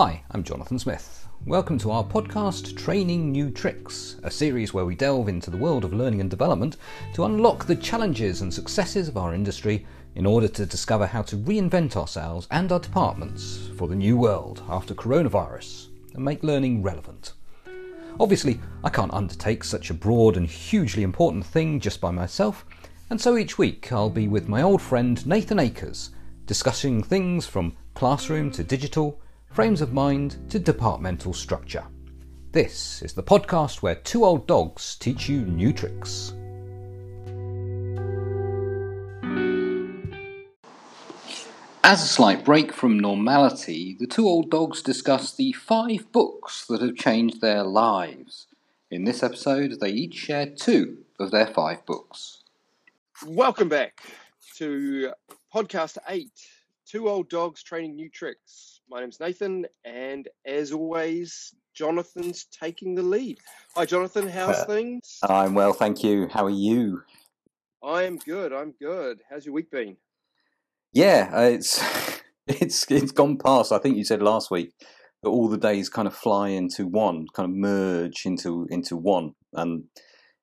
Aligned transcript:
Hi, 0.00 0.22
I'm 0.30 0.44
Jonathan 0.44 0.78
Smith. 0.78 1.26
Welcome 1.44 1.76
to 1.78 1.90
our 1.90 2.04
podcast, 2.04 2.76
Training 2.76 3.32
New 3.32 3.50
Tricks, 3.50 4.14
a 4.22 4.30
series 4.30 4.72
where 4.72 4.84
we 4.84 4.94
delve 4.94 5.28
into 5.28 5.50
the 5.50 5.56
world 5.56 5.84
of 5.84 5.92
learning 5.92 6.20
and 6.20 6.30
development 6.30 6.76
to 7.14 7.24
unlock 7.24 7.64
the 7.64 7.74
challenges 7.74 8.40
and 8.40 8.54
successes 8.54 9.08
of 9.08 9.16
our 9.16 9.34
industry 9.34 9.84
in 10.14 10.24
order 10.24 10.46
to 10.46 10.66
discover 10.66 11.04
how 11.04 11.22
to 11.22 11.36
reinvent 11.36 11.96
ourselves 11.96 12.46
and 12.52 12.70
our 12.70 12.78
departments 12.78 13.70
for 13.76 13.88
the 13.88 13.96
new 13.96 14.16
world 14.16 14.62
after 14.68 14.94
coronavirus 14.94 15.88
and 16.14 16.24
make 16.24 16.44
learning 16.44 16.80
relevant. 16.80 17.32
Obviously, 18.20 18.60
I 18.84 18.90
can't 18.90 19.12
undertake 19.12 19.64
such 19.64 19.90
a 19.90 19.94
broad 19.94 20.36
and 20.36 20.46
hugely 20.46 21.02
important 21.02 21.44
thing 21.44 21.80
just 21.80 22.00
by 22.00 22.12
myself, 22.12 22.64
and 23.10 23.20
so 23.20 23.36
each 23.36 23.58
week 23.58 23.90
I'll 23.90 24.10
be 24.10 24.28
with 24.28 24.46
my 24.46 24.62
old 24.62 24.80
friend 24.80 25.26
Nathan 25.26 25.58
Akers, 25.58 26.10
discussing 26.46 27.02
things 27.02 27.46
from 27.46 27.76
classroom 27.94 28.52
to 28.52 28.62
digital 28.62 29.20
frames 29.50 29.80
of 29.80 29.92
mind 29.92 30.36
to 30.50 30.58
departmental 30.58 31.32
structure. 31.32 31.84
This 32.52 33.02
is 33.02 33.14
the 33.14 33.22
podcast 33.22 33.82
where 33.82 33.94
two 33.94 34.24
old 34.24 34.46
dogs 34.46 34.96
teach 34.96 35.28
you 35.28 35.40
new 35.40 35.72
tricks. 35.72 36.32
As 41.82 42.02
a 42.02 42.06
slight 42.06 42.44
break 42.44 42.72
from 42.72 43.00
normality, 43.00 43.96
the 43.98 44.06
two 44.06 44.26
old 44.26 44.50
dogs 44.50 44.82
discuss 44.82 45.32
the 45.32 45.52
five 45.52 46.12
books 46.12 46.66
that 46.66 46.82
have 46.82 46.96
changed 46.96 47.40
their 47.40 47.64
lives. 47.64 48.46
In 48.90 49.04
this 49.04 49.22
episode, 49.22 49.80
they 49.80 49.90
each 49.90 50.14
share 50.14 50.46
two 50.46 50.98
of 51.18 51.30
their 51.30 51.46
five 51.46 51.84
books. 51.86 52.42
Welcome 53.26 53.68
back 53.68 54.02
to 54.56 55.12
podcast 55.52 55.96
eight 56.08 56.48
Two 56.86 57.08
Old 57.08 57.28
Dogs 57.28 57.62
Training 57.62 57.96
New 57.96 58.08
Tricks. 58.08 58.77
My 58.90 59.00
name's 59.00 59.20
Nathan, 59.20 59.66
and 59.84 60.28
as 60.46 60.72
always, 60.72 61.54
Jonathan's 61.74 62.46
taking 62.46 62.94
the 62.94 63.02
lead. 63.02 63.38
Hi, 63.76 63.84
Jonathan. 63.84 64.26
How's 64.26 64.60
uh, 64.60 64.64
things? 64.64 65.18
I'm 65.28 65.52
well, 65.52 65.74
thank 65.74 66.02
you. 66.02 66.26
How 66.32 66.46
are 66.46 66.50
you? 66.50 67.02
I 67.84 68.04
am 68.04 68.16
good. 68.16 68.50
I'm 68.54 68.72
good. 68.80 69.20
How's 69.28 69.44
your 69.44 69.54
week 69.54 69.70
been? 69.70 69.98
Yeah, 70.94 71.30
uh, 71.34 71.42
it's 71.42 71.84
it's 72.46 72.90
it's 72.90 73.12
gone 73.12 73.36
past. 73.36 73.72
I 73.72 73.78
think 73.78 73.98
you 73.98 74.04
said 74.04 74.22
last 74.22 74.50
week 74.50 74.72
that 75.22 75.28
all 75.28 75.48
the 75.48 75.58
days 75.58 75.90
kind 75.90 76.08
of 76.08 76.14
fly 76.14 76.48
into 76.48 76.86
one, 76.86 77.26
kind 77.34 77.50
of 77.50 77.54
merge 77.54 78.24
into 78.24 78.66
into 78.70 78.96
one, 78.96 79.34
and 79.52 79.84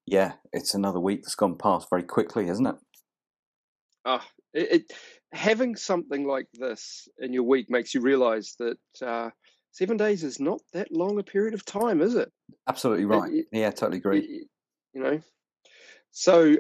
yeah, 0.06 0.34
it's 0.54 0.76
another 0.76 1.00
week 1.00 1.23
that's 1.23 1.34
gone 1.34 1.58
past 1.58 1.88
very 1.90 2.04
quickly, 2.04 2.48
isn't 2.48 2.68
it? 2.68 2.76
Ah, 4.06 4.20
uh, 4.20 4.23
it, 4.54 4.72
it 4.72 4.94
having 5.36 5.75
something 5.75 6.25
like 6.25 6.47
this 6.53 7.08
in 7.19 7.33
your 7.33 7.44
week 7.44 7.69
makes 7.69 7.94
you 7.94 8.02
realize 8.02 8.55
that 8.59 8.78
uh, 9.05 9.30
seven 9.72 9.97
days 9.97 10.23
is 10.23 10.39
not 10.39 10.61
that 10.73 10.92
long 10.92 11.19
a 11.19 11.23
period 11.23 11.53
of 11.53 11.66
time, 11.66 12.02
is 12.02 12.16
it? 12.16 12.31
Absolutely 12.67 13.05
right. 13.05 13.31
It, 13.31 13.45
yeah, 13.52 13.72
totally 13.72 13.97
agree. 13.97 14.47
You 14.94 15.02
know, 15.02 15.22
so 16.11 16.55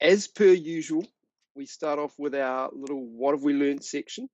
as 0.00 0.26
per 0.26 0.46
usual, 0.46 1.06
we 1.54 1.66
start 1.66 1.98
off 1.98 2.14
with 2.18 2.34
our 2.34 2.70
little 2.72 3.06
"What 3.06 3.34
have 3.34 3.42
we 3.42 3.54
learned?" 3.54 3.84
section. 3.84 4.28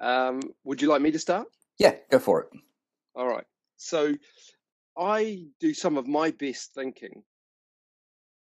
Um, 0.00 0.40
would 0.64 0.80
you 0.80 0.88
like 0.88 1.02
me 1.02 1.10
to 1.10 1.18
start? 1.18 1.48
Yeah, 1.78 1.96
go 2.10 2.18
for 2.18 2.42
it. 2.42 2.48
All 3.14 3.26
right. 3.26 3.46
So 3.76 4.14
I 4.96 5.46
do 5.58 5.74
some 5.74 5.96
of 5.96 6.06
my 6.06 6.30
best 6.30 6.74
thinking 6.74 7.22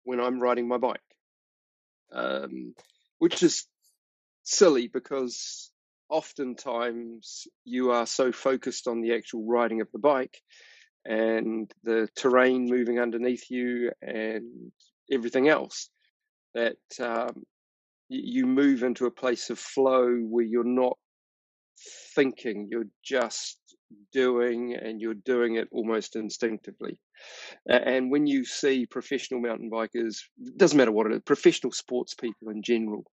when 0.04 0.20
I'm 0.20 0.40
riding 0.40 0.68
my 0.68 0.78
bike, 0.78 1.02
um, 2.14 2.74
which 3.18 3.44
is 3.44 3.68
silly 4.50 4.88
because 4.88 5.72
oftentimes 6.10 7.48
you 7.66 7.92
are 7.92 8.08
so 8.08 8.32
focused 8.32 8.88
on 8.88 9.02
the 9.02 9.14
actual 9.14 9.46
riding 9.46 9.80
of 9.82 9.88
the 9.92 10.00
bike 10.00 10.42
and 11.06 11.72
the 11.84 12.10
terrain 12.16 12.66
moving 12.66 13.00
underneath 13.00 13.50
you 13.50 13.92
and 14.02 14.72
everything 15.12 15.48
else 15.48 15.90
that 16.56 16.78
um, 17.00 17.44
you 18.10 18.48
move 18.48 18.82
into 18.82 19.06
a 19.06 19.12
place 19.12 19.52
of 19.52 19.60
flow 19.60 20.16
where 20.18 20.46
you're 20.46 20.64
not 20.64 20.98
thinking, 22.16 22.68
you're 22.72 22.90
just 23.04 23.60
doing 24.12 24.76
and 24.76 25.00
you're 25.00 25.14
doing 25.14 25.56
it 25.56 25.68
almost 25.72 26.16
instinctively. 26.16 26.98
And 27.68 28.10
when 28.10 28.26
you 28.26 28.46
see 28.46 28.88
professional 28.88 29.42
mountain 29.42 29.70
bikers, 29.70 30.18
doesn't 30.58 30.78
matter 30.78 30.92
what 30.92 31.06
it 31.06 31.14
is, 31.14 31.22
professional 31.24 31.72
sports 31.72 32.16
people 32.16 32.50
in 32.50 32.64
general, 32.64 33.06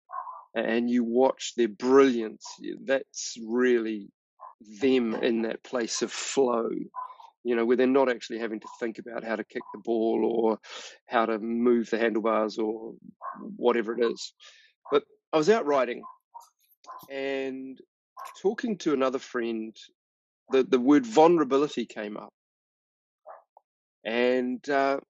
and 0.56 0.90
you 0.90 1.04
watch 1.04 1.52
their 1.54 1.68
brilliance, 1.68 2.46
that's 2.84 3.36
really 3.46 4.08
them 4.80 5.14
in 5.14 5.42
that 5.42 5.62
place 5.62 6.00
of 6.00 6.10
flow, 6.10 6.70
you 7.44 7.54
know, 7.54 7.66
where 7.66 7.76
they're 7.76 7.86
not 7.86 8.08
actually 8.08 8.38
having 8.38 8.58
to 8.60 8.68
think 8.80 8.98
about 8.98 9.22
how 9.22 9.36
to 9.36 9.44
kick 9.44 9.62
the 9.74 9.80
ball 9.84 10.24
or 10.24 10.58
how 11.08 11.26
to 11.26 11.38
move 11.38 11.90
the 11.90 11.98
handlebars 11.98 12.56
or 12.56 12.94
whatever 13.56 13.92
it 13.98 14.02
is. 14.02 14.32
But 14.90 15.04
I 15.30 15.36
was 15.36 15.50
out 15.50 15.66
riding 15.66 16.02
and 17.10 17.78
talking 18.40 18.78
to 18.78 18.94
another 18.94 19.18
friend, 19.18 19.76
the, 20.50 20.62
the 20.62 20.80
word 20.80 21.04
vulnerability 21.04 21.84
came 21.84 22.16
up. 22.16 22.32
And 24.06 24.66
uh, 24.70 25.00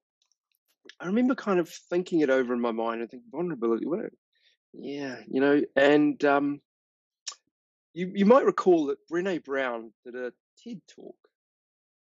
I 0.99 1.05
remember 1.05 1.35
kind 1.35 1.59
of 1.59 1.69
thinking 1.69 2.19
it 2.19 2.29
over 2.29 2.53
in 2.53 2.59
my 2.59 2.71
mind 2.71 2.99
and 2.99 3.09
thinking, 3.09 3.29
vulnerability, 3.31 3.85
what, 3.85 4.11
yeah, 4.77 5.17
you 5.27 5.41
know, 5.41 5.61
and 5.75 6.23
um, 6.25 6.61
you 7.93 8.11
you 8.15 8.25
might 8.25 8.45
recall 8.45 8.87
that 8.87 8.99
Brene 9.11 9.43
Brown 9.43 9.91
did 10.05 10.15
a 10.15 10.31
TED 10.63 10.81
talk 10.95 11.15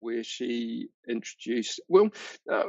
where 0.00 0.24
she 0.24 0.88
introduced. 1.08 1.80
Well, 1.88 2.10
uh, 2.52 2.64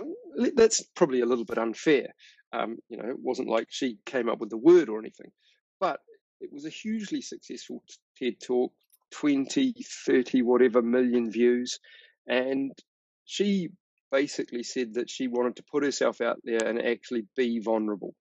that's 0.55 0.83
probably 0.95 1.21
a 1.21 1.25
little 1.25 1.45
bit 1.45 1.57
unfair. 1.57 2.13
Um, 2.53 2.77
you 2.89 2.97
know, 2.97 3.09
it 3.09 3.19
wasn't 3.19 3.49
like 3.49 3.67
she 3.69 3.97
came 4.05 4.29
up 4.29 4.39
with 4.39 4.49
the 4.49 4.57
word 4.57 4.89
or 4.89 4.99
anything, 4.99 5.31
but 5.79 5.99
it 6.39 6.49
was 6.53 6.65
a 6.65 6.69
hugely 6.69 7.21
successful 7.21 7.83
TED 8.17 8.35
talk, 8.45 8.71
20, 9.11 9.75
30, 10.05 10.41
whatever 10.43 10.81
million 10.81 11.31
views, 11.31 11.79
and 12.27 12.71
she 13.25 13.69
basically 14.11 14.63
said 14.63 14.93
that 14.93 15.09
she 15.09 15.27
wanted 15.27 15.57
to 15.57 15.63
put 15.69 15.83
herself 15.83 16.21
out 16.21 16.37
there 16.43 16.65
and 16.65 16.81
actually 16.81 17.25
be 17.35 17.59
vulnerable 17.59 18.13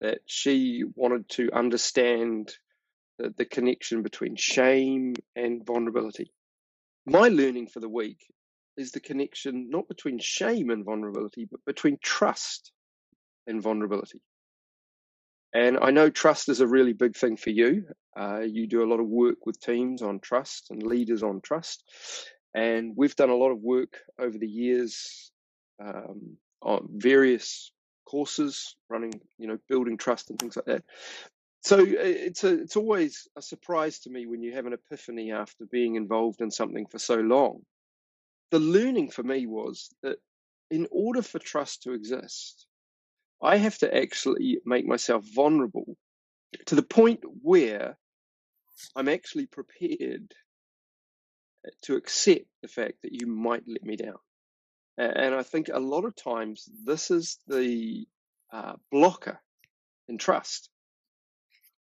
that 0.00 0.18
she 0.26 0.84
wanted 0.94 1.28
to 1.30 1.50
understand 1.52 2.52
the, 3.18 3.34
the 3.36 3.44
connection 3.44 4.02
between 4.02 4.36
shame 4.36 5.14
and 5.34 5.64
vulnerability. 5.66 6.32
My 7.06 7.28
learning 7.28 7.68
for 7.68 7.80
the 7.80 7.88
week 7.88 8.20
is 8.76 8.92
the 8.92 9.00
connection 9.00 9.70
not 9.70 9.88
between 9.88 10.18
shame 10.18 10.70
and 10.70 10.84
vulnerability, 10.84 11.48
but 11.50 11.64
between 11.66 11.98
trust 12.02 12.72
and 13.46 13.60
vulnerability. 13.60 14.22
And 15.54 15.78
I 15.80 15.90
know 15.90 16.10
trust 16.10 16.48
is 16.48 16.60
a 16.60 16.66
really 16.66 16.92
big 16.92 17.16
thing 17.16 17.36
for 17.36 17.50
you. 17.50 17.86
Uh, 18.16 18.40
you 18.40 18.66
do 18.66 18.84
a 18.84 18.90
lot 18.90 19.00
of 19.00 19.06
work 19.06 19.46
with 19.46 19.60
teams 19.60 20.02
on 20.02 20.20
trust 20.20 20.70
and 20.70 20.82
leaders 20.82 21.22
on 21.22 21.40
trust. 21.40 21.84
And 22.54 22.92
we've 22.96 23.16
done 23.16 23.30
a 23.30 23.36
lot 23.36 23.50
of 23.50 23.60
work 23.60 23.98
over 24.18 24.36
the 24.36 24.48
years 24.48 25.30
um, 25.82 26.36
on 26.62 26.88
various 26.90 27.72
courses, 28.08 28.76
running, 28.88 29.20
you 29.38 29.48
know, 29.48 29.58
building 29.68 29.98
trust 29.98 30.30
and 30.30 30.38
things 30.38 30.56
like 30.56 30.66
that. 30.66 30.84
So 31.62 31.78
uh, 31.80 31.84
it's 31.86 32.44
a, 32.44 32.60
it's 32.60 32.76
always 32.76 33.28
a 33.36 33.42
surprise 33.42 34.00
to 34.00 34.10
me 34.10 34.26
when 34.26 34.42
you 34.42 34.54
have 34.54 34.66
an 34.66 34.72
epiphany 34.72 35.32
after 35.32 35.66
being 35.70 35.96
involved 35.96 36.40
in 36.40 36.50
something 36.50 36.86
for 36.86 36.98
so 36.98 37.16
long. 37.16 37.60
The 38.50 38.60
learning 38.60 39.10
for 39.10 39.22
me 39.22 39.46
was 39.46 39.90
that 40.02 40.18
in 40.70 40.86
order 40.90 41.22
for 41.22 41.38
trust 41.38 41.82
to 41.82 41.92
exist, 41.92 42.66
I 43.42 43.56
have 43.56 43.78
to 43.78 43.96
actually 43.96 44.60
make 44.64 44.86
myself 44.86 45.24
vulnerable 45.34 45.96
to 46.66 46.74
the 46.74 46.82
point 46.82 47.20
where 47.42 47.96
I'm 48.96 49.08
actually 49.08 49.46
prepared 49.46 50.32
uh, 51.66 51.70
to 51.82 51.96
accept 51.96 52.46
the 52.62 52.68
fact 52.68 53.02
that 53.02 53.12
you 53.12 53.26
might 53.26 53.64
let 53.66 53.84
me 53.84 53.96
down. 53.96 54.18
And 54.98 55.34
I 55.34 55.44
think 55.44 55.70
a 55.72 55.78
lot 55.78 56.04
of 56.04 56.16
times 56.16 56.68
this 56.84 57.12
is 57.12 57.38
the 57.46 58.06
uh, 58.52 58.74
blocker 58.90 59.40
in 60.08 60.18
trust. 60.18 60.68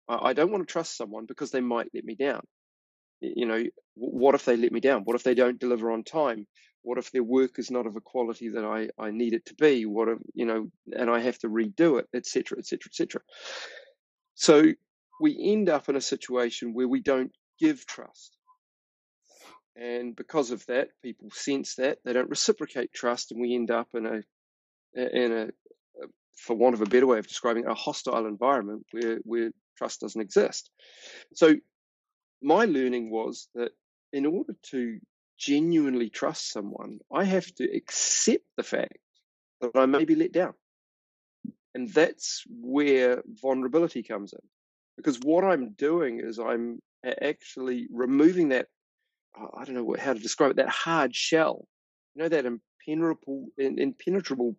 I 0.08 0.32
don't 0.32 0.50
want 0.50 0.66
to 0.66 0.72
trust 0.72 0.96
someone 0.96 1.26
because 1.26 1.50
they 1.50 1.60
might 1.60 1.88
let 1.94 2.04
me 2.04 2.14
down. 2.14 2.42
You 3.20 3.46
know, 3.46 3.64
what 3.94 4.34
if 4.34 4.44
they 4.44 4.56
let 4.56 4.72
me 4.72 4.80
down? 4.80 5.02
What 5.02 5.16
if 5.16 5.22
they 5.22 5.34
don't 5.34 5.58
deliver 5.58 5.90
on 5.90 6.04
time? 6.04 6.46
What 6.82 6.98
if 6.98 7.10
their 7.10 7.22
work 7.22 7.58
is 7.58 7.70
not 7.70 7.86
of 7.86 7.96
a 7.96 8.00
quality 8.00 8.50
that 8.50 8.64
I, 8.64 8.88
I 8.98 9.10
need 9.10 9.34
it 9.34 9.44
to 9.46 9.54
be? 9.54 9.84
What 9.84 10.08
if, 10.08 10.18
you 10.34 10.46
know, 10.46 10.70
and 10.92 11.10
I 11.10 11.20
have 11.20 11.38
to 11.40 11.48
redo 11.48 11.98
it, 11.98 12.06
etc., 12.14 12.58
etc., 12.58 12.88
etc. 12.90 13.20
So 14.34 14.72
we 15.20 15.36
end 15.52 15.68
up 15.68 15.88
in 15.88 15.96
a 15.96 16.00
situation 16.00 16.72
where 16.72 16.88
we 16.88 17.00
don't 17.02 17.32
give 17.58 17.86
trust. 17.86 18.37
And 19.80 20.16
because 20.16 20.50
of 20.50 20.66
that, 20.66 20.88
people 21.02 21.30
sense 21.30 21.76
that 21.76 21.98
they 22.04 22.12
don't 22.12 22.30
reciprocate 22.30 22.92
trust, 22.92 23.30
and 23.30 23.40
we 23.40 23.54
end 23.54 23.70
up 23.70 23.88
in 23.94 24.06
a 24.06 24.22
in 24.94 25.32
a, 25.32 25.48
for 26.36 26.56
want 26.56 26.74
of 26.74 26.82
a 26.82 26.86
better 26.86 27.06
way 27.06 27.18
of 27.18 27.28
describing 27.28 27.66
a 27.66 27.74
hostile 27.74 28.26
environment 28.26 28.86
where 28.90 29.18
where 29.24 29.50
trust 29.76 30.00
doesn't 30.00 30.20
exist. 30.20 30.70
So 31.34 31.54
my 32.42 32.64
learning 32.64 33.10
was 33.10 33.48
that 33.54 33.70
in 34.12 34.26
order 34.26 34.54
to 34.70 34.98
genuinely 35.38 36.10
trust 36.10 36.50
someone, 36.50 36.98
I 37.12 37.24
have 37.24 37.54
to 37.56 37.64
accept 37.64 38.44
the 38.56 38.62
fact 38.64 38.98
that 39.60 39.70
I 39.76 39.86
may 39.86 40.04
be 40.04 40.16
let 40.16 40.32
down. 40.32 40.54
And 41.74 41.88
that's 41.88 42.42
where 42.48 43.22
vulnerability 43.26 44.02
comes 44.02 44.32
in. 44.32 44.40
Because 44.96 45.20
what 45.20 45.44
I'm 45.44 45.74
doing 45.74 46.20
is 46.20 46.40
I'm 46.40 46.80
actually 47.04 47.86
removing 47.92 48.48
that, 48.48 48.66
I 49.36 49.64
don't 49.64 49.74
know 49.74 49.96
how 49.98 50.12
to 50.12 50.18
describe 50.18 50.50
it, 50.50 50.56
that 50.56 50.68
hard 50.68 51.14
shell, 51.14 51.66
you 52.14 52.22
know, 52.22 52.28
that 52.28 52.44
impenetrable, 52.44 53.48
impenetrable 53.56 54.56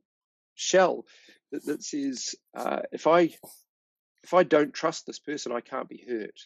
shell 0.56 1.06
that, 1.52 1.66
that 1.66 1.84
says, 1.84 2.36
uh, 2.56 2.82
if 2.92 3.08
I 3.08 3.34
if 4.24 4.34
I 4.34 4.44
don't 4.44 4.74
trust 4.74 5.06
this 5.06 5.20
person, 5.20 5.52
I 5.52 5.62
can't 5.62 5.90
be 5.90 6.04
hurt. 6.08 6.40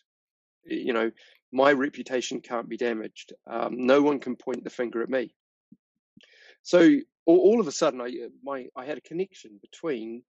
You 0.66 0.94
know, 0.94 1.12
my 1.52 1.72
reputation 1.74 2.40
can't 2.40 2.70
be 2.70 2.78
damaged. 2.78 3.34
Um, 3.48 3.86
no 3.86 4.02
one 4.02 4.20
can 4.20 4.36
point 4.36 4.64
the 4.64 4.70
finger 4.70 5.02
at 5.02 5.10
me. 5.10 5.34
So 6.62 7.00
all, 7.26 7.60
of 7.60 7.68
a 7.68 7.72
sudden, 7.72 8.02
I 8.02 8.06
uh, 8.06 8.30
my 8.44 8.68
I 8.76 8.86
had 8.86 8.98
a 8.98 9.02
connection 9.02 9.60
between 9.62 10.24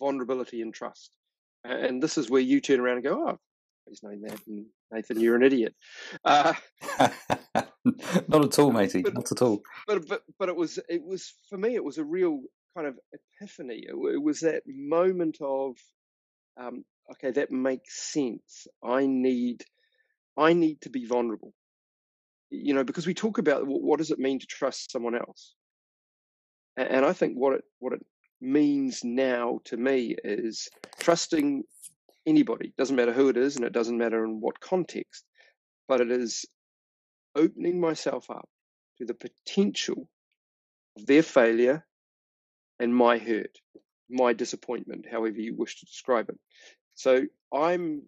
vulnerability 0.00 0.60
and 0.60 0.72
trust, 0.72 1.16
and 1.64 2.02
this 2.02 2.18
is 2.18 2.30
where 2.30 2.40
you 2.40 2.60
turn 2.60 2.80
around 2.80 2.96
and 2.96 3.04
go, 3.04 3.28
"Oh, 3.28 3.38
his 3.88 4.02
name 4.02 4.22
Nathan. 4.22 4.66
Nathan, 4.92 5.20
you're 5.20 5.36
an 5.36 5.42
idiot." 5.42 5.74
Uh, 6.24 6.54
Not 8.28 8.44
at 8.44 8.58
all, 8.58 8.72
matey. 8.72 9.02
But, 9.02 9.14
Not 9.14 9.32
at 9.32 9.42
all. 9.42 9.62
But 9.86 10.08
but 10.08 10.22
but 10.38 10.48
it 10.48 10.56
was 10.56 10.78
it 10.88 11.02
was 11.02 11.34
for 11.48 11.58
me. 11.58 11.74
It 11.74 11.84
was 11.84 11.98
a 11.98 12.04
real 12.04 12.40
kind 12.76 12.88
of 12.88 12.98
epiphany. 13.12 13.84
It, 13.86 13.94
it 14.14 14.22
was 14.22 14.40
that 14.40 14.62
moment 14.66 15.38
of, 15.40 15.76
um, 16.56 16.84
okay, 17.12 17.30
that 17.32 17.50
makes 17.50 18.12
sense. 18.12 18.66
I 18.82 19.06
need 19.06 19.64
I 20.36 20.52
need 20.52 20.80
to 20.82 20.90
be 20.90 21.06
vulnerable. 21.06 21.52
You 22.50 22.74
know, 22.74 22.84
because 22.84 23.06
we 23.06 23.14
talk 23.14 23.38
about 23.38 23.62
what 23.66 23.98
does 23.98 24.10
it 24.10 24.18
mean 24.18 24.38
to 24.38 24.46
trust 24.46 24.92
someone 24.92 25.16
else, 25.16 25.54
and 26.76 27.04
I 27.04 27.12
think 27.12 27.34
what 27.34 27.54
it 27.54 27.64
what 27.80 27.92
it 27.92 28.00
means 28.40 29.02
now 29.02 29.60
to 29.64 29.76
me 29.76 30.16
is 30.22 30.68
trusting 31.00 31.64
anybody. 32.26 32.68
It 32.68 32.76
Doesn't 32.76 32.96
matter 32.96 33.12
who 33.12 33.28
it 33.28 33.36
is, 33.36 33.56
and 33.56 33.64
it 33.64 33.72
doesn't 33.72 33.98
matter 33.98 34.24
in 34.24 34.40
what 34.40 34.60
context, 34.60 35.24
but 35.88 36.00
it 36.00 36.10
is 36.10 36.46
opening 37.36 37.80
myself 37.80 38.30
up 38.30 38.48
to 38.98 39.06
the 39.06 39.14
potential 39.14 40.08
of 40.98 41.06
their 41.06 41.22
failure 41.22 41.84
and 42.80 42.94
my 42.94 43.18
hurt, 43.18 43.58
my 44.10 44.32
disappointment, 44.32 45.06
however 45.10 45.40
you 45.40 45.54
wish 45.56 45.80
to 45.80 45.86
describe 45.86 46.28
it. 46.28 46.38
So 46.94 47.22
I'm 47.54 48.02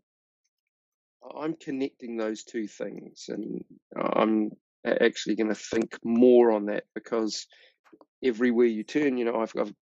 I'm 1.36 1.54
connecting 1.54 2.16
those 2.16 2.44
two 2.44 2.68
things, 2.68 3.26
and 3.28 3.64
uh, 3.98 4.08
I'm 4.14 4.52
actually 4.86 5.36
going 5.36 5.48
to 5.48 5.54
think 5.54 5.98
more 6.04 6.52
on 6.52 6.66
that 6.66 6.84
because 6.94 7.46
everywhere 8.24 8.66
you 8.66 8.84
turn, 8.84 9.16
you 9.18 9.24
know, 9.24 9.40
I've, 9.40 9.52
I've 9.58 9.74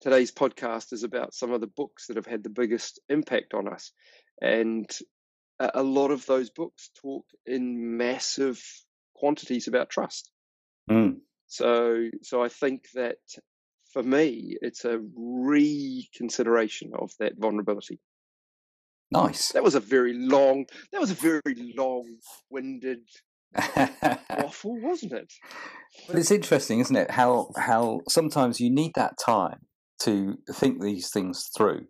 today's 0.00 0.32
podcast 0.32 0.92
is 0.92 1.02
about 1.02 1.34
some 1.34 1.52
of 1.52 1.60
the 1.60 1.66
books 1.66 2.06
that 2.06 2.16
have 2.16 2.26
had 2.26 2.42
the 2.42 2.50
biggest 2.50 3.00
impact 3.08 3.54
on 3.54 3.68
us, 3.68 3.92
and 4.40 4.88
a, 5.58 5.82
lot 5.82 6.10
of 6.10 6.26
those 6.26 6.50
books 6.50 6.90
talk 7.00 7.24
in 7.46 7.96
massive 7.96 8.62
quantities 9.14 9.68
about 9.68 9.90
trust. 9.90 10.30
Mm. 10.90 11.16
So, 11.46 12.08
so 12.22 12.42
I 12.42 12.48
think 12.48 12.82
that 12.94 13.16
for 13.92 14.02
me, 14.02 14.56
it's 14.60 14.84
a 14.84 15.00
reconsideration 15.16 16.92
of 16.98 17.12
that 17.18 17.32
vulnerability. 17.38 17.98
Nice. 19.10 19.52
That 19.52 19.62
was 19.62 19.74
a 19.74 19.80
very 19.80 20.12
long. 20.14 20.66
That 20.92 21.00
was 21.00 21.12
a 21.12 21.14
very 21.14 21.72
long-winded 21.76 23.08
waffle, 24.38 24.80
wasn't 24.80 25.12
it? 25.12 25.32
But 26.08 26.16
it's 26.16 26.32
interesting, 26.32 26.80
isn't 26.80 26.96
it? 26.96 27.12
How 27.12 27.50
how 27.56 28.00
sometimes 28.08 28.60
you 28.60 28.68
need 28.68 28.92
that 28.96 29.14
time 29.24 29.60
to 30.00 30.38
think 30.52 30.80
these 30.80 31.10
things 31.10 31.50
through. 31.56 31.86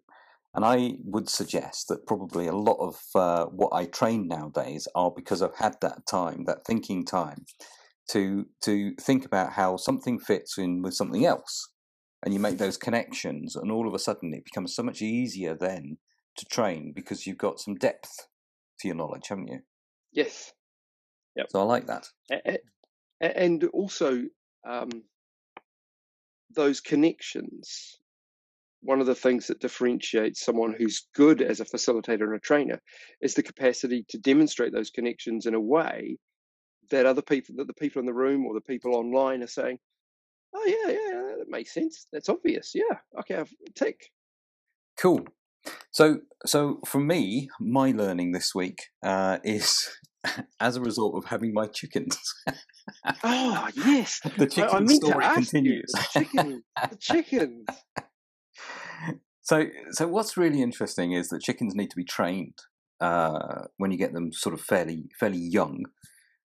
And 0.55 0.65
I 0.65 0.95
would 1.05 1.29
suggest 1.29 1.89
that 1.89 2.07
probably 2.07 2.47
a 2.47 2.57
lot 2.57 2.79
of 2.81 2.99
uh, 3.15 3.47
what 3.47 3.75
I 3.75 3.85
train 3.85 4.27
nowadays 4.27 4.89
are 4.95 5.11
because 5.15 5.43
I've 5.43 5.57
had 5.57 5.77
that 5.83 6.07
time, 6.07 6.45
that 6.47 6.65
thinking 6.65 7.05
time, 7.05 7.45
to 8.11 8.47
to 8.63 8.95
think 9.01 9.27
about 9.27 9.53
how 9.53 9.77
something 9.77 10.19
fits 10.19 10.57
in 10.57 10.81
with 10.81 10.95
something 10.95 11.27
else, 11.27 11.69
and 12.25 12.33
you 12.33 12.41
make 12.41 12.57
those 12.57 12.79
connections, 12.79 13.55
and 13.55 13.71
all 13.71 13.87
of 13.87 13.95
a 13.95 13.99
sudden 13.99 14.33
it 14.33 14.45
becomes 14.45 14.75
so 14.75 14.83
much 14.83 15.03
easier 15.03 15.55
then 15.55 15.99
to 16.39 16.47
train 16.47 16.93
because 16.95 17.27
you've 17.27 17.39
got 17.39 17.61
some 17.61 17.75
depth 17.75 18.29
to 18.81 18.89
your 18.89 18.97
knowledge, 18.97 19.29
haven't 19.29 19.49
you? 19.49 19.61
Yes. 20.13 20.53
Yep. 21.37 21.47
So 21.51 21.61
I 21.61 21.65
like 21.65 21.87
that. 21.87 22.07
And 23.21 23.65
also, 23.75 24.23
um, 24.67 24.91
those 26.55 26.81
connections. 26.81 27.99
One 28.83 29.01
of 29.01 29.07
the 29.07 29.15
things 29.15 29.47
that 29.47 29.61
differentiates 29.61 30.45
someone 30.45 30.75
who's 30.77 31.09
good 31.15 31.43
as 31.43 31.61
a 31.61 31.65
facilitator 31.65 32.23
and 32.23 32.35
a 32.35 32.41
trainer 32.41 32.81
is 33.21 33.35
the 33.35 33.43
capacity 33.43 34.05
to 34.09 34.19
demonstrate 34.19 34.73
those 34.73 34.91
connections 34.91 35.47
in 35.47 35.55
a 35.55 35.61
way 35.61 36.19
that 36.91 37.07
other 37.07 37.23
people, 37.23 37.57
that 37.57 37.67
the 37.67 37.75
people 37.75 38.01
in 38.01 38.07
the 38.07 38.15
room 38.15 38.47
or 38.47 38.55
the 38.55 38.61
people 38.61 38.95
online 38.95 39.43
are 39.43 39.49
saying, 39.49 39.79
"Oh 40.55 40.65
yeah, 40.65 40.93
yeah, 40.93 41.37
that 41.39 41.49
makes 41.49 41.75
sense. 41.75 42.07
That's 42.13 42.29
obvious. 42.29 42.73
Yeah, 42.75 42.99
okay, 43.21 43.37
I've 43.37 43.53
tick." 43.75 44.11
Cool. 44.97 45.27
So, 45.91 46.21
so 46.45 46.81
for 46.87 47.01
me, 47.01 47.49
my 47.59 47.91
learning 47.91 48.33
this 48.33 48.55
week 48.55 48.79
uh, 49.03 49.39
is 49.43 49.89
as 50.61 50.77
a 50.77 50.81
result 50.81 51.17
of 51.17 51.27
having 51.27 51.53
my 51.53 51.67
chickens. 51.67 52.19
oh 53.25 53.69
yes, 53.75 54.21
the 54.37 54.47
chicken 54.47 54.89
I, 54.89 54.93
I 54.93 54.95
story 54.95 55.25
continues. 55.35 55.93
You, 55.95 56.01
the 56.01 56.07
chicken, 56.13 56.63
the 56.91 56.97
chickens. 56.97 57.67
So, 59.43 59.67
so 59.93 60.09
what's 60.09 60.37
really 60.37 60.61
interesting 60.61 61.13
is 61.13 61.29
that 61.29 61.43
chickens 61.43 61.75
need 61.75 61.91
to 61.91 61.97
be 61.97 62.05
trained 62.05 62.59
uh, 63.01 63.65
when 63.77 63.93
you 63.93 63.99
get 63.99 64.13
them 64.13 64.33
sort 64.33 64.55
of 64.55 64.61
fairly 64.61 65.09
fairly 65.19 65.39
young. 65.39 65.85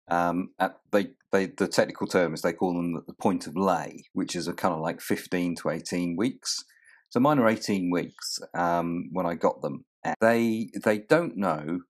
Um, 0.10 0.50
at 0.60 0.78
they, 0.92 1.12
they 1.32 1.46
the 1.46 1.68
technical 1.68 2.08
term 2.08 2.34
is 2.34 2.42
they 2.42 2.54
call 2.54 2.74
them 2.74 3.02
the 3.08 3.14
point 3.14 3.48
of 3.48 3.56
lay, 3.56 4.04
which 4.14 4.36
is 4.36 4.48
a 4.48 4.54
kind 4.54 4.74
of 4.74 4.82
like 4.82 5.00
fifteen 5.02 5.56
to 5.58 5.70
eighteen 5.70 6.16
weeks. 6.18 6.64
So 7.12 7.20
mine 7.20 7.40
are 7.40 7.50
18 7.50 7.92
weeks 7.92 8.40
um, 8.54 9.10
when 9.12 9.26
I 9.26 9.36
got 9.36 9.62
them. 9.62 9.84
They 10.22 10.70
they 10.82 11.00
don't 11.00 11.36
know 11.36 11.82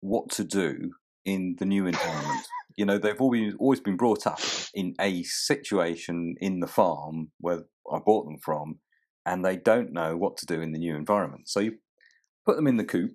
what 0.00 0.30
to 0.30 0.44
do 0.44 0.92
in 1.28 1.56
the 1.58 1.64
new 1.64 1.86
environment. 1.86 2.46
you 2.76 2.84
know, 2.84 2.98
they've 2.98 3.20
always 3.20 3.54
always 3.58 3.80
been 3.80 3.96
brought 3.96 4.26
up 4.26 4.40
in 4.74 4.94
a 5.00 5.22
situation 5.24 6.36
in 6.40 6.60
the 6.60 6.66
farm 6.66 7.30
where 7.38 7.64
I 7.92 7.98
bought 7.98 8.24
them 8.24 8.38
from, 8.38 8.78
and 9.26 9.44
they 9.44 9.56
don't 9.56 9.92
know 9.92 10.16
what 10.16 10.36
to 10.38 10.46
do 10.46 10.60
in 10.60 10.72
the 10.72 10.78
new 10.78 10.96
environment. 10.96 11.48
So 11.48 11.60
you 11.60 11.78
put 12.46 12.56
them 12.56 12.66
in 12.66 12.76
the 12.76 12.84
coop. 12.84 13.12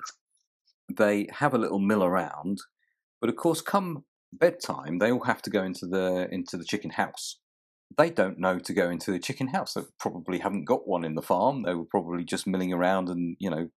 They 0.93 1.27
have 1.31 1.53
a 1.53 1.57
little 1.57 1.79
mill 1.79 2.03
around, 2.03 2.59
but 3.21 3.29
of 3.29 3.35
course, 3.35 3.61
come 3.61 4.03
bedtime, 4.31 4.99
they 4.99 5.11
all 5.11 5.23
have 5.25 5.41
to 5.43 5.49
go 5.49 5.63
into 5.63 5.85
the 5.85 6.27
into 6.31 6.57
the 6.57 6.65
chicken 6.65 6.91
house 6.91 7.37
they 7.97 8.09
don't 8.09 8.39
know 8.39 8.59
to 8.59 8.73
go 8.73 8.89
into 8.89 9.11
the 9.11 9.19
chicken 9.19 9.47
house. 9.47 9.73
They 9.73 9.81
probably 9.99 10.39
haven't 10.39 10.65
got 10.65 10.87
one 10.87 11.03
in 11.03 11.15
the 11.15 11.21
farm. 11.21 11.63
They 11.63 11.73
were 11.73 11.85
probably 11.85 12.23
just 12.23 12.47
milling 12.47 12.73
around 12.73 13.09
and, 13.09 13.35
you 13.39 13.49
know, 13.49 13.69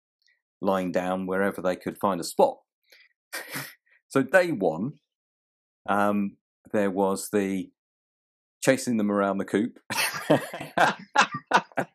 lying 0.60 0.92
down 0.92 1.26
wherever 1.26 1.60
they 1.60 1.76
could 1.76 1.98
find 1.98 2.20
a 2.20 2.24
spot. 2.24 2.58
So 4.14 4.22
day 4.22 4.52
one, 4.52 4.92
um, 5.88 6.36
there 6.72 6.88
was 6.88 7.30
the 7.32 7.68
chasing 8.62 8.96
them 8.96 9.10
around 9.10 9.38
the 9.38 9.44
coop, 9.44 9.80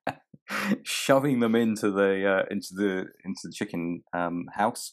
shoving 0.83 1.39
them 1.39 1.55
into 1.55 1.89
the 1.89 2.29
uh, 2.29 2.43
into 2.51 2.73
the 2.73 3.05
into 3.23 3.39
the 3.45 3.53
chicken 3.53 4.03
um, 4.11 4.47
house, 4.53 4.91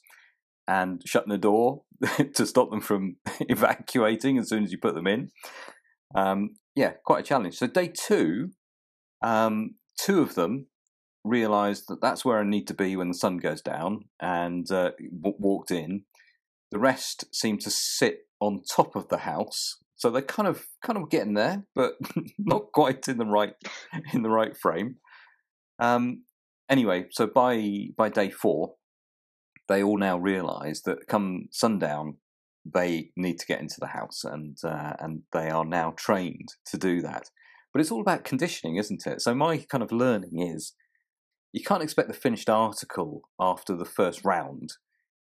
and 0.68 1.02
shutting 1.04 1.32
the 1.32 1.36
door 1.36 1.82
to 2.34 2.46
stop 2.46 2.70
them 2.70 2.80
from 2.80 3.16
evacuating 3.40 4.38
as 4.38 4.48
soon 4.48 4.62
as 4.62 4.70
you 4.70 4.78
put 4.78 4.94
them 4.94 5.08
in. 5.08 5.32
Um, 6.14 6.50
yeah, 6.76 6.92
quite 7.04 7.24
a 7.24 7.26
challenge. 7.26 7.56
So 7.56 7.66
day 7.66 7.88
two, 7.88 8.52
um, 9.20 9.74
two 9.98 10.22
of 10.22 10.36
them 10.36 10.68
realised 11.24 11.86
that 11.88 12.00
that's 12.00 12.24
where 12.24 12.38
I 12.38 12.44
need 12.44 12.68
to 12.68 12.74
be 12.74 12.94
when 12.94 13.08
the 13.08 13.14
sun 13.14 13.38
goes 13.38 13.62
down, 13.62 14.04
and 14.20 14.70
uh, 14.70 14.92
w- 15.20 15.36
walked 15.40 15.72
in. 15.72 16.04
The 16.70 16.78
rest 16.78 17.24
seem 17.32 17.58
to 17.58 17.70
sit 17.70 18.26
on 18.40 18.62
top 18.68 18.96
of 18.96 19.08
the 19.08 19.18
house, 19.18 19.78
so 19.94 20.10
they're 20.10 20.22
kind 20.22 20.48
of 20.48 20.66
kind 20.84 20.98
of 20.98 21.10
getting 21.10 21.34
there, 21.34 21.64
but 21.74 21.94
not 22.38 22.72
quite 22.72 23.08
in 23.08 23.18
the 23.18 23.26
right 23.26 23.54
in 24.12 24.22
the 24.22 24.30
right 24.30 24.56
frame. 24.56 24.96
Um, 25.78 26.24
anyway, 26.68 27.06
so 27.10 27.26
by 27.26 27.88
by 27.96 28.08
day 28.08 28.30
four, 28.30 28.74
they 29.68 29.82
all 29.82 29.98
now 29.98 30.18
realise 30.18 30.82
that 30.82 31.06
come 31.08 31.48
sundown, 31.50 32.18
they 32.64 33.10
need 33.16 33.38
to 33.38 33.46
get 33.46 33.60
into 33.60 33.80
the 33.80 33.88
house, 33.88 34.24
and 34.24 34.58
uh, 34.64 34.94
and 34.98 35.22
they 35.32 35.48
are 35.50 35.64
now 35.64 35.94
trained 35.96 36.50
to 36.66 36.76
do 36.76 37.00
that. 37.02 37.30
But 37.72 37.80
it's 37.80 37.90
all 37.90 38.00
about 38.00 38.24
conditioning, 38.24 38.76
isn't 38.76 39.06
it? 39.06 39.20
So 39.20 39.34
my 39.34 39.58
kind 39.58 39.82
of 39.82 39.92
learning 39.92 40.40
is 40.40 40.74
you 41.52 41.62
can't 41.62 41.82
expect 41.82 42.08
the 42.08 42.14
finished 42.14 42.50
article 42.50 43.22
after 43.40 43.76
the 43.76 43.84
first 43.84 44.24
round. 44.24 44.74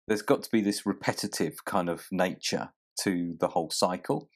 There's 0.09 0.23
got 0.23 0.43
to 0.45 0.51
be 0.51 0.61
this 0.61 0.87
repetitive 0.87 1.65
kind 1.65 1.89
of 1.89 2.07
nature 2.11 2.71
to 3.03 3.35
the 3.41 3.49
whole 3.49 3.71
cycle. 3.71 4.29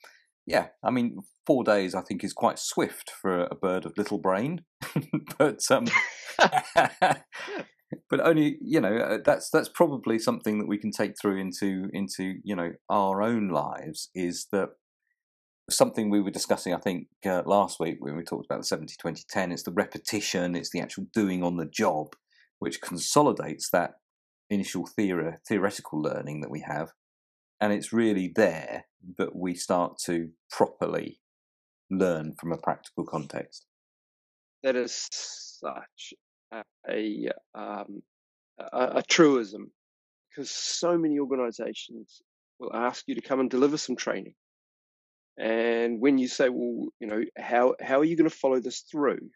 Yeah, 0.47 0.69
I 0.83 0.91
mean, 0.91 1.19
four 1.47 1.65
days 1.65 1.95
I 1.95 2.03
think 2.03 2.25
is 2.25 2.33
quite 2.33 2.59
swift 2.59 3.11
for 3.11 3.45
a 3.45 3.55
bird 3.55 3.87
of 3.87 3.97
little 3.97 4.19
brain, 4.19 4.65
but 5.39 5.61
um, 5.71 5.87
but 8.09 8.21
only 8.21 8.59
you 8.61 8.81
know 8.81 8.97
uh, 8.97 9.19
that's 9.25 9.51
that's 9.51 9.69
probably 9.69 10.19
something 10.19 10.59
that 10.59 10.69
we 10.69 10.79
can 10.79 10.91
take 10.91 11.15
through 11.21 11.39
into 11.39 11.89
into 11.93 12.35
you 12.45 12.55
know 12.55 12.73
our 12.89 13.23
own 13.23 13.49
lives 13.49 14.11
is 14.15 14.47
that 14.53 14.71
something 15.69 16.11
we 16.11 16.21
were 16.21 16.31
discussing 16.31 16.75
i 16.75 16.79
think 16.79 17.07
uh, 17.27 17.43
last 17.47 17.79
week 17.79 17.97
when 18.01 18.17
we 18.17 18.25
talked 18.25 18.47
about 18.47 18.61
the 18.61 18.67
70 18.67 18.95
20 18.99 19.23
10 19.29 19.53
it's 19.53 19.63
the 19.63 19.73
repetition 19.73 20.57
it's 20.57 20.71
the 20.71 20.81
actual 20.81 21.07
doing 21.13 21.43
on 21.43 21.57
the 21.57 21.67
job 21.67 22.15
which 22.59 22.81
consolidates 22.81 23.71
that 23.71 23.95
initial 24.51 24.87
theory, 24.87 25.35
theoretical 25.49 26.01
learning 26.03 26.41
that 26.41 26.51
we 26.51 26.61
have 26.61 26.91
and 27.61 27.73
it's 27.73 27.93
really 27.93 28.33
there 28.35 28.87
that 29.19 29.37
we 29.37 29.55
start 29.55 29.99
to 29.99 30.31
properly 30.51 31.21
learn 31.91 32.35
from 32.39 32.53
a 32.53 32.57
practical 32.57 33.05
context 33.05 33.67
that 34.63 34.77
is 34.77 35.09
such 35.11 36.15
a 36.89 37.29
um, 37.55 38.03
a, 38.59 38.99
a 38.99 39.03
truism 39.09 39.71
because 40.29 40.51
so 40.51 40.97
many 40.97 41.19
organizations 41.19 42.23
will 42.59 42.75
ask 42.75 43.05
you 43.07 43.15
to 43.15 43.21
come 43.21 43.41
and 43.41 43.51
deliver 43.51 43.77
some 43.77 43.97
training. 43.97 44.35
And 45.39 46.01
when 46.01 46.19
you 46.19 46.29
say, 46.29 46.49
well, 46.51 46.89
you 47.01 47.07
know, 47.07 47.23
how, 47.39 47.75
how 47.81 48.01
are 48.01 48.05
you 48.05 48.17
going 48.17 48.29
to 48.29 48.37
follow 48.37 48.61
this 48.61 48.81
through? 48.81 49.31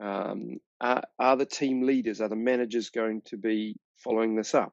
Um, 0.00 0.58
are, 0.80 1.02
are 1.18 1.36
the 1.36 1.46
team 1.46 1.82
leaders, 1.82 2.20
are 2.20 2.28
the 2.28 2.36
managers 2.36 2.90
going 2.90 3.22
to 3.26 3.36
be 3.36 3.76
following 3.98 4.34
this 4.34 4.54
up? 4.54 4.72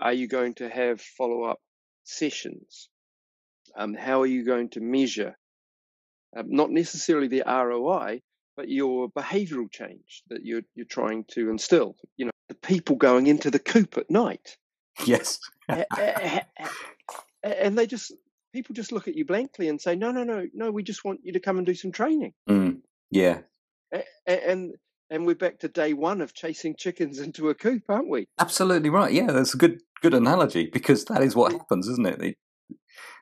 Are 0.00 0.12
you 0.12 0.26
going 0.26 0.54
to 0.54 0.68
have 0.68 1.00
follow 1.00 1.44
up 1.44 1.60
sessions? 2.04 2.88
Um, 3.76 3.94
how 3.94 4.22
are 4.22 4.26
you 4.26 4.44
going 4.44 4.70
to 4.70 4.80
measure? 4.80 5.36
Um, 6.36 6.46
not 6.48 6.70
necessarily 6.70 7.28
the 7.28 7.44
ROI, 7.46 8.20
but 8.56 8.68
your 8.68 9.08
behavioural 9.08 9.70
change 9.70 10.22
that 10.28 10.44
you're 10.44 10.62
you're 10.74 10.86
trying 10.86 11.24
to 11.30 11.50
instill. 11.50 11.96
You 12.16 12.26
know, 12.26 12.32
the 12.48 12.54
people 12.54 12.96
going 12.96 13.26
into 13.26 13.50
the 13.50 13.58
coop 13.58 13.96
at 13.96 14.10
night. 14.10 14.56
Yes. 15.04 15.40
and 17.42 17.78
they 17.78 17.86
just 17.86 18.12
people 18.52 18.74
just 18.74 18.92
look 18.92 19.08
at 19.08 19.16
you 19.16 19.24
blankly 19.24 19.68
and 19.68 19.80
say, 19.80 19.96
"No, 19.96 20.12
no, 20.12 20.24
no, 20.24 20.46
no. 20.54 20.70
We 20.70 20.82
just 20.82 21.04
want 21.04 21.20
you 21.24 21.32
to 21.32 21.40
come 21.40 21.58
and 21.58 21.66
do 21.66 21.74
some 21.74 21.92
training." 21.92 22.32
Mm, 22.48 22.80
yeah. 23.10 23.40
And 24.26 24.74
and 25.10 25.26
we're 25.26 25.34
back 25.34 25.58
to 25.60 25.68
day 25.68 25.92
one 25.92 26.20
of 26.20 26.34
chasing 26.34 26.74
chickens 26.76 27.18
into 27.20 27.48
a 27.48 27.54
coop, 27.54 27.82
aren't 27.88 28.08
we? 28.08 28.26
Absolutely 28.38 28.90
right. 28.90 29.12
Yeah, 29.12 29.32
that's 29.32 29.54
a 29.54 29.58
good 29.58 29.80
good 30.02 30.14
analogy 30.14 30.68
because 30.72 31.04
that 31.06 31.22
is 31.22 31.34
what 31.34 31.52
happens, 31.52 31.88
isn't 31.88 32.06
it? 32.06 32.18
The, 32.18 32.34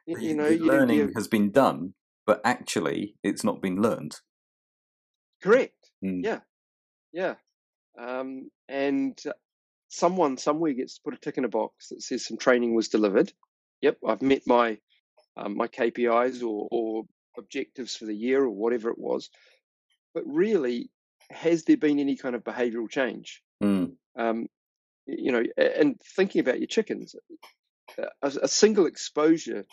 you 0.07 0.35
know, 0.35 0.49
the 0.49 0.59
learning 0.59 0.99
you, 0.99 1.13
has 1.15 1.29
been 1.29 1.51
done, 1.51 1.95
but 2.27 2.41
actually, 2.45 3.17
it's 3.23 3.45
not 3.45 3.63
been 3.63 3.81
learned. 3.81 4.17
Correct. 5.43 5.91
Mm. 6.05 6.25
Yeah. 6.25 6.41
Yeah. 7.13 7.35
Um, 7.99 8.51
and 8.69 9.21
someone 9.89 10.39
somewhere 10.39 10.73
gets 10.73 10.95
to 10.95 11.03
put 11.05 11.15
a 11.15 11.19
tick 11.19 11.37
in 11.37 11.45
a 11.45 11.49
box 11.49 11.89
that 11.89 12.03
says 12.03 12.25
some 12.25 12.39
training 12.39 12.75
was 12.75 12.89
delivered. 12.89 13.33
Yep, 13.83 13.99
I've 14.07 14.23
met 14.23 14.43
my 14.47 14.79
um, 15.37 15.57
my 15.57 15.67
KPIs 15.67 16.43
or, 16.43 16.69
or 16.71 17.05
objectives 17.39 17.97
for 17.97 18.07
the 18.07 18.15
year 18.15 18.43
or 18.43 18.51
whatever 18.51 18.91
it 18.91 18.99
was. 18.99 19.31
But 20.15 20.25
really, 20.27 20.91
has 21.31 21.65
there 21.65 21.77
been 21.77 21.99
any 21.99 22.17
kind 22.17 22.35
of 22.35 22.45
behavioural 22.45 22.91
change? 22.91 23.43
Mm. 23.63 23.93
Um, 24.17 24.47
you 25.07 25.33
know, 25.33 25.43
and 25.57 26.01
thinking 26.17 26.41
about 26.41 26.59
your 26.59 26.67
chickens, 26.67 27.15
a, 27.99 28.33
a, 28.43 28.49
single 28.49 28.87
exposure 28.87 29.65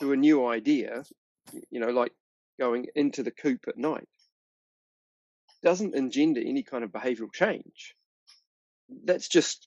to 0.00 0.12
a 0.12 0.16
new 0.16 0.46
idea, 0.46 1.02
you 1.70 1.80
know, 1.80 1.88
like 1.88 2.12
going 2.58 2.86
into 2.94 3.22
the 3.22 3.30
coop 3.30 3.64
at 3.68 3.76
night, 3.76 4.08
doesn't 5.62 5.94
engender 5.94 6.40
any 6.40 6.62
kind 6.62 6.84
of 6.84 6.90
behavioral 6.90 7.32
change. 7.32 7.94
That's 9.04 9.28
just, 9.28 9.66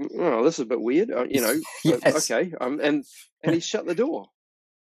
oh, 0.00 0.44
this 0.44 0.54
is 0.54 0.60
a 0.60 0.66
bit 0.66 0.80
weird, 0.80 1.10
uh, 1.10 1.24
you 1.28 1.40
know. 1.40 1.58
yes. 1.84 2.30
Okay, 2.30 2.52
um, 2.60 2.80
and 2.80 3.04
and 3.42 3.54
he 3.54 3.60
shut 3.60 3.86
the 3.86 3.94
door, 3.94 4.28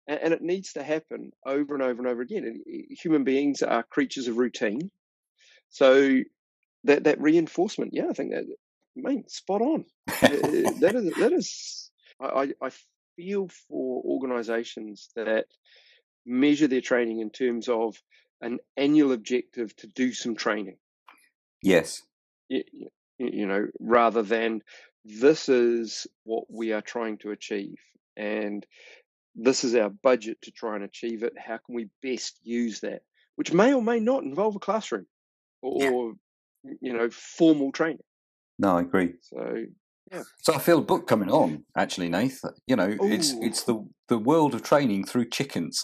and, 0.06 0.20
and, 0.22 0.34
it 0.34 0.42
needs 0.42 0.72
to 0.74 0.82
happen 0.82 1.32
over 1.46 1.74
and 1.74 1.82
over 1.82 2.00
and 2.00 2.06
over 2.06 2.22
again. 2.22 2.44
And 2.44 2.60
eh, 2.68 2.94
human 3.02 3.24
beings 3.24 3.62
are 3.62 3.82
creatures 3.82 4.28
of 4.28 4.36
routine, 4.36 4.90
so 5.70 6.20
that 6.84 7.04
that 7.04 7.20
reinforcement, 7.20 7.92
yeah, 7.94 8.08
I 8.10 8.12
think 8.12 8.32
that, 8.32 8.44
man, 8.96 9.24
spot 9.28 9.62
on. 9.62 9.84
Eh, 10.08 10.12
eh, 10.22 10.70
that 10.80 10.94
is 10.94 11.14
that 11.14 11.32
is, 11.32 11.90
I 12.20 12.52
I 12.60 12.70
feel 13.16 13.48
for 13.68 14.02
organisations 14.04 15.10
that 15.16 15.46
measure 16.24 16.68
their 16.68 16.80
training 16.80 17.20
in 17.20 17.30
terms 17.30 17.68
of 17.68 17.96
an 18.40 18.58
annual 18.76 19.12
objective 19.12 19.74
to 19.76 19.86
do 19.86 20.12
some 20.12 20.34
training. 20.34 20.76
Yes. 21.62 22.02
You, 22.48 22.64
you 23.18 23.46
know, 23.46 23.66
rather 23.78 24.22
than 24.22 24.62
this 25.04 25.48
is 25.48 26.06
what 26.24 26.44
we 26.48 26.72
are 26.72 26.82
trying 26.82 27.18
to 27.18 27.30
achieve 27.30 27.78
and 28.16 28.66
this 29.34 29.64
is 29.64 29.74
our 29.74 29.90
budget 29.90 30.40
to 30.42 30.50
try 30.50 30.74
and 30.74 30.84
achieve 30.84 31.22
it. 31.22 31.32
How 31.38 31.58
can 31.58 31.74
we 31.74 31.88
best 32.02 32.38
use 32.42 32.80
that? 32.80 33.02
Which 33.36 33.52
may 33.52 33.72
or 33.72 33.82
may 33.82 33.98
not 34.00 34.24
involve 34.24 34.56
a 34.56 34.60
classroom 34.60 35.06
or, 35.62 36.14
yeah. 36.64 36.72
you 36.80 36.92
know, 36.92 37.08
formal 37.10 37.72
training. 37.72 38.02
No, 38.58 38.76
I 38.76 38.82
agree. 38.82 39.14
So 39.22 39.64
yeah. 40.12 40.22
So 40.42 40.52
I 40.54 40.58
feel 40.58 40.78
a 40.78 40.82
book 40.82 41.06
coming 41.06 41.30
on, 41.30 41.64
actually, 41.76 42.08
Nath. 42.08 42.40
You 42.66 42.76
know, 42.76 42.88
Ooh. 42.88 43.10
it's 43.10 43.32
it's 43.40 43.64
the 43.64 43.88
the 44.08 44.18
world 44.18 44.54
of 44.54 44.62
training 44.62 45.04
through 45.04 45.30
chickens. 45.30 45.82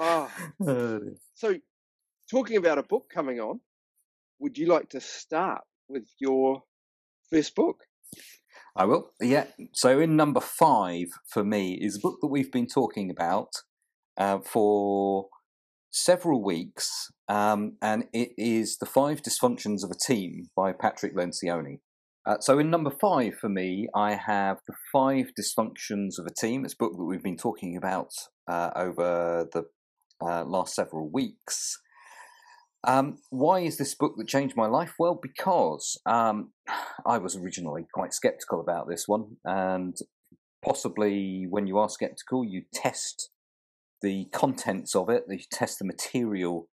Oh. 0.00 0.30
so, 1.34 1.54
talking 2.30 2.56
about 2.56 2.78
a 2.78 2.82
book 2.82 3.10
coming 3.12 3.38
on, 3.38 3.60
would 4.38 4.56
you 4.56 4.66
like 4.66 4.88
to 4.90 5.00
start 5.00 5.62
with 5.88 6.08
your 6.18 6.62
first 7.30 7.54
book? 7.54 7.84
I 8.80 8.86
will. 8.86 9.10
Yeah. 9.20 9.44
So, 9.74 10.00
in 10.00 10.16
number 10.16 10.40
five 10.40 11.08
for 11.28 11.44
me 11.44 11.74
is 11.74 11.96
a 11.96 12.00
book 12.00 12.16
that 12.22 12.28
we've 12.28 12.50
been 12.50 12.66
talking 12.66 13.10
about 13.10 13.50
uh, 14.16 14.38
for 14.38 15.26
several 15.90 16.42
weeks, 16.42 17.12
um, 17.28 17.76
and 17.82 18.04
it 18.14 18.30
is 18.38 18.78
The 18.78 18.86
Five 18.86 19.20
Dysfunctions 19.20 19.84
of 19.84 19.90
a 19.90 20.06
Team 20.06 20.48
by 20.56 20.72
Patrick 20.72 21.14
Lencioni. 21.14 21.80
Uh, 22.24 22.38
so, 22.40 22.58
in 22.58 22.70
number 22.70 22.90
five 22.90 23.34
for 23.38 23.50
me, 23.50 23.86
I 23.94 24.14
have 24.14 24.60
The 24.66 24.76
Five 24.90 25.32
Dysfunctions 25.38 26.18
of 26.18 26.24
a 26.24 26.34
Team. 26.40 26.64
It's 26.64 26.72
a 26.72 26.78
book 26.78 26.92
that 26.96 27.04
we've 27.04 27.22
been 27.22 27.36
talking 27.36 27.76
about 27.76 28.12
uh, 28.48 28.70
over 28.74 29.46
the 29.52 29.64
uh, 30.22 30.44
last 30.44 30.74
several 30.74 31.10
weeks. 31.10 31.78
Um, 32.84 33.18
why 33.28 33.60
is 33.60 33.76
this 33.76 33.94
book 33.94 34.14
that 34.16 34.28
changed 34.28 34.56
my 34.56 34.66
life? 34.66 34.94
Well, 34.98 35.18
because 35.20 36.00
um, 36.06 36.52
I 37.06 37.18
was 37.18 37.36
originally 37.36 37.86
quite 37.92 38.14
skeptical 38.14 38.60
about 38.60 38.88
this 38.88 39.06
one, 39.06 39.36
and 39.44 39.96
possibly 40.64 41.46
when 41.48 41.66
you 41.66 41.78
are 41.78 41.88
skeptical, 41.88 42.44
you 42.44 42.62
test 42.72 43.30
the 44.02 44.26
contents 44.32 44.94
of 44.94 45.10
it, 45.10 45.24
you 45.28 45.38
test 45.52 45.78
the 45.78 45.84
material, 45.84 46.68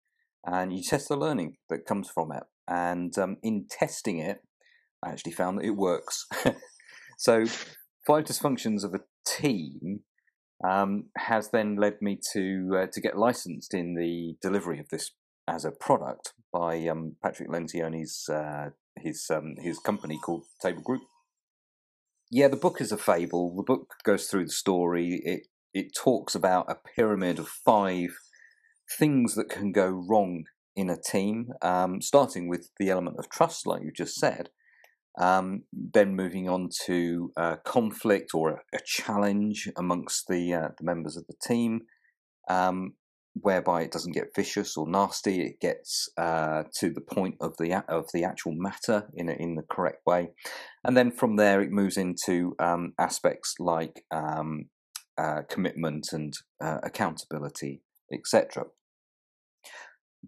and 0.45 0.73
you 0.73 0.83
test 0.83 1.09
the 1.09 1.17
learning 1.17 1.57
that 1.69 1.87
comes 1.87 2.09
from 2.09 2.31
it. 2.33 2.45
And 2.69 3.17
um, 3.19 3.37
in 3.43 3.67
testing 3.69 4.19
it, 4.19 4.39
I 5.05 5.11
actually 5.11 5.33
found 5.33 5.59
that 5.59 5.65
it 5.65 5.77
works. 5.77 6.27
so, 7.19 7.47
five 8.07 8.25
dysfunctions 8.25 8.85
of 8.85 8.95
a 8.95 9.01
team 9.27 10.01
um, 10.65 11.07
has 11.17 11.51
then 11.51 11.77
led 11.77 12.01
me 12.01 12.19
to 12.33 12.79
uh, 12.83 12.87
to 12.93 13.01
get 13.01 13.19
licensed 13.19 13.75
in 13.75 13.95
the 13.95 14.37
delivery 14.41 14.79
of 14.79 14.89
this 14.89 15.11
as 15.49 15.65
a 15.65 15.71
product 15.71 16.33
by 16.53 16.87
um, 16.89 17.17
Patrick 17.23 17.49
Lencioni's 17.49 18.29
uh, 18.29 18.71
his 18.97 19.27
um, 19.31 19.55
his 19.59 19.79
company 19.79 20.19
called 20.19 20.45
Table 20.61 20.83
Group. 20.83 21.03
Yeah, 22.31 22.49
the 22.49 22.57
book 22.57 22.81
is 22.81 22.91
a 22.91 22.99
fable. 22.99 23.55
The 23.55 23.63
book 23.63 23.95
goes 24.05 24.27
through 24.27 24.47
the 24.47 24.53
story. 24.53 25.21
It 25.25 25.47
it 25.73 25.95
talks 25.95 26.35
about 26.35 26.71
a 26.71 26.79
pyramid 26.97 27.39
of 27.39 27.49
five 27.49 28.17
things 28.99 29.35
that 29.35 29.49
can 29.49 29.73
go 29.73 29.89
wrong 29.89 30.45
in 30.75 30.91
a 30.91 30.97
team, 30.97 31.53
um, 31.63 32.01
starting 32.01 32.49
with 32.49 32.71
the 32.79 32.91
element 32.91 33.17
of 33.19 33.29
trust, 33.29 33.67
like 33.67 33.83
you 33.83 33.91
just 33.91 34.15
said, 34.17 34.51
um, 35.19 35.63
then 35.73 36.15
moving 36.15 36.49
on 36.49 36.69
to 36.85 37.33
uh, 37.37 37.57
conflict 37.65 38.33
or 38.35 38.51
a, 38.51 38.77
a, 38.77 38.81
challenge 38.85 39.71
amongst 39.77 40.29
the 40.29 40.53
uh, 40.53 40.69
the 40.79 40.85
members 40.85 41.17
of 41.17 41.27
the 41.27 41.35
team, 41.43 41.83
um, 42.49 42.95
whereby 43.41 43.83
it 43.83 43.93
doesn't 43.93 44.15
get 44.15 44.35
vicious 44.35 44.77
or 44.77 44.89
nasty. 44.89 45.43
It 45.43 45.61
gets 45.61 46.09
uh, 46.17 46.65
to 46.75 46.91
the 46.91 47.01
point 47.01 47.37
of 47.41 47.57
the 47.59 47.85
of 47.89 48.07
the 48.13 48.25
actual 48.25 48.53
matter 48.53 49.09
in 49.15 49.29
in 49.29 49.55
the 49.57 49.63
correct 49.63 50.07
way, 50.07 50.31
and 50.85 50.97
then 50.97 51.11
from 51.11 51.37
there 51.37 51.61
it 51.61 51.71
moves 51.71 51.97
into 51.97 52.55
um, 52.59 52.95
aspects 52.99 53.55
like 53.59 54.05
um, 54.11 54.67
uh, 55.19 55.43
commitment 55.49 56.09
and 56.13 56.35
uh, 56.61 56.79
accountability, 56.83 57.83
etc. 58.13 58.65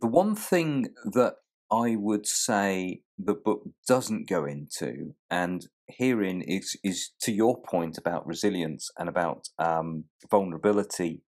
The 0.00 0.06
one 0.06 0.34
thing 0.34 0.88
that 1.04 1.36
I 1.70 1.96
would 1.96 2.26
say 2.26 3.02
the 3.18 3.34
book 3.34 3.62
doesn't 3.86 4.28
go 4.28 4.44
into, 4.44 5.14
and 5.30 5.66
herein 5.88 6.42
is 6.42 6.76
is 6.84 7.10
to 7.22 7.32
your 7.32 7.60
point 7.60 7.98
about 7.98 8.26
resilience 8.26 8.90
and 8.98 9.08
about 9.08 9.48
um, 9.58 10.04
vulnerability 10.30 11.22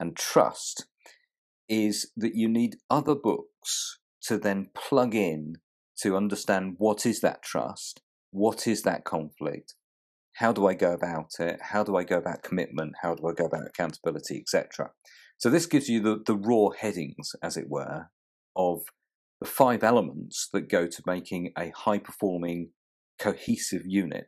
and 0.00 0.16
trust, 0.16 0.86
is 1.68 2.10
that 2.16 2.34
you 2.34 2.48
need 2.48 2.76
other 2.90 3.14
books 3.14 3.98
to 4.22 4.38
then 4.38 4.70
plug 4.74 5.14
in 5.14 5.54
to 6.02 6.16
understand 6.16 6.74
what 6.78 7.06
is 7.06 7.20
that 7.20 7.42
trust, 7.42 8.00
what 8.30 8.66
is 8.66 8.82
that 8.82 9.04
conflict, 9.04 9.74
how 10.34 10.52
do 10.52 10.66
I 10.66 10.74
go 10.74 10.92
about 10.92 11.30
it, 11.38 11.60
how 11.70 11.84
do 11.84 11.96
I 11.96 12.04
go 12.04 12.18
about 12.18 12.42
commitment, 12.42 12.94
how 13.02 13.14
do 13.14 13.26
I 13.28 13.32
go 13.32 13.44
about 13.44 13.66
accountability, 13.66 14.40
etc. 14.40 14.90
So 15.38 15.50
this 15.50 15.66
gives 15.66 15.88
you 15.88 16.00
the, 16.00 16.22
the 16.24 16.36
raw 16.36 16.70
headings, 16.70 17.32
as 17.42 17.56
it 17.56 17.68
were, 17.68 18.06
of 18.56 18.82
the 19.40 19.46
five 19.46 19.84
elements 19.84 20.48
that 20.52 20.68
go 20.68 20.86
to 20.86 21.02
making 21.06 21.52
a 21.58 21.70
high 21.70 21.98
performing, 21.98 22.70
cohesive 23.18 23.82
unit. 23.84 24.26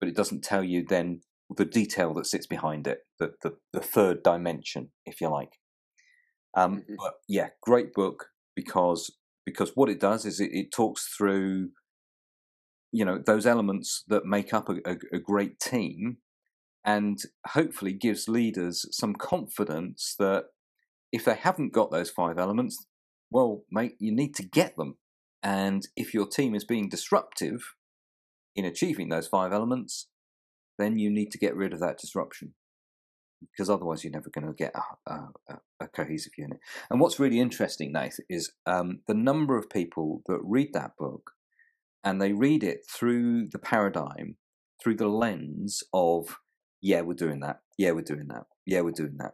But 0.00 0.08
it 0.08 0.16
doesn't 0.16 0.42
tell 0.42 0.64
you 0.64 0.84
then 0.86 1.20
the 1.56 1.64
detail 1.64 2.14
that 2.14 2.26
sits 2.26 2.46
behind 2.46 2.86
it, 2.86 3.00
the, 3.18 3.32
the, 3.42 3.56
the 3.72 3.80
third 3.80 4.22
dimension, 4.22 4.90
if 5.06 5.20
you 5.20 5.28
like. 5.28 5.52
Um, 6.54 6.78
mm-hmm. 6.78 6.94
But 6.98 7.14
yeah, 7.28 7.48
great 7.62 7.92
book 7.92 8.26
because 8.54 9.12
because 9.44 9.72
what 9.74 9.88
it 9.88 10.00
does 10.00 10.24
is 10.24 10.40
it, 10.40 10.50
it 10.52 10.72
talks 10.72 11.08
through 11.16 11.70
you 12.92 13.04
know 13.04 13.18
those 13.24 13.46
elements 13.46 14.04
that 14.08 14.26
make 14.26 14.52
up 14.52 14.68
a, 14.68 14.76
a, 14.86 14.96
a 15.14 15.18
great 15.18 15.58
team 15.58 16.18
and 16.84 17.18
hopefully 17.48 17.92
gives 17.92 18.28
leaders 18.28 18.84
some 18.90 19.14
confidence 19.14 20.14
that 20.18 20.44
if 21.10 21.24
they 21.24 21.34
haven't 21.34 21.72
got 21.72 21.90
those 21.90 22.10
five 22.10 22.38
elements 22.38 22.86
well 23.30 23.64
mate 23.70 23.94
you 23.98 24.14
need 24.14 24.34
to 24.34 24.46
get 24.46 24.76
them 24.76 24.96
and 25.42 25.88
if 25.96 26.12
your 26.14 26.26
team 26.26 26.54
is 26.54 26.64
being 26.64 26.88
disruptive 26.88 27.62
in 28.54 28.64
achieving 28.64 29.08
those 29.08 29.26
five 29.26 29.52
elements 29.52 30.08
then 30.78 30.98
you 30.98 31.10
need 31.10 31.30
to 31.30 31.38
get 31.38 31.56
rid 31.56 31.72
of 31.72 31.80
that 31.80 31.98
disruption 31.98 32.54
because 33.50 33.70
otherwise 33.70 34.04
you're 34.04 34.12
never 34.12 34.30
going 34.30 34.46
to 34.46 34.52
get 34.52 34.74
a, 35.06 35.12
a, 35.12 35.58
a, 35.80 35.88
cohesive 35.88 36.32
unit. 36.36 36.58
And 36.90 37.00
what's 37.00 37.20
really 37.20 37.40
interesting, 37.40 37.92
Nath, 37.92 38.18
is 38.28 38.52
um, 38.66 39.00
the 39.06 39.14
number 39.14 39.56
of 39.56 39.70
people 39.70 40.22
that 40.26 40.40
read 40.42 40.72
that 40.72 40.96
book 40.98 41.32
and 42.04 42.20
they 42.20 42.32
read 42.32 42.62
it 42.62 42.80
through 42.90 43.48
the 43.48 43.58
paradigm, 43.58 44.36
through 44.82 44.96
the 44.96 45.08
lens 45.08 45.82
of, 45.92 46.36
yeah, 46.80 47.00
we're 47.02 47.14
doing 47.14 47.40
that. 47.40 47.60
Yeah, 47.78 47.92
we're 47.92 48.02
doing 48.02 48.28
that. 48.28 48.44
Yeah, 48.66 48.80
we're 48.80 48.92
doing 48.92 49.16
that. 49.18 49.32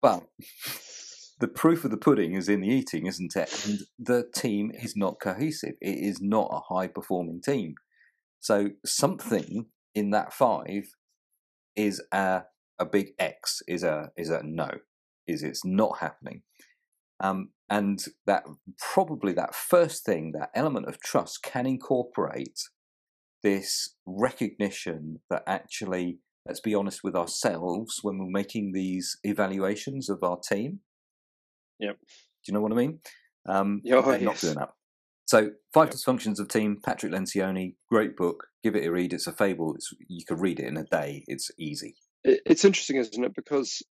But 0.00 0.24
the 1.40 1.48
proof 1.48 1.84
of 1.84 1.90
the 1.90 1.96
pudding 1.96 2.34
is 2.34 2.48
in 2.48 2.60
the 2.60 2.68
eating, 2.68 3.06
isn't 3.06 3.36
it? 3.36 3.66
And 3.66 3.80
the 3.98 4.28
team 4.34 4.70
is 4.74 4.96
not 4.96 5.20
cohesive. 5.20 5.74
It 5.80 5.98
is 5.98 6.20
not 6.20 6.50
a 6.52 6.74
high 6.74 6.86
performing 6.86 7.40
team. 7.42 7.74
So 8.40 8.70
something 8.84 9.66
in 9.94 10.10
that 10.10 10.32
five 10.32 10.84
is 11.74 12.02
a 12.12 12.42
a 12.78 12.84
big 12.84 13.08
X, 13.18 13.62
is 13.66 13.82
a 13.82 14.10
is 14.16 14.30
a 14.30 14.42
no, 14.42 14.70
is 15.26 15.42
it's 15.42 15.64
not 15.64 15.98
happening. 15.98 16.42
Um, 17.20 17.50
and 17.68 18.04
that 18.26 18.44
probably 18.78 19.32
that 19.32 19.54
first 19.54 20.04
thing, 20.04 20.32
that 20.32 20.50
element 20.54 20.86
of 20.86 21.00
trust, 21.00 21.42
can 21.42 21.66
incorporate 21.66 22.60
this 23.42 23.94
recognition 24.06 25.20
that 25.30 25.42
actually, 25.46 26.18
let's 26.46 26.60
be 26.60 26.74
honest 26.74 27.00
with 27.02 27.16
ourselves 27.16 28.00
when 28.02 28.18
we're 28.18 28.26
making 28.26 28.72
these 28.72 29.18
evaluations 29.24 30.08
of 30.08 30.22
our 30.22 30.38
team. 30.38 30.80
Yep. 31.80 31.96
Do 31.98 32.06
you 32.46 32.54
know 32.54 32.60
what 32.60 32.72
I 32.72 32.76
mean? 32.76 33.00
Um, 33.48 33.82
oh, 33.92 34.12
yes. 34.12 34.22
not 34.22 34.38
doing 34.38 34.54
that. 34.54 34.70
So, 35.26 35.50
Five 35.72 35.88
yep. 35.88 35.96
Dysfunctions 35.96 36.38
of 36.38 36.48
Team, 36.48 36.78
Patrick 36.84 37.12
Lencioni, 37.12 37.74
great 37.90 38.16
book. 38.16 38.46
Give 38.62 38.76
it 38.76 38.86
a 38.86 38.92
read. 38.92 39.12
It's 39.12 39.26
a 39.26 39.32
fable. 39.32 39.74
It's, 39.74 39.92
you 40.08 40.24
could 40.26 40.40
read 40.40 40.60
it 40.60 40.66
in 40.66 40.76
a 40.76 40.84
day. 40.84 41.24
It's 41.26 41.50
easy. 41.58 41.96
It's 42.26 42.64
interesting, 42.64 42.96
isn't 42.96 43.22
it? 43.24 43.34
Because 43.36 43.82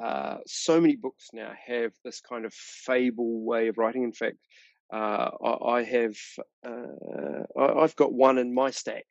uh, 0.00 0.36
so 0.46 0.80
many 0.80 0.96
books 0.96 1.30
now 1.32 1.50
have 1.66 1.92
this 2.04 2.20
kind 2.20 2.44
of 2.44 2.52
fable 2.52 3.42
way 3.44 3.68
of 3.68 3.78
writing. 3.78 4.04
In 4.04 4.12
fact, 4.12 4.36
uh, 4.92 5.30
I, 5.42 5.70
I, 5.76 5.82
have 5.84 6.16
uh, 6.66 7.58
I've 7.58 7.96
got 7.96 8.12
one 8.12 8.36
in 8.36 8.52
my 8.52 8.70
stack 8.70 9.06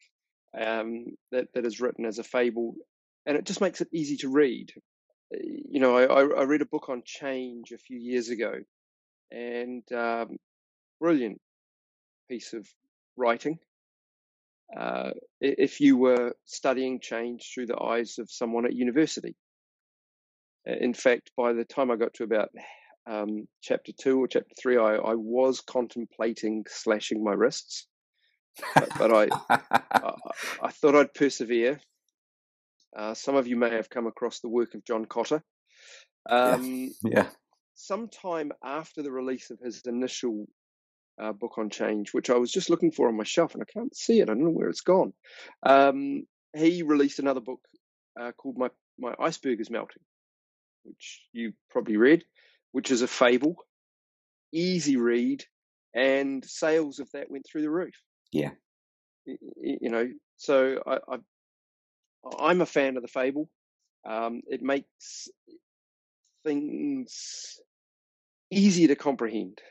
um, 0.60 1.06
that 1.32 1.48
that 1.56 1.66
is 1.66 1.82
written 1.82 2.06
as 2.06 2.20
a 2.20 2.24
fable, 2.24 2.76
and 3.26 3.36
it 3.38 3.46
just 3.46 3.62
makes 3.62 3.82
it 3.82 3.90
easy 3.92 4.18
to 4.18 4.30
read. 4.30 4.72
You 5.32 5.80
know, 5.80 5.98
I, 5.98 6.22
I 6.22 6.44
read 6.44 6.62
a 6.62 6.66
book 6.66 6.90
on 6.90 7.02
change 7.04 7.72
a 7.72 7.80
few 7.80 7.98
years 7.98 8.30
ago, 8.30 8.54
and 9.32 9.84
um, 9.94 10.38
brilliant 11.00 11.42
piece 12.30 12.54
of 12.54 12.68
writing. 13.18 13.58
Uh, 14.78 15.12
if 15.42 15.82
you 15.82 15.98
were 15.98 16.34
studying 16.46 17.00
change 17.00 17.52
through 17.54 17.66
the 17.66 17.82
eyes 17.82 18.18
of 18.20 18.32
someone 18.32 18.66
at 18.66 18.74
university, 18.74 19.36
in 20.66 20.94
fact, 20.94 21.32
by 21.36 21.54
the 21.54 21.66
time 21.66 21.92
I 21.92 21.96
got 21.96 22.14
to 22.16 22.24
about 22.24 22.50
um, 23.10 23.48
chapter 23.62 23.92
two 24.00 24.20
or 24.20 24.28
chapter 24.28 24.54
three, 24.62 24.78
I, 24.78 24.96
I, 24.96 25.16
was 25.16 25.62
contemplating 25.62 26.66
slashing 26.70 27.24
my 27.24 27.34
wrists, 27.34 27.88
but, 28.76 28.90
but 28.98 29.12
I, 29.12 29.28
I, 29.50 29.60
I 30.62 30.70
thought 30.70 30.96
I'd 30.96 31.14
persevere. 31.14 31.80
Uh, 32.96 33.14
some 33.14 33.36
of 33.36 33.48
you 33.48 33.56
may 33.56 33.72
have 33.72 33.90
come 33.90 34.06
across 34.06 34.40
the 34.40 34.50
work 34.50 34.76
of 34.76 34.86
John 34.86 35.06
Kotter. 35.06 35.42
Um, 36.30 36.92
yeah. 37.04 37.12
yeah. 37.12 37.28
Sometime 37.74 38.52
after 38.64 39.02
the 39.02 39.12
release 39.12 39.50
of 39.50 39.60
his 39.60 39.82
initial 39.88 40.46
uh, 41.20 41.32
book 41.32 41.58
on 41.58 41.70
change, 41.70 42.14
which 42.14 42.30
I 42.30 42.38
was 42.38 42.52
just 42.52 42.70
looking 42.70 42.92
for 42.92 43.08
on 43.08 43.18
my 43.18 43.24
shelf 43.24 43.54
and 43.54 43.64
I 43.64 43.72
can't 43.72 43.96
see 43.96 44.20
it. 44.20 44.30
I 44.30 44.34
don't 44.34 44.44
know 44.44 44.50
where 44.50 44.70
it's 44.70 44.82
gone. 44.82 45.14
Um, 45.64 46.24
he 46.56 46.84
released 46.84 47.20
another 47.20 47.42
book 47.42 47.62
uh, 48.20 48.32
called 48.34 48.58
My 48.58 48.70
My 49.00 49.14
Iceberg 49.20 49.62
is 49.62 49.70
Melting, 49.70 50.04
which 50.84 51.24
you 51.32 51.54
probably 51.70 51.98
read, 51.98 52.24
which 52.72 52.92
is 52.92 53.02
a 53.02 53.08
fable, 53.08 53.56
easy 54.52 54.98
read, 54.98 55.44
and 55.96 56.44
sales 56.44 57.00
of 57.00 57.10
that 57.12 57.32
went 57.32 57.46
through 57.46 57.62
the 57.62 57.70
roof. 57.70 57.96
Yeah. 58.32 58.52
You 59.26 59.90
know, 59.90 60.10
so 60.38 60.82
I, 60.86 61.18
I 62.40 62.52
am 62.52 62.62
a 62.62 62.66
fan 62.66 62.98
of 62.98 63.04
the 63.04 63.08
fable. 63.08 63.50
Um, 64.08 64.42
it 64.48 64.62
makes 64.62 65.30
things 66.44 67.60
easier 68.50 68.88
to 68.88 68.96
comprehend. 68.96 69.62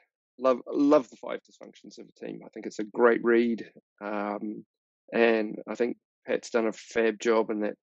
Love 0.40 0.60
love 0.66 1.08
the 1.10 1.16
five 1.16 1.40
dysfunctions 1.40 1.98
of 1.98 2.06
a 2.08 2.24
team. 2.24 2.40
I 2.44 2.48
think 2.48 2.66
it's 2.66 2.78
a 2.78 2.84
great 2.84 3.22
read, 3.22 3.70
um, 4.00 4.64
and 5.12 5.58
I 5.68 5.74
think 5.74 5.98
Pat's 6.26 6.50
done 6.50 6.66
a 6.66 6.72
fab 6.72 7.18
job 7.20 7.50
in 7.50 7.60
that 7.60 7.74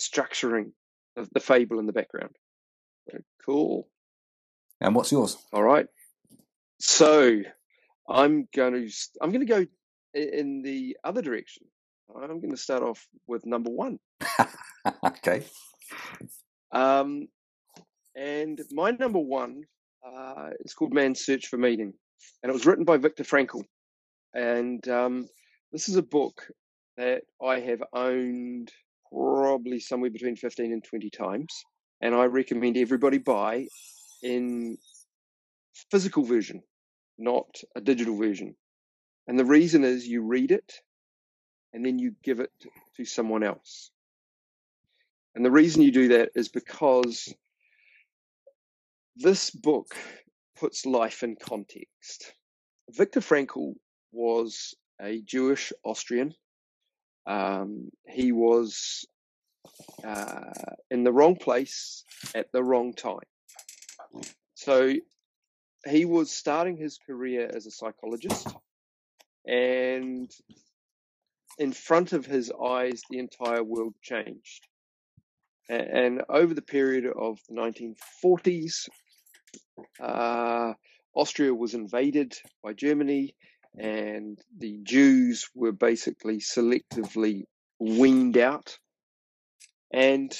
structuring 0.00 0.72
of 1.16 1.28
the 1.32 1.40
fable 1.40 1.78
in 1.78 1.86
the 1.86 1.92
background. 1.92 2.36
Cool. 3.44 3.88
And 4.80 4.94
what's 4.94 5.12
yours? 5.12 5.36
All 5.52 5.62
right. 5.62 5.86
So 6.80 7.40
I'm 8.08 8.48
going 8.54 8.88
to 8.88 8.92
I'm 9.20 9.30
going 9.30 9.46
to 9.46 9.52
go 9.52 9.66
in 10.14 10.62
the 10.62 10.96
other 11.04 11.22
direction. 11.22 11.64
I'm 12.14 12.40
going 12.40 12.50
to 12.50 12.56
start 12.56 12.82
off 12.82 13.06
with 13.26 13.46
number 13.46 13.70
one. 13.70 13.98
okay. 15.06 15.44
Um, 16.72 17.28
and 18.14 18.60
my 18.70 18.90
number 18.90 19.18
one 19.18 19.62
uh, 20.06 20.50
is 20.60 20.74
called 20.74 20.92
Man's 20.92 21.24
Search 21.24 21.46
for 21.46 21.56
Meaning, 21.56 21.94
and 22.42 22.50
it 22.50 22.52
was 22.52 22.66
written 22.66 22.84
by 22.84 22.96
Viktor 22.96 23.24
Frankl. 23.24 23.62
And 24.34 24.86
um, 24.88 25.28
this 25.72 25.88
is 25.88 25.96
a 25.96 26.02
book 26.02 26.46
that 26.96 27.22
I 27.42 27.60
have 27.60 27.82
owned 27.92 28.70
probably 29.10 29.80
somewhere 29.80 30.10
between 30.10 30.36
15 30.36 30.72
and 30.72 30.84
20 30.84 31.10
times 31.10 31.64
and 32.02 32.14
I 32.14 32.24
recommend 32.24 32.76
everybody 32.76 33.18
buy 33.18 33.66
in 34.22 34.76
physical 35.90 36.24
version, 36.24 36.62
not 37.16 37.46
a 37.76 37.80
digital 37.80 38.16
version. 38.16 38.56
And 39.28 39.38
the 39.38 39.44
reason 39.44 39.84
is 39.84 40.06
you 40.06 40.22
read 40.22 40.50
it 40.50 40.72
and 41.72 41.86
then 41.86 41.98
you 41.98 42.14
give 42.24 42.40
it 42.40 42.50
to 42.96 43.04
someone 43.04 43.44
else. 43.44 43.90
And 45.34 45.44
the 45.44 45.50
reason 45.50 45.82
you 45.82 45.92
do 45.92 46.08
that 46.08 46.30
is 46.34 46.48
because 46.48 47.32
this 49.16 49.50
book 49.50 49.94
puts 50.62 50.86
life 50.86 51.24
in 51.24 51.34
context. 51.34 52.34
Viktor 52.88 53.18
Frankl 53.18 53.74
was 54.12 54.76
a 55.00 55.20
Jewish 55.22 55.72
Austrian. 55.84 56.34
Um, 57.26 57.90
he 58.06 58.30
was 58.30 59.04
uh, 60.04 60.52
in 60.88 61.02
the 61.02 61.12
wrong 61.12 61.34
place 61.34 62.04
at 62.36 62.52
the 62.52 62.62
wrong 62.62 62.94
time. 62.94 63.26
So 64.54 64.94
he 65.84 66.04
was 66.04 66.30
starting 66.30 66.76
his 66.76 66.96
career 66.96 67.50
as 67.52 67.66
a 67.66 67.72
psychologist, 67.72 68.46
and 69.44 70.30
in 71.58 71.72
front 71.72 72.12
of 72.12 72.24
his 72.24 72.52
eyes, 72.52 73.02
the 73.10 73.18
entire 73.18 73.64
world 73.64 73.94
changed. 74.00 74.68
And, 75.68 76.22
over 76.28 76.54
the 76.54 76.62
period 76.76 77.06
of 77.06 77.40
the 77.48 77.56
1940s, 77.56 78.88
uh, 80.00 80.74
Austria 81.14 81.54
was 81.54 81.74
invaded 81.74 82.34
by 82.62 82.72
Germany, 82.72 83.34
and 83.78 84.38
the 84.58 84.78
Jews 84.82 85.48
were 85.54 85.72
basically 85.72 86.38
selectively 86.38 87.44
weaned 87.78 88.38
out. 88.38 88.78
And 89.92 90.32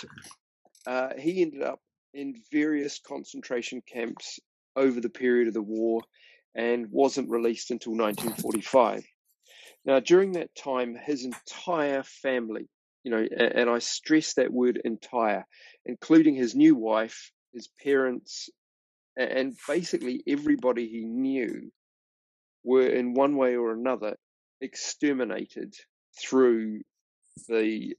uh, 0.87 1.11
he 1.19 1.43
ended 1.43 1.63
up 1.63 1.81
in 2.15 2.35
various 2.51 2.99
concentration 2.99 3.83
camps 3.91 4.39
over 4.77 5.01
the 5.01 5.11
period 5.11 5.49
of 5.49 5.55
the 5.55 5.63
war 5.63 6.03
and 6.55 6.87
wasn't 6.91 7.31
released 7.31 7.71
until 7.71 7.93
1945. 7.93 9.05
Now, 9.85 10.01
during 10.01 10.33
that 10.33 10.55
time, 10.55 10.95
his 10.95 11.25
entire 11.25 12.03
family, 12.03 12.69
you 13.05 13.11
know, 13.11 13.27
and 13.37 13.69
I 13.69 13.79
stress 13.81 14.35
that 14.35 14.53
word 14.53 14.81
entire, 14.85 15.45
including 15.85 16.37
his 16.37 16.55
new 16.55 16.77
wife, 16.77 17.33
his 17.53 17.69
parents, 17.83 18.49
and 19.17 19.57
basically 19.69 20.23
everybody 20.27 20.89
he 20.89 21.05
knew, 21.05 21.71
were 22.65 22.87
in 22.87 23.15
one 23.15 23.37
way 23.37 23.57
or 23.57 23.73
another 23.73 24.17
exterminated 24.61 25.75
through 26.21 26.81
the 27.49 27.97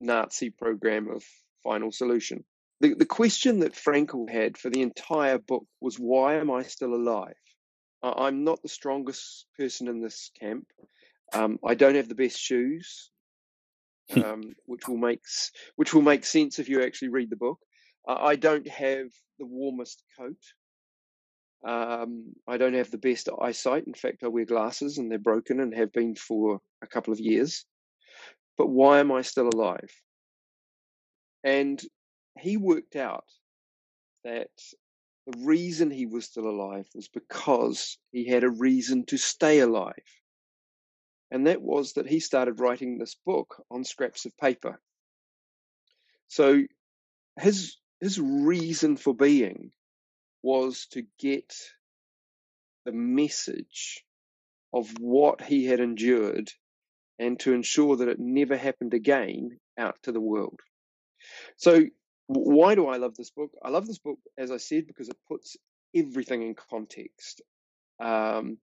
Nazi 0.00 0.50
program 0.50 1.10
of 1.10 1.24
Final 1.62 1.90
Solution. 1.90 2.44
The, 2.80 2.94
the 2.94 3.06
question 3.06 3.60
that 3.60 3.74
Frankl 3.74 4.28
had 4.28 4.58
for 4.58 4.68
the 4.68 4.82
entire 4.82 5.38
book 5.38 5.66
was, 5.80 5.96
Why 5.96 6.34
am 6.34 6.50
I 6.50 6.64
still 6.64 6.94
alive? 6.94 7.34
I'm 8.02 8.44
not 8.44 8.60
the 8.62 8.68
strongest 8.68 9.46
person 9.58 9.88
in 9.88 10.02
this 10.02 10.30
camp. 10.38 10.66
Um, 11.32 11.58
I 11.64 11.74
don't 11.74 11.94
have 11.94 12.08
the 12.08 12.14
best 12.14 12.38
shoes, 12.38 13.10
hmm. 14.10 14.22
um, 14.22 14.42
which 14.66 14.86
will 14.86 14.98
make 14.98 15.22
which 15.76 15.94
will 15.94 16.02
make 16.02 16.26
sense 16.26 16.58
if 16.58 16.68
you 16.68 16.82
actually 16.82 17.08
read 17.08 17.30
the 17.30 17.36
book. 17.36 17.58
I 18.06 18.36
don't 18.36 18.68
have 18.68 19.06
the 19.38 19.46
warmest 19.46 20.02
coat. 20.18 20.36
Um, 21.66 22.34
I 22.46 22.58
don't 22.58 22.74
have 22.74 22.90
the 22.90 22.98
best 22.98 23.28
eyesight. 23.40 23.86
In 23.86 23.94
fact, 23.94 24.22
I 24.22 24.28
wear 24.28 24.44
glasses 24.44 24.98
and 24.98 25.10
they're 25.10 25.18
broken 25.18 25.60
and 25.60 25.74
have 25.74 25.92
been 25.92 26.14
for 26.14 26.60
a 26.82 26.86
couple 26.86 27.12
of 27.12 27.20
years. 27.20 27.64
But 28.58 28.68
why 28.68 29.00
am 29.00 29.10
I 29.10 29.22
still 29.22 29.48
alive? 29.48 29.90
And 31.42 31.80
he 32.38 32.56
worked 32.56 32.96
out 32.96 33.24
that 34.24 34.50
the 35.26 35.38
reason 35.38 35.90
he 35.90 36.06
was 36.06 36.26
still 36.26 36.46
alive 36.46 36.86
was 36.94 37.08
because 37.08 37.98
he 38.12 38.26
had 38.26 38.44
a 38.44 38.50
reason 38.50 39.06
to 39.06 39.16
stay 39.16 39.60
alive. 39.60 39.94
And 41.30 41.46
that 41.46 41.62
was 41.62 41.94
that 41.94 42.06
he 42.06 42.20
started 42.20 42.60
writing 42.60 42.98
this 42.98 43.16
book 43.26 43.64
on 43.70 43.84
scraps 43.84 44.26
of 44.26 44.36
paper. 44.36 44.80
So 46.28 46.62
his 47.40 47.76
his 48.04 48.20
reason 48.20 48.98
for 48.98 49.14
being 49.14 49.70
was 50.42 50.88
to 50.92 51.06
get 51.18 51.54
the 52.84 52.92
message 52.92 54.04
of 54.74 54.92
what 55.00 55.40
he 55.40 55.64
had 55.64 55.80
endured 55.80 56.50
and 57.18 57.40
to 57.40 57.54
ensure 57.54 57.96
that 57.96 58.08
it 58.08 58.18
never 58.20 58.58
happened 58.58 58.92
again 58.92 59.58
out 59.78 59.96
to 60.02 60.12
the 60.12 60.20
world. 60.20 60.60
So 61.56 61.84
why 62.26 62.74
do 62.74 62.88
I 62.88 62.98
love 62.98 63.14
this 63.16 63.30
book? 63.30 63.52
I 63.64 63.70
love 63.70 63.86
this 63.86 64.00
book, 64.00 64.18
as 64.36 64.50
I 64.50 64.58
said, 64.58 64.86
because 64.86 65.08
it 65.08 65.16
puts 65.26 65.56
everything 65.96 66.42
in 66.42 66.54
context. 66.54 67.40
Um, 67.98 68.58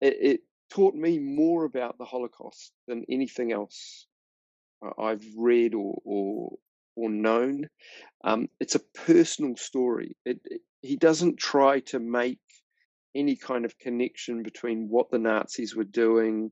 it, 0.00 0.16
it, 0.18 0.40
taught 0.70 0.94
me 0.94 1.18
more 1.18 1.64
about 1.64 1.98
the 1.98 2.04
Holocaust 2.06 2.72
than 2.86 3.04
anything 3.10 3.52
else 3.52 4.06
I've 4.98 5.24
read 5.36 5.74
or 5.74 5.98
or, 6.04 6.52
or 6.98 7.08
known. 7.08 7.68
Um, 8.24 8.48
it's 8.60 8.74
a 8.74 8.80
personal 9.06 9.56
story. 9.56 10.16
It, 10.24 10.40
it, 10.44 10.60
he 10.82 10.96
doesn't 10.96 11.38
try 11.38 11.80
to 11.80 11.98
make 11.98 12.40
any 13.14 13.36
kind 13.36 13.64
of 13.64 13.78
connection 13.78 14.42
between 14.42 14.88
what 14.88 15.10
the 15.10 15.18
Nazis 15.18 15.74
were 15.74 15.84
doing, 15.84 16.50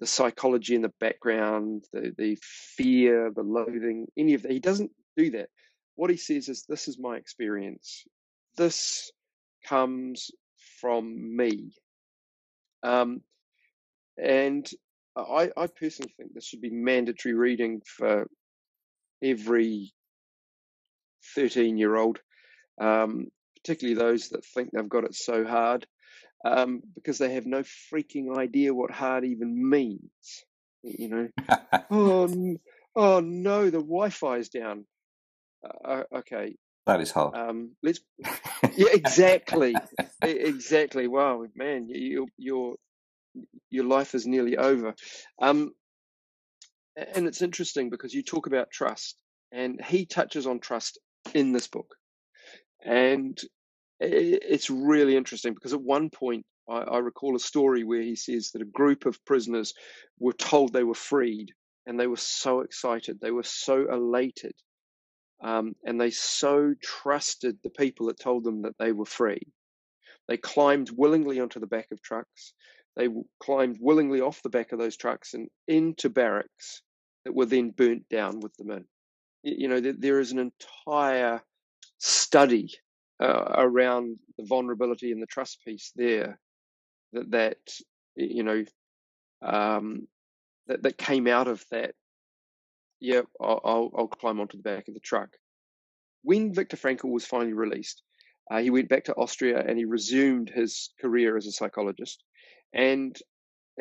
the 0.00 0.06
psychology 0.06 0.74
in 0.74 0.82
the 0.82 0.92
background, 1.00 1.84
the 1.92 2.12
the 2.16 2.38
fear, 2.42 3.30
the 3.34 3.42
loathing, 3.42 4.06
any 4.16 4.34
of 4.34 4.42
that. 4.42 4.50
He 4.50 4.60
doesn't 4.60 4.90
do 5.16 5.30
that. 5.32 5.48
What 5.94 6.10
he 6.10 6.16
says 6.16 6.48
is, 6.48 6.64
"This 6.68 6.88
is 6.88 6.98
my 6.98 7.16
experience. 7.16 8.04
This 8.56 9.12
comes 9.68 10.30
from 10.80 11.36
me." 11.36 11.72
Um, 12.82 13.20
and 14.18 14.68
I, 15.16 15.50
I 15.56 15.66
personally 15.66 16.12
think 16.16 16.32
this 16.32 16.46
should 16.46 16.60
be 16.62 16.70
mandatory 16.70 17.34
reading 17.34 17.80
for 17.86 18.26
every 19.22 19.92
13 21.34 21.78
year 21.78 21.96
old, 21.96 22.18
um, 22.80 23.26
particularly 23.56 23.98
those 23.98 24.30
that 24.30 24.44
think 24.44 24.70
they've 24.72 24.88
got 24.88 25.04
it 25.04 25.14
so 25.14 25.44
hard, 25.44 25.86
um, 26.44 26.82
because 26.94 27.18
they 27.18 27.34
have 27.34 27.46
no 27.46 27.62
freaking 27.92 28.36
idea 28.36 28.74
what 28.74 28.90
hard 28.90 29.24
even 29.24 29.68
means. 29.68 30.44
You 30.82 31.08
know, 31.08 31.28
oh, 31.90 32.56
oh 32.96 33.20
no, 33.20 33.64
the 33.66 33.78
Wi 33.78 34.10
Fi 34.10 34.38
is 34.38 34.48
down. 34.48 34.84
Uh, 35.84 36.02
okay. 36.12 36.56
That 36.86 37.00
is 37.00 37.12
hard. 37.12 37.34
Um, 37.36 37.76
let's. 37.82 38.00
Yeah, 38.74 38.86
exactly, 38.92 39.74
exactly. 40.22 41.06
Wow, 41.06 41.44
man, 41.54 41.88
you, 41.88 42.28
you're 42.38 42.76
your 43.70 43.84
life 43.84 44.14
is 44.14 44.26
nearly 44.26 44.56
over. 44.56 44.94
Um, 45.40 45.72
and 46.96 47.26
it's 47.26 47.42
interesting 47.42 47.90
because 47.90 48.14
you 48.14 48.22
talk 48.22 48.46
about 48.46 48.70
trust, 48.70 49.16
and 49.50 49.82
he 49.84 50.06
touches 50.06 50.46
on 50.46 50.60
trust 50.60 50.98
in 51.34 51.52
this 51.52 51.68
book. 51.68 51.94
And 52.84 53.38
it's 54.00 54.70
really 54.70 55.16
interesting 55.16 55.54
because 55.54 55.72
at 55.72 55.80
one 55.80 56.10
point, 56.10 56.44
I, 56.68 56.78
I 56.78 56.98
recall 56.98 57.36
a 57.36 57.40
story 57.40 57.84
where 57.84 58.02
he 58.02 58.16
says 58.16 58.50
that 58.50 58.62
a 58.62 58.66
group 58.66 59.06
of 59.06 59.24
prisoners 59.24 59.74
were 60.18 60.32
told 60.32 60.72
they 60.72 60.84
were 60.84 60.94
freed, 60.94 61.52
and 61.86 61.98
they 61.98 62.06
were 62.06 62.16
so 62.16 62.60
excited, 62.60 63.18
they 63.20 63.30
were 63.30 63.42
so 63.42 63.86
elated, 63.92 64.54
um, 65.42 65.74
and 65.84 66.00
they 66.00 66.10
so 66.10 66.74
trusted 66.82 67.58
the 67.62 67.70
people 67.70 68.06
that 68.06 68.20
told 68.20 68.44
them 68.44 68.62
that 68.62 68.76
they 68.78 68.92
were 68.92 69.06
free. 69.06 69.42
They 70.28 70.36
climbed 70.36 70.90
willingly 70.96 71.40
onto 71.40 71.60
the 71.60 71.66
back 71.66 71.88
of 71.90 72.00
trucks. 72.02 72.54
They 72.96 73.08
climbed 73.40 73.78
willingly 73.80 74.20
off 74.20 74.42
the 74.42 74.50
back 74.50 74.72
of 74.72 74.78
those 74.78 74.96
trucks 74.96 75.34
and 75.34 75.48
into 75.66 76.10
barracks 76.10 76.82
that 77.24 77.34
were 77.34 77.46
then 77.46 77.70
burnt 77.70 78.08
down 78.08 78.40
with 78.40 78.54
them 78.56 78.70
in. 78.70 78.84
You 79.44 79.68
know, 79.68 79.80
there 79.80 80.20
is 80.20 80.32
an 80.32 80.38
entire 80.38 81.42
study 81.98 82.70
uh, 83.20 83.54
around 83.56 84.18
the 84.38 84.44
vulnerability 84.44 85.10
and 85.10 85.22
the 85.22 85.26
trust 85.26 85.58
piece 85.64 85.92
there 85.96 86.38
that, 87.12 87.30
that 87.30 87.58
you 88.14 88.42
know, 88.42 88.64
um, 89.42 90.06
that, 90.66 90.82
that 90.82 90.98
came 90.98 91.26
out 91.26 91.48
of 91.48 91.64
that. 91.70 91.94
Yeah, 93.00 93.22
I'll, 93.40 93.90
I'll, 93.96 94.06
climb 94.06 94.38
onto 94.38 94.56
the 94.56 94.62
back 94.62 94.86
of 94.86 94.94
the 94.94 95.00
truck. 95.00 95.30
When 96.22 96.54
Viktor 96.54 96.76
Frankl 96.76 97.10
was 97.10 97.26
finally 97.26 97.52
released, 97.52 98.02
uh, 98.48 98.58
he 98.58 98.70
went 98.70 98.88
back 98.88 99.04
to 99.04 99.14
Austria 99.14 99.64
and 99.66 99.76
he 99.76 99.84
resumed 99.84 100.52
his 100.54 100.90
career 101.00 101.36
as 101.36 101.46
a 101.46 101.52
psychologist 101.52 102.22
and 102.72 103.16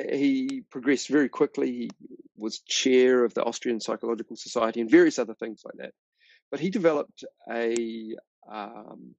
he 0.09 0.63
progressed 0.69 1.09
very 1.09 1.29
quickly. 1.29 1.71
He 1.71 1.89
was 2.37 2.59
chair 2.61 3.23
of 3.23 3.33
the 3.33 3.43
Austrian 3.43 3.79
Psychological 3.79 4.35
Society 4.35 4.81
and 4.81 4.89
various 4.89 5.19
other 5.19 5.35
things 5.35 5.61
like 5.65 5.75
that. 5.77 5.93
But 6.49 6.59
he 6.59 6.69
developed 6.69 7.23
a, 7.49 8.15
um, 8.51 9.15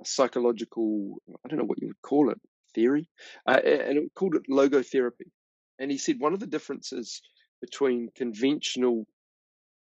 a 0.00 0.04
psychological, 0.04 1.16
I 1.44 1.48
don't 1.48 1.58
know 1.58 1.64
what 1.64 1.80
you 1.80 1.88
would 1.88 2.02
call 2.02 2.30
it, 2.30 2.40
theory, 2.74 3.08
uh, 3.46 3.60
and 3.64 3.98
it 3.98 4.14
called 4.14 4.34
it 4.34 4.50
logotherapy. 4.50 5.30
And 5.78 5.90
he 5.90 5.98
said 5.98 6.16
one 6.18 6.34
of 6.34 6.40
the 6.40 6.46
differences 6.46 7.22
between 7.60 8.10
conventional 8.14 9.06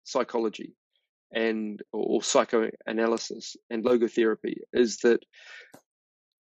psychology 0.05 0.75
and 1.33 1.83
or 1.93 2.23
psychoanalysis 2.23 3.57
and 3.69 3.85
logotherapy 3.85 4.59
is 4.73 4.99
that 4.99 5.21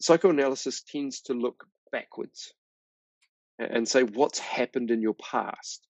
psychoanalysis 0.00 0.82
tends 0.82 1.20
to 1.22 1.32
look 1.32 1.64
backwards 1.92 2.52
and 3.58 3.88
say 3.88 4.02
what's 4.02 4.38
happened 4.38 4.90
in 4.90 5.00
your 5.02 5.14
past. 5.14 5.86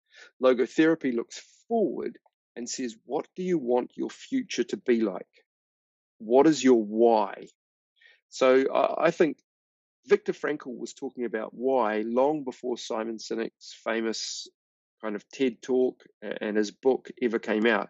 Logotherapy 0.44 1.16
looks 1.16 1.42
forward 1.68 2.18
and 2.56 2.70
says, 2.70 2.96
what 3.06 3.28
do 3.36 3.44
you 3.44 3.58
want 3.58 3.92
your 3.96 4.10
future 4.10 4.64
to 4.66 4.78
be 4.78 5.02
like? 5.02 5.26
What 6.20 6.48
is 6.48 6.64
your 6.64 6.84
why? 6.84 7.48
So 8.30 8.66
I 8.98 9.12
think 9.12 9.38
Viktor 10.08 10.34
Frankl 10.34 10.78
was 10.78 10.94
talking 10.94 11.26
about 11.26 11.54
why 11.54 12.04
long 12.06 12.44
before 12.44 12.78
Simon 12.78 13.18
Sinek's 13.18 13.76
famous 13.84 14.48
kind 15.04 15.16
of 15.16 15.28
TED 15.30 15.62
talk 15.62 16.04
and 16.22 16.58
his 16.58 16.72
book 16.72 17.10
ever 17.22 17.40
came 17.40 17.66
out. 17.66 17.90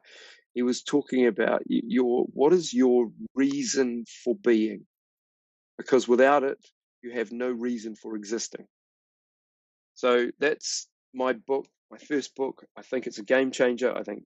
He 0.53 0.63
was 0.63 0.83
talking 0.83 1.27
about 1.27 1.63
your 1.65 2.25
what 2.33 2.53
is 2.53 2.73
your 2.73 3.11
reason 3.35 4.05
for 4.23 4.35
being? 4.35 4.85
Because 5.77 6.07
without 6.07 6.43
it, 6.43 6.57
you 7.01 7.11
have 7.11 7.31
no 7.31 7.49
reason 7.49 7.95
for 7.95 8.15
existing. 8.15 8.67
So 10.01 10.31
that's 10.39 10.87
my 11.13 11.33
book, 11.33 11.67
my 11.91 11.99
first 11.99 12.35
book. 12.35 12.65
I 12.75 12.81
think 12.81 13.05
it's 13.05 13.19
a 13.19 13.23
game 13.23 13.51
changer. 13.51 13.95
I 13.95 14.01
think 14.01 14.23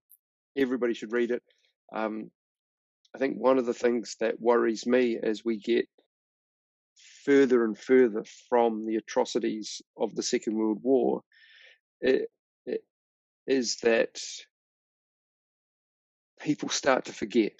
everybody 0.55 0.93
should 0.93 1.11
read 1.11 1.31
it. 1.31 1.43
Um, 1.93 2.31
I 3.13 3.17
think 3.17 3.35
one 3.35 3.57
of 3.57 3.65
the 3.65 3.73
things 3.73 4.15
that 4.21 4.39
worries 4.39 4.85
me 4.85 5.19
as 5.21 5.43
we 5.43 5.57
get 5.57 5.85
further 7.25 7.65
and 7.65 7.77
further 7.77 8.23
from 8.47 8.85
the 8.85 8.95
atrocities 8.95 9.81
of 9.97 10.15
the 10.15 10.23
Second 10.23 10.55
World 10.55 10.79
War 10.81 11.23
it, 11.99 12.29
it, 12.65 12.81
is 13.45 13.75
that 13.83 14.17
people 16.39 16.69
start 16.69 17.03
to 17.05 17.13
forget 17.13 17.59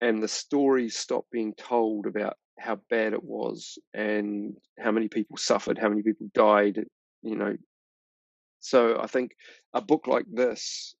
and 0.00 0.20
the 0.20 0.26
stories 0.26 0.96
stop 0.96 1.26
being 1.30 1.54
told 1.54 2.06
about 2.06 2.36
how 2.58 2.80
bad 2.90 3.12
it 3.12 3.22
was 3.22 3.78
and 3.94 4.56
how 4.76 4.90
many 4.90 5.06
people 5.06 5.36
suffered, 5.36 5.78
how 5.78 5.88
many 5.88 6.02
people 6.02 6.28
died, 6.34 6.84
you 7.22 7.36
know. 7.36 7.56
So 8.60 9.00
I 9.00 9.06
think 9.06 9.32
a 9.74 9.80
book 9.80 10.06
like 10.06 10.26
this, 10.30 10.94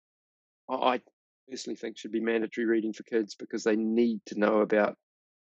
I 0.68 1.00
personally 1.48 1.76
think 1.76 1.98
should 1.98 2.12
be 2.12 2.20
mandatory 2.20 2.66
reading 2.66 2.92
for 2.92 3.02
kids 3.04 3.34
because 3.34 3.62
they 3.62 3.76
need 3.76 4.20
to 4.26 4.38
know 4.38 4.60
about 4.60 4.96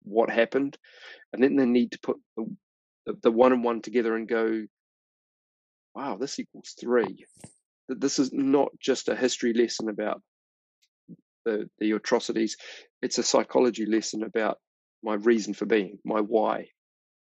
what 0.02 0.30
happened, 0.30 0.76
and 1.32 1.42
then 1.42 1.56
they 1.56 1.64
need 1.64 1.92
to 1.92 1.98
put 2.00 2.16
the, 2.36 3.14
the, 3.22 3.30
one 3.30 3.52
and 3.52 3.64
one 3.64 3.80
together 3.80 4.16
and 4.16 4.28
go, 4.28 4.66
wow, 5.94 6.16
this 6.16 6.38
equals 6.38 6.74
three. 6.78 7.24
That 7.88 8.00
this 8.00 8.18
is 8.18 8.32
not 8.32 8.68
just 8.80 9.08
a 9.08 9.16
history 9.16 9.54
lesson 9.54 9.88
about 9.88 10.22
the 11.44 11.68
the 11.78 11.92
atrocities; 11.92 12.56
it's 13.00 13.18
a 13.18 13.22
psychology 13.22 13.86
lesson 13.86 14.22
about 14.22 14.58
my 15.02 15.14
reason 15.14 15.54
for 15.54 15.66
being, 15.66 15.98
my 16.04 16.20
why. 16.20 16.68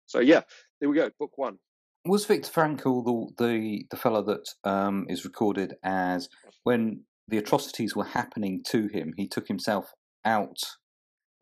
So 0.07 0.21
yeah, 0.21 0.43
there 0.81 0.89
we 0.89 0.97
go, 0.97 1.11
book 1.19 1.33
one. 1.37 1.59
Was 2.07 2.25
Viktor 2.25 2.51
Frankl 2.51 3.05
the 3.05 3.45
the, 3.45 3.87
the 3.91 3.97
fellow 3.97 4.23
that 4.23 4.49
um, 4.65 5.07
is 5.09 5.25
recorded 5.25 5.75
as 5.83 6.29
when 6.65 7.03
the 7.29 7.39
atrocities 7.39 7.97
were 7.97 8.05
happening 8.05 8.63
to 8.69 8.89
him, 8.89 9.13
he 9.17 9.27
took 9.27 9.49
himself 9.49 9.93
out 10.25 10.59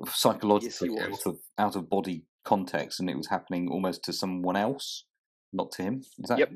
psychologically 0.06 0.90
yes, 0.94 1.08
out 1.08 1.26
of 1.26 1.38
out 1.58 1.76
of 1.76 1.88
body 1.88 2.24
context, 2.44 3.00
and 3.00 3.10
it 3.10 3.16
was 3.16 3.28
happening 3.28 3.68
almost 3.70 4.04
to 4.04 4.12
someone 4.12 4.56
else, 4.56 5.04
not 5.52 5.72
to 5.72 5.82
him. 5.82 6.02
Is 6.18 6.28
that? 6.28 6.38
Yep, 6.38 6.52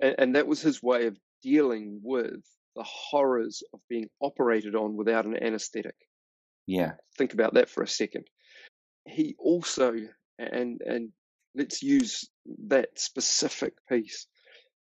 and, 0.00 0.14
and 0.18 0.36
that 0.36 0.46
was 0.46 0.60
his 0.60 0.82
way 0.82 1.06
of 1.06 1.16
dealing 1.42 2.00
with 2.02 2.40
the 2.76 2.84
horrors 2.84 3.62
of 3.74 3.80
being 3.88 4.08
operated 4.20 4.74
on 4.74 4.96
without 4.96 5.26
an 5.26 5.36
anesthetic. 5.42 5.96
Yeah, 6.66 6.92
think 7.18 7.32
about 7.32 7.54
that 7.54 7.68
for 7.68 7.82
a 7.82 7.88
second. 7.88 8.24
He 9.06 9.34
also, 9.38 9.94
and 10.38 10.80
and 10.84 11.10
let's 11.54 11.82
use 11.82 12.28
that 12.68 12.98
specific 12.98 13.74
piece. 13.88 14.26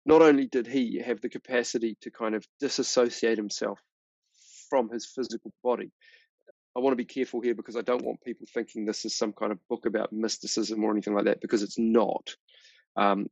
Not 0.06 0.22
only 0.22 0.46
did 0.46 0.66
he 0.66 1.00
have 1.04 1.20
the 1.20 1.28
capacity 1.28 1.96
to 2.02 2.10
kind 2.10 2.34
of 2.34 2.46
disassociate 2.58 3.38
himself 3.38 3.80
from 4.68 4.88
his 4.90 5.06
physical 5.06 5.52
body, 5.62 5.90
I 6.76 6.80
want 6.80 6.92
to 6.92 6.96
be 6.96 7.04
careful 7.04 7.40
here 7.40 7.54
because 7.54 7.76
I 7.76 7.82
don't 7.82 8.04
want 8.04 8.22
people 8.22 8.46
thinking 8.52 8.84
this 8.84 9.04
is 9.04 9.16
some 9.16 9.32
kind 9.32 9.52
of 9.52 9.58
book 9.68 9.86
about 9.86 10.12
mysticism 10.12 10.84
or 10.84 10.92
anything 10.92 11.14
like 11.14 11.24
that, 11.24 11.40
because 11.40 11.62
it's 11.62 11.78
not. 11.78 12.34
Um, 12.96 13.26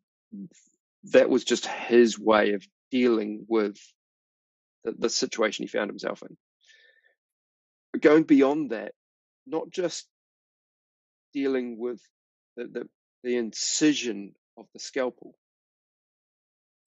that 1.05 1.31
was 1.31 1.45
just 1.45 1.67
his 1.67 2.19
way 2.19 2.55
of 2.55 2.67
dealing 2.91 3.47
with 3.49 3.79
the, 4.85 4.93
the 4.99 5.11
situation 5.11 5.62
he 5.62 5.69
found 5.69 5.88
himself 5.88 6.23
in. 6.23 6.37
But 7.93 8.03
going 8.03 8.25
beyond 8.25 8.71
that, 8.71 8.93
not 9.47 9.71
just 9.71 10.07
dealing 11.33 11.79
with 11.79 12.01
the, 12.57 12.64
the, 12.64 12.88
the 13.22 13.37
incision 13.37 14.35
of 14.57 14.66
the 14.72 14.81
scalpel. 14.81 15.35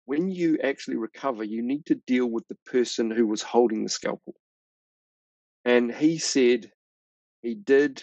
When 0.04 0.30
you 0.30 0.58
actually 0.62 0.96
recover, 0.96 1.44
you 1.44 1.62
need 1.62 1.86
to 1.86 1.94
deal 1.94 2.26
with 2.26 2.46
the 2.48 2.56
person 2.66 3.10
who 3.10 3.26
was 3.26 3.42
holding 3.42 3.84
the 3.84 3.88
scalpel. 3.88 4.34
And 5.64 5.92
he 5.94 6.18
said 6.18 6.70
he 7.42 7.54
did 7.54 8.02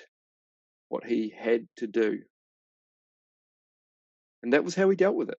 what 0.89 1.05
he 1.05 1.33
had 1.37 1.67
to 1.77 1.87
do. 1.87 2.19
And 4.43 4.53
that 4.53 4.63
was 4.63 4.75
how 4.75 4.89
he 4.89 4.95
dealt 4.95 5.15
with 5.15 5.29
it. 5.29 5.37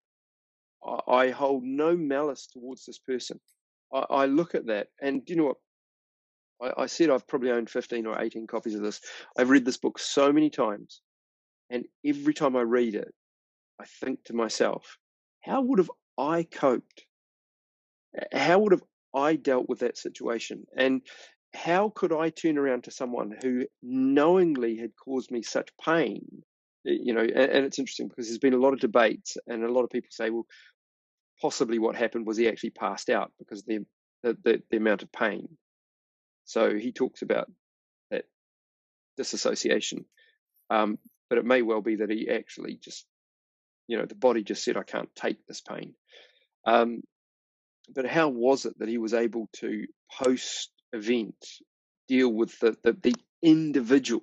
I, 0.84 1.12
I 1.12 1.30
hold 1.30 1.64
no 1.64 1.96
malice 1.96 2.46
towards 2.46 2.84
this 2.84 2.98
person. 2.98 3.40
I, 3.92 3.98
I, 4.10 4.26
look 4.26 4.54
at 4.54 4.66
that, 4.66 4.88
and 5.00 5.22
you 5.26 5.36
know 5.36 5.44
what? 5.44 5.56
I, 6.76 6.82
I 6.82 6.86
said 6.86 7.10
I've 7.10 7.26
probably 7.26 7.50
owned 7.50 7.70
15 7.70 8.06
or 8.06 8.20
18 8.20 8.46
copies 8.46 8.74
of 8.74 8.82
this. 8.82 9.00
I've 9.36 9.50
read 9.50 9.64
this 9.64 9.78
book 9.78 9.98
so 9.98 10.32
many 10.32 10.50
times, 10.50 11.00
and 11.70 11.84
every 12.04 12.34
time 12.34 12.56
I 12.56 12.62
read 12.62 12.94
it, 12.94 13.14
I 13.80 13.84
think 14.00 14.24
to 14.24 14.34
myself, 14.34 14.98
how 15.42 15.60
would 15.62 15.78
have 15.78 15.90
I 16.16 16.42
coped? 16.42 17.04
How 18.32 18.58
would 18.58 18.72
have 18.72 18.84
I 19.14 19.36
dealt 19.36 19.68
with 19.68 19.80
that 19.80 19.98
situation? 19.98 20.66
And 20.76 21.02
how 21.54 21.90
could 21.94 22.12
I 22.12 22.30
turn 22.30 22.58
around 22.58 22.84
to 22.84 22.90
someone 22.90 23.34
who 23.42 23.66
knowingly 23.82 24.76
had 24.76 24.90
caused 24.96 25.30
me 25.30 25.42
such 25.42 25.70
pain? 25.82 26.42
You 26.84 27.14
know, 27.14 27.20
and, 27.20 27.50
and, 27.50 27.64
it's 27.66 27.78
interesting 27.78 28.08
because 28.08 28.26
there's 28.26 28.38
been 28.38 28.54
a 28.54 28.58
lot 28.58 28.72
of 28.72 28.80
debates, 28.80 29.36
and 29.46 29.64
a 29.64 29.72
lot 29.72 29.82
of 29.82 29.90
people 29.90 30.08
say, 30.10 30.30
well, 30.30 30.46
possibly 31.40 31.78
what 31.78 31.96
happened 31.96 32.26
was 32.26 32.36
he 32.36 32.48
actually 32.48 32.70
passed 32.70 33.10
out 33.10 33.32
because 33.38 33.62
the 33.64 33.84
the, 34.22 34.36
the, 34.42 34.62
the 34.70 34.76
amount 34.76 35.02
of 35.02 35.12
pain. 35.12 35.48
So 36.44 36.74
he 36.74 36.92
talks 36.92 37.22
about 37.22 37.50
that 38.10 38.24
disassociation, 39.16 40.04
um, 40.70 40.98
but 41.28 41.38
it 41.38 41.44
may 41.44 41.62
well 41.62 41.80
be 41.80 41.96
that 41.96 42.10
he 42.10 42.28
actually 42.30 42.78
just, 42.82 43.06
you 43.86 43.98
know, 43.98 44.06
the 44.06 44.14
body 44.14 44.42
just 44.42 44.64
said, 44.64 44.76
I 44.76 44.82
can't 44.82 45.14
take 45.14 45.46
this 45.46 45.60
pain. 45.60 45.94
Um, 46.66 47.02
but 47.94 48.06
how 48.06 48.28
was 48.28 48.66
it 48.66 48.78
that 48.78 48.88
he 48.88 48.98
was 48.98 49.14
able 49.14 49.48
to 49.56 49.86
post 50.22 50.70
event 50.92 51.36
deal 52.08 52.32
with 52.32 52.58
the, 52.58 52.76
the, 52.82 52.92
the 53.02 53.14
individual. 53.42 54.22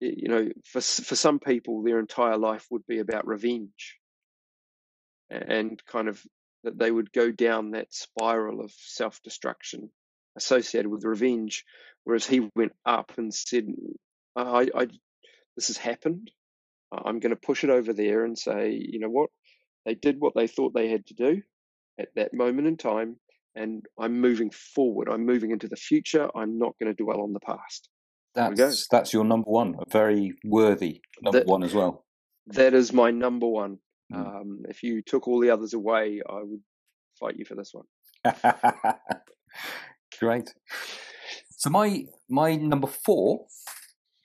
You 0.00 0.28
know, 0.28 0.48
for 0.64 0.80
for 0.80 1.14
some 1.14 1.38
people, 1.38 1.82
their 1.82 2.00
entire 2.00 2.36
life 2.36 2.66
would 2.70 2.84
be 2.88 2.98
about 2.98 3.26
revenge, 3.26 3.98
and 5.30 5.80
kind 5.86 6.08
of 6.08 6.20
that 6.64 6.76
they 6.76 6.90
would 6.90 7.12
go 7.12 7.30
down 7.30 7.70
that 7.70 7.94
spiral 7.94 8.60
of 8.60 8.72
self 8.76 9.20
destruction 9.22 9.90
associated 10.36 10.90
with 10.90 11.04
revenge, 11.04 11.64
whereas 12.02 12.26
he 12.26 12.50
went 12.56 12.72
up 12.84 13.12
and 13.16 13.32
said, 13.32 13.66
I, 14.34 14.68
I 14.74 14.88
this 15.56 15.68
has 15.68 15.76
happened. 15.76 16.30
I'm 16.92 17.20
going 17.20 17.34
to 17.34 17.40
push 17.40 17.64
it 17.64 17.70
over 17.70 17.92
there 17.92 18.24
and 18.24 18.38
say, 18.38 18.70
you 18.70 18.98
know 18.98 19.08
what? 19.08 19.30
They 19.86 19.94
did 19.94 20.16
what 20.18 20.34
they 20.36 20.46
thought 20.46 20.74
they 20.74 20.88
had 20.88 21.06
to 21.06 21.14
do 21.14 21.42
at 21.98 22.08
that 22.16 22.34
moment 22.34 22.68
in 22.68 22.76
time 22.76 23.16
and 23.54 23.84
I'm 23.98 24.20
moving 24.20 24.50
forward. 24.50 25.08
I'm 25.08 25.26
moving 25.26 25.50
into 25.50 25.68
the 25.68 25.76
future. 25.76 26.28
I'm 26.34 26.58
not 26.58 26.74
going 26.80 26.94
to 26.94 27.02
dwell 27.02 27.20
on 27.20 27.32
the 27.32 27.40
past. 27.40 27.88
That's 28.34 28.88
that's 28.88 29.12
your 29.12 29.24
number 29.24 29.50
one, 29.50 29.74
a 29.78 29.90
very 29.90 30.32
worthy 30.42 31.02
number 31.22 31.40
that, 31.40 31.46
one 31.46 31.62
as 31.62 31.74
well. 31.74 32.06
That 32.46 32.72
is 32.72 32.92
my 32.92 33.10
number 33.10 33.46
one. 33.46 33.78
Mm. 34.12 34.26
Um, 34.26 34.62
if 34.68 34.82
you 34.82 35.02
took 35.02 35.28
all 35.28 35.38
the 35.38 35.50
others 35.50 35.74
away, 35.74 36.22
I 36.26 36.40
would 36.42 36.62
fight 37.20 37.36
you 37.36 37.44
for 37.44 37.54
this 37.54 37.72
one. 37.74 37.84
Great. 40.18 40.54
So 41.50 41.68
my 41.68 42.06
my 42.30 42.56
number 42.56 42.86
four, 42.86 43.46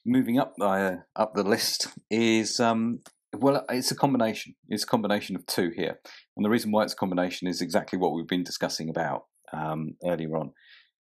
moving 0.07 0.39
up 0.39 0.53
uh, 0.59 0.95
up 1.15 1.35
the 1.35 1.43
list, 1.43 1.89
is 2.09 2.59
um, 2.59 3.01
well, 3.35 3.65
it's 3.69 3.91
a 3.91 3.95
combination. 3.95 4.55
It's 4.69 4.83
a 4.83 4.87
combination 4.87 5.35
of 5.35 5.45
two 5.45 5.71
here, 5.75 5.99
and 6.35 6.45
the 6.45 6.49
reason 6.49 6.71
why 6.71 6.83
it's 6.83 6.93
a 6.93 6.97
combination 6.97 7.47
is 7.47 7.61
exactly 7.61 7.99
what 7.99 8.13
we've 8.13 8.27
been 8.27 8.43
discussing 8.43 8.89
about 8.89 9.25
um, 9.53 9.95
earlier 10.03 10.35
on. 10.37 10.53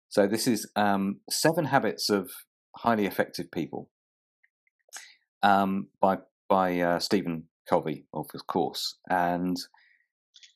So 0.08 0.26
this 0.26 0.46
is 0.46 0.70
um, 0.74 1.20
Seven 1.30 1.66
Habits 1.66 2.08
of 2.08 2.30
Highly 2.76 3.06
Effective 3.06 3.50
People 3.52 3.90
um, 5.42 5.88
by 6.00 6.18
by 6.48 6.80
uh, 6.80 6.98
Stephen 6.98 7.44
Covey, 7.68 8.06
of 8.12 8.26
course. 8.46 8.98
And 9.08 9.56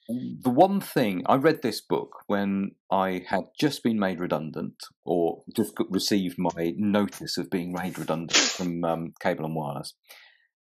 the 0.09 0.51
one 0.51 0.81
thing 0.81 1.23
I 1.27 1.37
read 1.37 1.63
this 1.63 1.81
book 1.81 2.23
when 2.27 2.73
I 2.91 3.25
had 3.29 3.45
just 3.59 3.83
been 3.83 3.99
made 3.99 4.21
redundant, 4.21 4.77
or 5.05 5.43
just 5.55 5.75
received 5.91 6.37
my 6.39 6.75
notice 6.77 7.37
of 7.37 7.51
being 7.51 7.73
made 7.73 7.99
redundant 7.99 8.37
from 8.37 8.85
um, 8.85 9.15
Cable 9.21 9.45
and 9.45 9.55
Wireless 9.55 9.95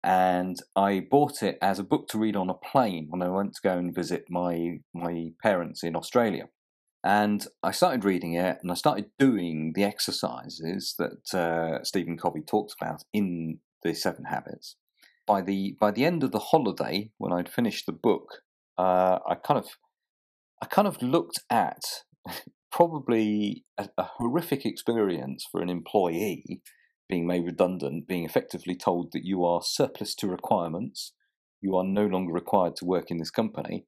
and 0.04 0.58
I 0.76 1.06
bought 1.12 1.44
it 1.44 1.58
as 1.62 1.78
a 1.78 1.84
book 1.84 2.08
to 2.10 2.18
read 2.18 2.36
on 2.36 2.50
a 2.50 2.56
plane 2.56 3.08
when 3.10 3.22
I 3.22 3.30
went 3.30 3.54
to 3.56 3.62
go 3.62 3.78
and 3.78 3.94
visit 3.94 4.26
my 4.30 4.80
my 4.94 5.32
parents 5.42 5.84
in 5.84 5.96
Australia. 5.96 6.50
And 7.04 7.46
I 7.64 7.72
started 7.72 8.06
reading 8.06 8.34
it, 8.34 8.60
and 8.62 8.72
I 8.72 8.76
started 8.76 9.10
doing 9.18 9.74
the 9.76 9.84
exercises 9.84 10.96
that 11.00 11.34
uh, 11.34 11.84
Stephen 11.84 12.18
Covey 12.18 12.42
talks 12.42 12.76
about 12.80 13.04
in 13.12 13.60
the 13.84 13.94
Seven 13.94 14.26
Habits. 14.26 14.76
By 15.28 15.42
the 15.42 15.78
by 15.80 15.92
the 15.92 16.06
end 16.06 16.24
of 16.24 16.32
the 16.32 16.40
holiday, 16.40 17.12
when 17.18 17.32
I'd 17.32 17.50
finished 17.50 17.86
the 17.86 17.92
book, 17.92 18.42
uh, 18.82 19.20
I 19.28 19.36
kind 19.36 19.60
of 19.60 19.68
I 20.62 20.66
kind 20.66 20.88
of 20.88 21.02
looked 21.02 21.40
at 21.50 21.84
probably 22.72 23.66
a, 23.78 23.90
a 23.98 24.04
horrific 24.04 24.66
experience 24.66 25.46
for 25.52 25.62
an 25.62 25.70
employee 25.70 26.62
being 27.10 27.28
made 27.28 27.46
redundant, 27.46 28.08
being 28.08 28.24
effectively 28.24 28.76
told 28.76 29.12
that 29.12 29.26
you 29.26 29.44
are 29.44 29.62
surplus 29.62 30.16
to 30.16 30.28
requirements, 30.28 31.14
you 31.60 31.76
are 31.76 31.84
no 31.84 32.06
longer 32.06 32.32
required 32.32 32.76
to 32.78 32.86
work 32.86 33.12
in 33.12 33.18
this 33.18 33.30
company, 33.30 33.86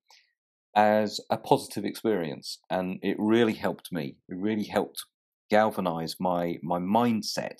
as 0.75 1.19
a 1.29 1.37
positive 1.37 1.85
experience. 1.85 2.59
And 2.69 2.99
it 3.01 3.15
really 3.17 3.53
helped 3.53 3.91
me. 3.91 4.17
It 4.27 4.35
really 4.37 4.65
helped 4.65 5.05
galvanize 5.49 6.15
my, 6.19 6.57
my 6.61 6.79
mindset 6.79 7.59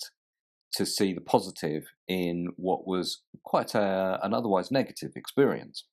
to 0.74 0.84
see 0.84 1.14
the 1.14 1.20
positive 1.20 1.84
in 2.08 2.48
what 2.56 2.86
was 2.86 3.22
quite 3.44 3.74
a, 3.74 4.18
an 4.22 4.34
otherwise 4.34 4.70
negative 4.70 5.12
experience. 5.16 5.84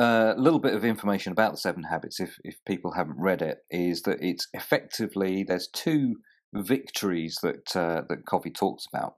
A 0.00 0.02
uh, 0.02 0.34
little 0.38 0.60
bit 0.60 0.72
of 0.72 0.82
information 0.82 1.30
about 1.30 1.50
the 1.50 1.58
Seven 1.58 1.82
Habits, 1.82 2.20
if, 2.20 2.38
if 2.42 2.56
people 2.64 2.92
haven't 2.92 3.20
read 3.20 3.42
it, 3.42 3.58
is 3.68 4.00
that 4.02 4.16
it's 4.22 4.48
effectively 4.54 5.44
there's 5.46 5.68
two 5.68 6.16
victories 6.54 7.38
that 7.42 7.76
uh, 7.76 8.04
that 8.08 8.24
Covey 8.24 8.50
talks 8.50 8.86
about, 8.90 9.16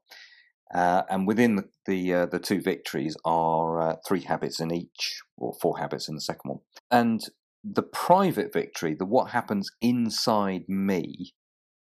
uh, 0.74 1.02
and 1.08 1.24
within 1.24 1.54
the 1.54 1.68
the, 1.86 2.12
uh, 2.12 2.26
the 2.26 2.40
two 2.40 2.60
victories 2.60 3.16
are 3.24 3.80
uh, 3.80 3.96
three 4.04 4.22
habits 4.22 4.58
in 4.58 4.74
each, 4.74 5.20
or 5.36 5.54
four 5.62 5.78
habits 5.78 6.08
in 6.08 6.16
the 6.16 6.20
second 6.20 6.50
one, 6.50 6.60
and 6.90 7.20
the 7.62 7.84
private 7.84 8.52
victory, 8.52 8.96
the 8.98 9.06
what 9.06 9.30
happens 9.30 9.70
inside 9.80 10.64
me, 10.66 11.32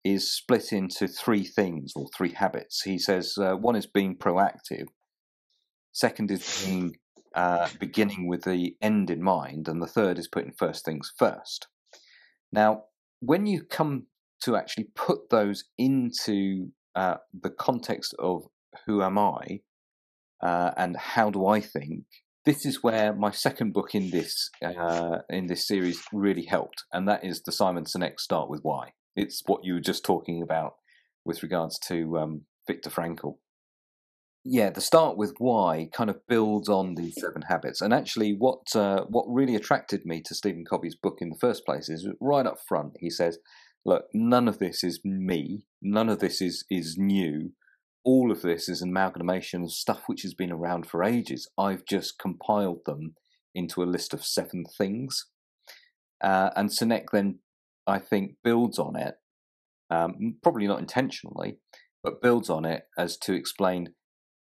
is 0.04 0.36
split 0.36 0.74
into 0.74 1.08
three 1.08 1.46
things 1.46 1.94
or 1.96 2.10
three 2.14 2.34
habits. 2.34 2.82
He 2.82 3.00
says 3.00 3.36
uh, 3.40 3.54
one 3.56 3.78
is 3.78 3.88
being 3.88 4.18
proactive, 4.18 4.88
second 5.94 6.30
is 6.30 6.66
being 6.66 6.98
uh, 7.36 7.70
beginning 7.80 8.28
with 8.28 8.44
the 8.44 8.76
end 8.82 9.10
in 9.10 9.22
mind, 9.22 9.68
and 9.68 9.82
the 9.82 9.88
third 9.88 10.18
is 10.20 10.28
putting 10.28 10.52
first 10.52 10.86
things 10.86 11.12
first. 11.18 11.68
Now, 12.52 12.84
when 13.20 13.46
you 13.46 13.64
come 13.64 14.08
to 14.44 14.56
actually 14.56 14.88
put 14.96 15.30
those 15.30 15.66
into 15.78 16.72
uh, 16.96 17.18
the 17.34 17.50
context 17.50 18.14
of 18.20 18.44
who 18.86 19.02
am 19.02 19.18
I 19.18 19.62
uh, 20.42 20.72
and 20.76 20.98
how 20.98 21.30
do 21.30 21.46
I 21.46 21.62
think, 21.62 22.06
this 22.44 22.66
is 22.66 22.82
where 22.82 23.14
my 23.14 23.32
second 23.32 23.72
book 23.72 23.94
in 23.94 24.10
this 24.10 24.50
uh, 24.66 25.20
in 25.30 25.46
this 25.46 25.68
series 25.68 26.02
really 26.12 26.46
helped, 26.46 26.84
and 26.92 27.08
that 27.08 27.24
is 27.24 27.44
the 27.44 27.52
Simon 27.52 27.84
Sinek 27.84 28.20
Start 28.20 28.50
with 28.50 28.62
Why. 28.64 28.94
It's 29.16 29.44
what 29.46 29.64
you 29.64 29.76
were 29.76 29.80
just 29.80 30.04
talking 30.04 30.42
about 30.42 30.74
with 31.24 31.44
regards 31.44 31.78
to 31.88 32.18
um, 32.18 32.42
Viktor 32.68 32.90
Frankl. 32.90 33.36
Yeah, 34.44 34.72
the 34.72 34.82
start 34.82 35.18
with 35.18 35.36
why 35.38 35.90
kind 35.94 36.10
of 36.10 36.26
builds 36.28 36.68
on 36.68 36.96
these 36.96 37.16
seven 37.20 37.44
habits, 37.44 37.80
and 37.80 37.94
actually, 37.94 38.34
what 38.34 38.76
uh, 38.76 39.06
what 39.08 39.26
really 39.28 39.56
attracted 39.56 40.04
me 40.06 40.22
to 40.26 40.34
Stephen 40.34 40.66
Covey's 40.66 40.96
book 40.96 41.18
in 41.22 41.30
the 41.30 41.38
first 41.40 41.64
place 41.64 41.90
is 41.90 42.08
right 42.20 42.46
up 42.48 42.58
front. 42.68 42.94
He 43.00 43.10
says, 43.12 43.38
"Look, 43.86 44.06
none 44.14 44.48
of 44.48 44.58
this 44.58 44.84
is 44.84 45.00
me. 45.06 45.68
None 45.82 46.10
of 46.10 46.20
this 46.20 46.42
is 46.42 46.66
is 46.72 46.96
new. 46.98 47.52
All 48.04 48.32
of 48.32 48.42
this 48.42 48.68
is 48.68 48.82
an 48.82 48.90
amalgamation 48.90 49.62
of 49.64 49.72
stuff 49.72 50.04
which 50.08 50.24
has 50.24 50.34
been 50.34 50.52
around 50.52 50.88
for 50.88 51.04
ages. 51.04 51.48
I've 51.56 51.86
just 51.86 52.18
compiled 52.18 52.80
them 52.88 53.16
into 53.54 53.84
a 53.84 53.86
list 53.86 54.14
of 54.14 54.26
seven 54.26 54.66
things." 54.78 55.28
Uh, 56.20 56.50
and 56.56 56.70
Sinek 56.70 57.06
then 57.12 57.40
I 57.88 58.00
think, 58.00 58.38
builds 58.44 58.80
on 58.80 58.96
it, 58.96 59.16
um, 59.90 60.38
probably 60.44 60.68
not 60.68 60.80
intentionally, 60.80 61.58
but 62.04 62.22
builds 62.22 62.50
on 62.50 62.66
it 62.66 62.84
as 62.98 63.18
to 63.18 63.34
explain 63.34 63.94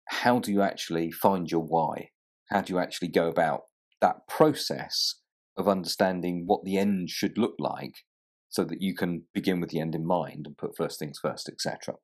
how 0.08 0.38
do 0.38 0.52
you 0.52 0.62
actually 0.62 1.10
find 1.10 1.50
your 1.50 1.62
why? 1.62 2.10
How 2.50 2.62
do 2.62 2.72
you 2.72 2.78
actually 2.78 3.08
go 3.08 3.28
about 3.28 3.62
that 4.00 4.26
process 4.28 5.16
of 5.56 5.68
understanding 5.68 6.44
what 6.46 6.64
the 6.64 6.78
end 6.78 7.10
should 7.10 7.36
look 7.36 7.54
like 7.58 7.94
so 8.48 8.64
that 8.64 8.80
you 8.80 8.94
can 8.94 9.24
begin 9.34 9.60
with 9.60 9.70
the 9.70 9.80
end 9.80 9.94
in 9.94 10.06
mind 10.06 10.46
and 10.46 10.56
put 10.56 10.76
first 10.76 10.98
things 10.98 11.18
first, 11.20 11.48
etc. 11.48 11.94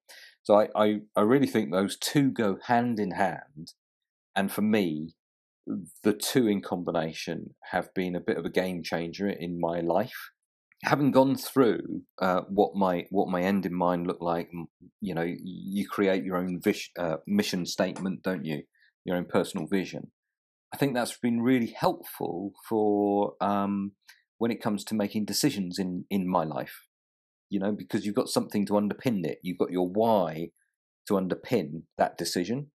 So 0.42 0.60
I, 0.60 0.68
I, 0.76 1.00
I 1.16 1.22
really 1.22 1.46
think 1.46 1.72
those 1.72 1.96
two 1.96 2.30
go 2.30 2.58
hand 2.66 3.00
in 3.00 3.12
hand. 3.12 3.72
And 4.36 4.52
for 4.52 4.62
me, 4.62 5.14
the 6.02 6.12
two 6.12 6.46
in 6.46 6.60
combination 6.60 7.54
have 7.70 7.94
been 7.94 8.14
a 8.14 8.20
bit 8.20 8.36
of 8.36 8.44
a 8.44 8.50
game 8.50 8.82
changer 8.82 9.28
in 9.28 9.58
my 9.58 9.80
life 9.80 10.30
having 10.84 11.10
gone 11.10 11.34
through 11.34 12.02
uh, 12.20 12.42
what 12.48 12.74
my 12.74 13.06
what 13.10 13.28
my 13.28 13.42
end 13.42 13.64
in 13.66 13.74
mind 13.74 14.06
looked 14.06 14.22
like, 14.22 14.50
you 15.00 15.14
know, 15.14 15.26
you 15.26 15.88
create 15.88 16.24
your 16.24 16.36
own 16.36 16.60
vis- 16.62 16.90
uh, 16.98 17.16
mission 17.26 17.66
statement, 17.66 18.22
don't 18.22 18.44
you? 18.44 18.62
Your 19.04 19.16
own 19.16 19.24
personal 19.24 19.66
vision. 19.66 20.12
I 20.72 20.76
think 20.76 20.94
that's 20.94 21.16
been 21.16 21.40
really 21.40 21.74
helpful 21.78 22.52
for 22.68 23.34
um, 23.40 23.92
when 24.38 24.50
it 24.50 24.62
comes 24.62 24.84
to 24.84 24.94
making 24.94 25.24
decisions 25.24 25.78
in 25.78 26.04
in 26.10 26.28
my 26.28 26.44
life. 26.44 26.86
You 27.48 27.60
know, 27.60 27.72
because 27.72 28.04
you've 28.04 28.14
got 28.14 28.28
something 28.28 28.66
to 28.66 28.74
underpin 28.74 29.24
it. 29.24 29.38
You've 29.42 29.58
got 29.58 29.70
your 29.70 29.88
why 29.88 30.48
to 31.08 31.14
underpin 31.14 31.82
that 31.98 32.18
decision, 32.18 32.70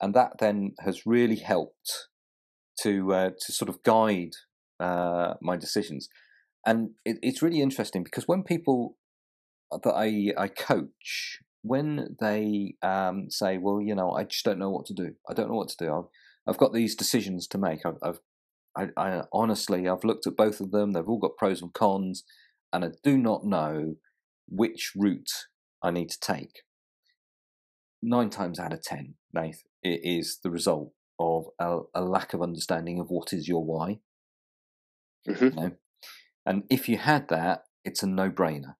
and 0.00 0.14
that 0.14 0.32
then 0.38 0.72
has 0.84 1.06
really 1.06 1.36
helped 1.36 2.08
to 2.82 3.12
uh, 3.14 3.30
to 3.40 3.52
sort 3.52 3.68
of 3.70 3.82
guide 3.82 4.32
uh, 4.78 5.34
my 5.40 5.56
decisions 5.56 6.08
and 6.66 6.90
it, 7.04 7.18
it's 7.22 7.42
really 7.42 7.60
interesting 7.60 8.02
because 8.02 8.28
when 8.28 8.42
people 8.42 8.96
that 9.70 9.94
I 9.94 10.32
I 10.36 10.48
coach, 10.48 11.40
when 11.62 12.16
they 12.20 12.74
um, 12.82 13.30
say, 13.30 13.58
"Well, 13.58 13.80
you 13.80 13.94
know, 13.94 14.12
I 14.12 14.24
just 14.24 14.44
don't 14.44 14.58
know 14.58 14.70
what 14.70 14.86
to 14.86 14.94
do. 14.94 15.14
I 15.28 15.34
don't 15.34 15.48
know 15.48 15.56
what 15.56 15.68
to 15.70 15.84
do. 15.84 15.92
I've 15.92 16.08
I've 16.46 16.58
got 16.58 16.72
these 16.72 16.94
decisions 16.94 17.46
to 17.48 17.58
make. 17.58 17.84
I've, 17.84 17.98
I've 18.02 18.20
I, 18.76 18.88
I 18.96 19.22
honestly 19.32 19.88
I've 19.88 20.04
looked 20.04 20.26
at 20.26 20.36
both 20.36 20.60
of 20.60 20.70
them. 20.70 20.92
They've 20.92 21.08
all 21.08 21.18
got 21.18 21.36
pros 21.36 21.62
and 21.62 21.72
cons, 21.72 22.24
and 22.72 22.84
I 22.84 22.88
do 23.02 23.16
not 23.16 23.44
know 23.44 23.96
which 24.48 24.92
route 24.96 25.46
I 25.82 25.90
need 25.90 26.10
to 26.10 26.20
take." 26.20 26.62
Nine 28.02 28.30
times 28.30 28.58
out 28.58 28.72
of 28.72 28.82
ten, 28.82 29.14
Nath, 29.32 29.62
it 29.82 30.00
is 30.02 30.38
the 30.42 30.50
result 30.50 30.92
of 31.18 31.48
a, 31.58 31.80
a 31.94 32.00
lack 32.00 32.32
of 32.32 32.40
understanding 32.40 32.98
of 32.98 33.10
what 33.10 33.32
is 33.34 33.46
your 33.46 33.62
why. 33.62 33.98
Mm-hmm. 35.28 35.44
You 35.44 35.50
know? 35.50 35.72
And 36.46 36.64
if 36.70 36.88
you 36.88 36.98
had 36.98 37.28
that, 37.28 37.64
it's 37.84 38.02
a 38.02 38.06
no-brainer. 38.06 38.74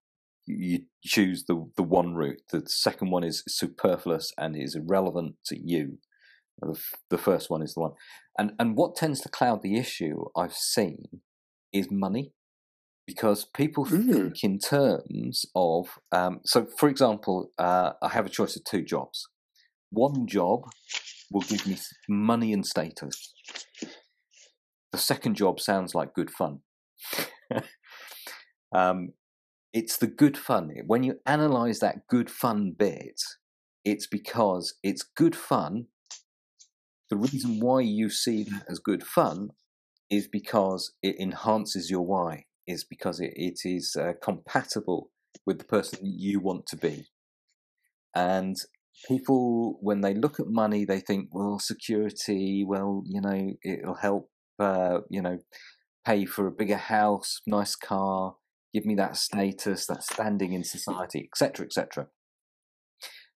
You 0.45 0.79
choose 1.05 1.45
the 1.45 1.69
the 1.77 1.83
one 1.83 2.15
route. 2.15 2.41
The 2.51 2.63
second 2.65 3.11
one 3.11 3.23
is 3.23 3.43
superfluous 3.47 4.33
and 4.37 4.55
is 4.55 4.75
irrelevant 4.75 5.35
to 5.45 5.57
you. 5.57 5.99
The 7.09 7.17
first 7.17 7.49
one 7.49 7.61
is 7.61 7.73
the 7.73 7.81
one. 7.81 7.91
And 8.37 8.51
and 8.59 8.75
what 8.75 8.95
tends 8.95 9.21
to 9.21 9.29
cloud 9.29 9.61
the 9.61 9.77
issue 9.77 10.25
I've 10.35 10.55
seen 10.55 11.21
is 11.71 11.89
money, 11.89 12.33
because 13.07 13.45
people 13.45 13.85
mm. 13.85 14.11
think 14.11 14.43
in 14.43 14.59
terms 14.59 15.45
of. 15.55 15.99
Um, 16.11 16.41
so, 16.43 16.67
for 16.77 16.89
example, 16.89 17.51
uh, 17.57 17.93
I 18.01 18.09
have 18.09 18.25
a 18.25 18.29
choice 18.29 18.55
of 18.55 18.63
two 18.63 18.83
jobs. 18.83 19.27
One 19.91 20.25
job 20.27 20.63
will 21.31 21.41
give 21.41 21.67
me 21.67 21.77
money 22.09 22.51
and 22.51 22.65
status. 22.65 23.33
The 24.91 24.97
second 24.97 25.35
job 25.35 25.59
sounds 25.59 25.95
like 25.95 26.13
good 26.13 26.31
fun. 26.31 26.59
um, 28.75 29.13
it's 29.73 29.97
the 29.97 30.07
good 30.07 30.37
fun. 30.37 30.71
When 30.85 31.03
you 31.03 31.19
analyze 31.25 31.79
that 31.79 32.07
good 32.07 32.29
fun 32.29 32.75
bit, 32.77 33.21
it's 33.85 34.07
because 34.07 34.75
it's 34.83 35.03
good 35.03 35.35
fun. 35.35 35.87
The 37.09 37.17
reason 37.17 37.59
why 37.59 37.81
you 37.81 38.09
see 38.09 38.43
that 38.43 38.65
as 38.69 38.79
good 38.79 39.03
fun 39.03 39.49
is 40.09 40.27
because 40.27 40.93
it 41.01 41.15
enhances 41.19 41.89
your 41.89 42.05
why, 42.05 42.45
is 42.67 42.83
because 42.83 43.19
it, 43.19 43.33
it 43.35 43.59
is 43.63 43.95
uh, 43.99 44.13
compatible 44.21 45.09
with 45.45 45.57
the 45.57 45.65
person 45.65 45.99
you 46.03 46.39
want 46.39 46.65
to 46.67 46.75
be. 46.77 47.05
And 48.13 48.57
people, 49.07 49.77
when 49.81 50.01
they 50.01 50.13
look 50.13 50.39
at 50.39 50.47
money, 50.47 50.85
they 50.85 50.99
think, 50.99 51.29
well, 51.31 51.59
security, 51.59 52.65
well, 52.65 53.03
you 53.05 53.21
know, 53.21 53.53
it'll 53.63 53.95
help, 53.95 54.29
uh, 54.59 54.99
you 55.09 55.21
know, 55.21 55.39
pay 56.05 56.25
for 56.25 56.47
a 56.47 56.51
bigger 56.51 56.77
house, 56.77 57.41
nice 57.45 57.75
car, 57.75 58.35
give 58.73 58.85
me 58.85 58.95
that 58.95 59.17
status, 59.17 59.85
that 59.87 60.03
standing 60.03 60.53
in 60.53 60.63
society, 60.63 61.29
etc., 61.31 61.65
etc. 61.65 62.07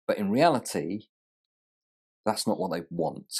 But 0.06 0.18
in 0.18 0.30
reality, 0.30 1.06
that's 2.24 2.46
not 2.46 2.58
what 2.58 2.72
they 2.72 2.82
want. 2.90 3.32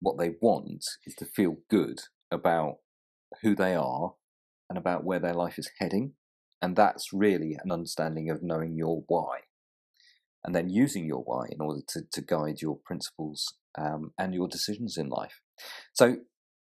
What 0.00 0.18
they 0.18 0.32
want 0.40 0.84
is 1.06 1.14
to 1.16 1.24
feel 1.24 1.56
good 1.70 2.00
about 2.30 2.76
who 3.42 3.54
they 3.54 3.74
are 3.74 4.14
and 4.68 4.78
about 4.78 5.04
where 5.04 5.18
their 5.18 5.34
life 5.34 5.58
is 5.58 5.70
heading. 5.78 6.12
And 6.60 6.76
that's 6.76 7.12
really 7.12 7.56
an 7.62 7.70
understanding 7.70 8.30
of 8.30 8.42
knowing 8.42 8.76
your 8.76 9.04
why. 9.06 9.40
And 10.44 10.54
then 10.54 10.68
using 10.68 11.06
your 11.06 11.22
why 11.22 11.46
in 11.50 11.60
order 11.60 11.80
to, 11.88 12.02
to 12.12 12.20
guide 12.20 12.60
your 12.60 12.78
principles 12.84 13.54
um, 13.78 14.12
and 14.18 14.34
your 14.34 14.48
decisions 14.48 14.96
in 14.96 15.08
life. 15.08 15.40
So 15.92 16.16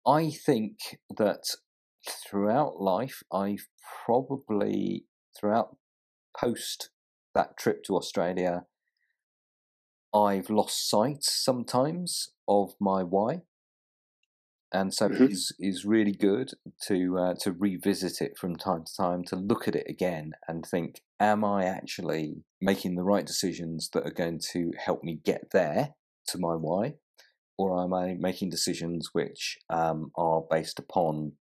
I 0.07 0.31
think 0.31 0.79
that 1.17 1.45
throughout 2.09 2.81
life, 2.81 3.23
I've 3.33 3.67
probably, 4.05 5.05
throughout 5.39 5.77
post 6.39 6.91
that 7.35 7.57
trip 7.57 7.83
to 7.85 7.97
Australia, 7.97 8.65
I've 10.15 10.49
lost 10.49 10.89
sight 10.89 11.23
sometimes 11.23 12.31
of 12.49 12.75
my 12.81 13.03
why. 13.03 13.43
And 14.73 14.93
so 14.93 15.09
mm-hmm. 15.09 15.25
it 15.25 15.31
is, 15.33 15.55
is 15.59 15.85
really 15.85 16.13
good 16.13 16.53
to 16.87 17.19
uh, 17.19 17.35
to 17.41 17.53
revisit 17.53 18.21
it 18.21 18.37
from 18.37 18.57
time 18.57 18.85
to 18.85 18.93
time, 18.97 19.23
to 19.25 19.37
look 19.37 19.69
at 19.69 19.77
it 19.77 19.87
again 19.89 20.33
and 20.49 20.65
think, 20.65 21.03
am 21.21 21.45
I 21.45 21.65
actually 21.65 22.45
making 22.61 22.97
the 22.97 23.05
right 23.05 23.25
decisions 23.25 23.91
that 23.93 24.07
are 24.07 24.13
going 24.13 24.41
to 24.53 24.73
help 24.85 25.05
me 25.05 25.21
get 25.25 25.51
there 25.53 25.95
to 26.29 26.39
my 26.39 26.55
why? 26.55 26.95
Or 27.59 27.83
am 27.83 27.95
I 27.95 28.15
making 28.19 28.51
decisions 28.51 29.11
which 29.13 29.59
um, 29.71 30.11
are 30.17 30.43
based 30.49 30.79
upon 30.79 31.33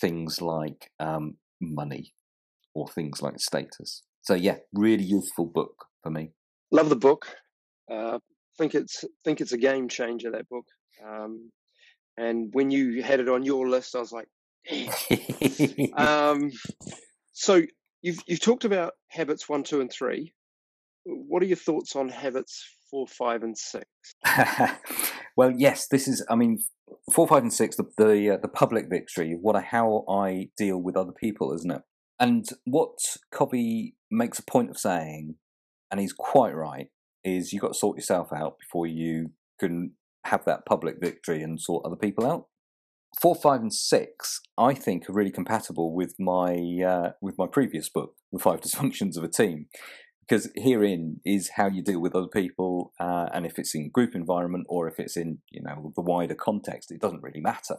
things 0.00 0.40
like 0.40 0.90
um, 1.00 1.36
money 1.60 2.14
or 2.74 2.88
things 2.88 3.22
like 3.22 3.40
status? 3.40 4.02
So 4.22 4.34
yeah, 4.34 4.56
really 4.72 5.04
useful 5.04 5.46
book 5.46 5.86
for 6.02 6.10
me. 6.10 6.30
Love 6.70 6.88
the 6.88 6.96
book. 6.96 7.26
Uh, 7.90 8.18
think 8.56 8.74
it's 8.74 9.04
think 9.24 9.40
it's 9.40 9.52
a 9.52 9.58
game 9.58 9.88
changer 9.88 10.30
that 10.30 10.48
book. 10.48 10.66
Um, 11.04 11.50
and 12.16 12.50
when 12.52 12.70
you 12.70 13.02
had 13.02 13.20
it 13.20 13.28
on 13.28 13.42
your 13.42 13.68
list, 13.68 13.96
I 13.96 14.00
was 14.00 14.12
like, 14.12 14.28
um, 15.98 16.50
so 17.32 17.62
you've 18.02 18.22
you've 18.26 18.40
talked 18.40 18.64
about 18.64 18.92
habits 19.08 19.48
one, 19.48 19.64
two, 19.64 19.80
and 19.80 19.90
three. 19.90 20.32
What 21.04 21.42
are 21.42 21.46
your 21.46 21.56
thoughts 21.56 21.96
on 21.96 22.08
habits 22.08 22.64
four, 22.90 23.06
five, 23.08 23.42
and 23.42 23.56
six? 23.58 23.86
well, 25.36 25.50
yes, 25.50 25.86
this 25.88 26.08
is. 26.08 26.24
I 26.28 26.34
mean, 26.34 26.58
four, 27.12 27.26
five, 27.26 27.42
and 27.42 27.52
six. 27.52 27.76
The 27.76 27.84
the, 27.96 28.34
uh, 28.34 28.36
the 28.40 28.48
public 28.48 28.86
victory. 28.90 29.36
What 29.40 29.56
a, 29.56 29.60
how 29.60 30.04
I 30.08 30.48
deal 30.56 30.80
with 30.80 30.96
other 30.96 31.12
people, 31.12 31.52
isn't 31.54 31.70
it? 31.70 31.82
And 32.20 32.46
what 32.64 32.98
Covey 33.32 33.96
makes 34.10 34.38
a 34.38 34.44
point 34.44 34.70
of 34.70 34.78
saying, 34.78 35.36
and 35.90 36.00
he's 36.00 36.12
quite 36.12 36.54
right, 36.54 36.86
is 37.24 37.52
you've 37.52 37.62
got 37.62 37.72
to 37.72 37.78
sort 37.78 37.96
yourself 37.96 38.32
out 38.32 38.56
before 38.60 38.86
you 38.86 39.30
can 39.58 39.92
have 40.24 40.44
that 40.44 40.66
public 40.66 40.96
victory 41.00 41.42
and 41.42 41.60
sort 41.60 41.84
other 41.84 41.96
people 41.96 42.26
out. 42.26 42.46
Four, 43.20 43.34
five, 43.34 43.60
and 43.60 43.72
six, 43.72 44.40
I 44.56 44.72
think, 44.72 45.08
are 45.08 45.12
really 45.12 45.30
compatible 45.30 45.94
with 45.94 46.14
my 46.18 46.54
uh, 46.86 47.10
with 47.20 47.36
my 47.36 47.46
previous 47.46 47.88
book, 47.88 48.14
The 48.32 48.38
Five 48.38 48.60
Dysfunctions 48.60 49.16
of 49.16 49.24
a 49.24 49.28
Team, 49.28 49.66
because 50.26 50.50
herein 50.56 51.20
is 51.24 51.50
how 51.56 51.66
you 51.66 51.82
deal 51.82 52.00
with 52.00 52.14
other 52.14 52.28
people, 52.28 52.92
uh, 52.98 53.28
and 53.32 53.44
if 53.44 53.58
it's 53.58 53.74
in 53.74 53.90
group 53.90 54.14
environment 54.14 54.66
or 54.68 54.88
if 54.88 54.98
it's 54.98 55.16
in 55.16 55.38
you 55.50 55.62
know 55.62 55.92
the 55.94 56.02
wider 56.02 56.34
context, 56.34 56.90
it 56.90 57.00
doesn't 57.00 57.22
really 57.22 57.40
matter. 57.40 57.76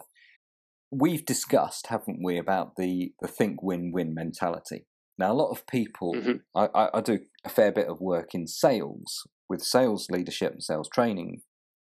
We've 0.91 1.25
discussed, 1.25 1.87
haven't 1.87 2.23
we, 2.23 2.37
about 2.37 2.75
the 2.77 3.13
the 3.21 3.27
think 3.27 3.63
win 3.63 3.91
win 3.91 4.13
mentality. 4.13 4.85
Now, 5.17 5.31
a 5.31 5.33
lot 5.33 5.51
of 5.51 5.67
people, 5.67 6.15
mm-hmm. 6.15 6.37
I, 6.55 6.89
I, 6.91 7.01
do 7.01 7.19
a 7.45 7.49
fair 7.49 7.71
bit 7.71 7.87
of 7.87 8.01
work 8.01 8.33
in 8.33 8.47
sales 8.47 9.27
with 9.47 9.61
sales 9.61 10.07
leadership 10.09 10.53
and 10.53 10.63
sales 10.63 10.89
training 10.91 11.43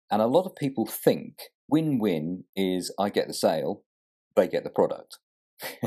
and 0.09 0.21
a 0.21 0.27
lot 0.27 0.45
of 0.45 0.55
people 0.55 0.85
think 0.85 1.37
win 1.69 1.99
win 1.99 2.45
is 2.55 2.93
I 2.99 3.09
get 3.09 3.27
the 3.27 3.33
sale, 3.33 3.83
they 4.35 4.47
get 4.47 4.63
the 4.63 4.69
product. 4.69 5.19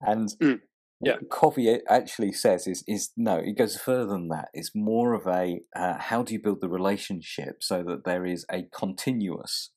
and 0.00 0.30
mm, 0.42 0.60
yeah. 1.04 1.16
Covey 1.30 1.78
actually 1.88 2.32
says 2.32 2.66
is, 2.66 2.84
is 2.86 3.12
no, 3.16 3.36
it 3.36 3.58
goes 3.58 3.76
further 3.76 4.06
than 4.06 4.28
that. 4.28 4.48
It's 4.52 4.72
more 4.74 5.14
of 5.14 5.26
a 5.26 5.60
uh, 5.74 5.98
how 5.98 6.22
do 6.22 6.32
you 6.32 6.40
build 6.42 6.60
the 6.60 6.68
relationship 6.68 7.62
so 7.62 7.82
that 7.82 8.04
there 8.04 8.24
is 8.24 8.44
a 8.50 8.64
continuous 8.74 9.70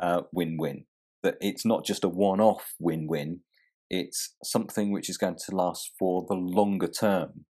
uh, 0.00 0.22
win, 0.32 0.84
that 1.22 1.36
it's 1.40 1.64
not 1.64 1.84
just 1.84 2.04
a 2.04 2.08
one 2.08 2.40
off 2.40 2.74
win 2.78 3.06
win, 3.08 3.40
it's 3.90 4.34
something 4.42 4.92
which 4.92 5.08
is 5.08 5.18
going 5.18 5.36
to 5.46 5.56
last 5.56 5.92
for 5.98 6.24
the 6.28 6.34
longer 6.34 6.88
term. 6.88 7.44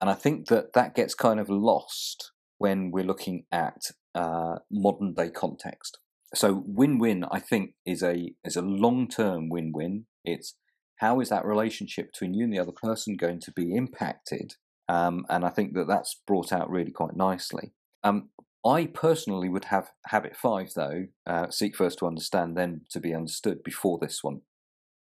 And 0.00 0.10
I 0.10 0.14
think 0.14 0.48
that 0.48 0.74
that 0.74 0.94
gets 0.94 1.14
kind 1.14 1.40
of 1.40 1.48
lost 1.48 2.32
when 2.58 2.90
we're 2.90 3.04
looking 3.04 3.44
at 3.50 3.90
uh, 4.14 4.56
modern 4.70 5.14
day 5.14 5.30
context. 5.30 5.98
So 6.34 6.64
win-win, 6.66 7.24
I 7.30 7.38
think, 7.38 7.74
is 7.84 8.02
a 8.02 8.32
is 8.44 8.56
a 8.56 8.62
long-term 8.62 9.48
win-win. 9.48 10.06
It's 10.24 10.54
how 10.96 11.20
is 11.20 11.28
that 11.28 11.44
relationship 11.44 12.12
between 12.12 12.34
you 12.34 12.44
and 12.44 12.52
the 12.52 12.58
other 12.58 12.72
person 12.72 13.16
going 13.16 13.40
to 13.40 13.52
be 13.52 13.74
impacted? 13.74 14.54
Um, 14.88 15.26
and 15.28 15.44
I 15.44 15.50
think 15.50 15.74
that 15.74 15.88
that's 15.88 16.20
brought 16.26 16.52
out 16.52 16.70
really 16.70 16.92
quite 16.92 17.16
nicely. 17.16 17.72
Um, 18.04 18.30
I 18.64 18.86
personally 18.86 19.48
would 19.48 19.66
have 19.66 19.90
habit 20.06 20.36
five 20.36 20.72
though: 20.74 21.06
uh, 21.26 21.50
seek 21.50 21.76
first 21.76 21.98
to 21.98 22.06
understand, 22.06 22.56
then 22.56 22.82
to 22.90 23.00
be 23.00 23.14
understood. 23.14 23.62
Before 23.62 23.98
this 24.00 24.22
one, 24.22 24.42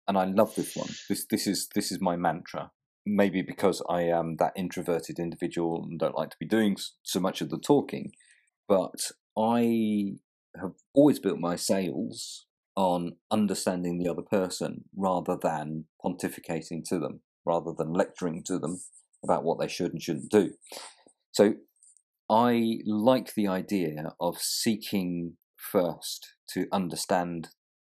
and 0.06 0.16
I 0.16 0.24
love 0.24 0.54
this 0.54 0.76
one. 0.76 0.90
This 1.08 1.26
this 1.26 1.46
is 1.46 1.68
this 1.74 1.90
is 1.90 2.00
my 2.00 2.16
mantra. 2.16 2.70
Maybe 3.04 3.42
because 3.42 3.82
I 3.88 4.02
am 4.02 4.36
that 4.36 4.52
introverted 4.54 5.18
individual 5.18 5.82
and 5.82 5.98
don't 5.98 6.16
like 6.16 6.30
to 6.30 6.36
be 6.38 6.46
doing 6.46 6.76
so 7.02 7.18
much 7.18 7.40
of 7.40 7.50
the 7.50 7.58
talking, 7.58 8.12
but 8.68 9.10
I 9.36 10.18
have 10.60 10.74
always 10.94 11.18
built 11.18 11.40
my 11.40 11.56
sales 11.56 12.46
on 12.76 13.16
understanding 13.30 13.98
the 13.98 14.10
other 14.10 14.22
person 14.22 14.84
rather 14.96 15.36
than 15.40 15.84
pontificating 16.04 16.82
to 16.88 16.98
them, 16.98 17.20
rather 17.44 17.72
than 17.76 17.92
lecturing 17.92 18.42
to 18.46 18.58
them 18.58 18.80
about 19.24 19.44
what 19.44 19.60
they 19.60 19.68
should 19.68 19.92
and 19.92 20.02
shouldn't 20.02 20.30
do. 20.30 20.52
So 21.32 21.54
I 22.30 22.78
like 22.86 23.34
the 23.34 23.48
idea 23.48 24.14
of 24.20 24.38
seeking 24.38 25.36
first 25.56 26.34
to 26.54 26.66
understand 26.72 27.48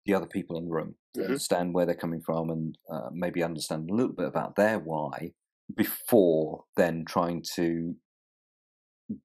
the 0.07 0.15
other 0.15 0.27
people 0.27 0.57
in 0.57 0.65
the 0.65 0.71
room, 0.71 0.95
mm-hmm. 1.17 1.27
understand 1.27 1.75
where 1.75 1.85
they're 1.85 1.95
coming 1.95 2.23
from, 2.25 2.51
and 2.51 2.79
uh, 2.91 3.11
maybe 3.13 3.43
understand 3.43 3.91
a 3.91 3.95
little 3.95 4.15
bit 4.15 4.27
about 4.27 4.57
their 4.57 4.79
why 4.79 5.33
before 5.77 6.65
then 6.77 7.05
trying 7.07 7.45
to 7.57 7.95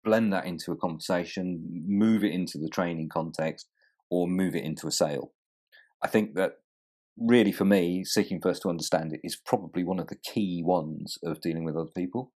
blend 0.04 0.34
that 0.34 0.46
into 0.46 0.72
a 0.72 0.78
conversation, 0.78 1.84
move 1.88 2.24
it 2.24 2.32
into 2.32 2.58
the 2.58 2.70
training 2.70 3.10
context, 3.10 3.68
or 4.10 4.28
move 4.28 4.56
it 4.56 4.64
into 4.64 4.88
a 4.88 4.92
sale. 4.92 5.32
I 6.04 6.08
think 6.08 6.36
that 6.36 6.54
really 7.18 7.52
for 7.52 7.66
me, 7.66 8.04
seeking 8.04 8.42
first 8.42 8.64
to 8.64 8.70
understand 8.70 9.14
it 9.14 9.22
is 9.24 9.36
probably 9.36 9.84
one 9.84 10.00
of 10.00 10.08
the 10.08 10.18
key 10.18 10.62
ones 10.66 11.18
of 11.24 11.42
dealing 11.42 11.64
with 11.64 11.76
other 11.76 11.92
people. 11.96 12.32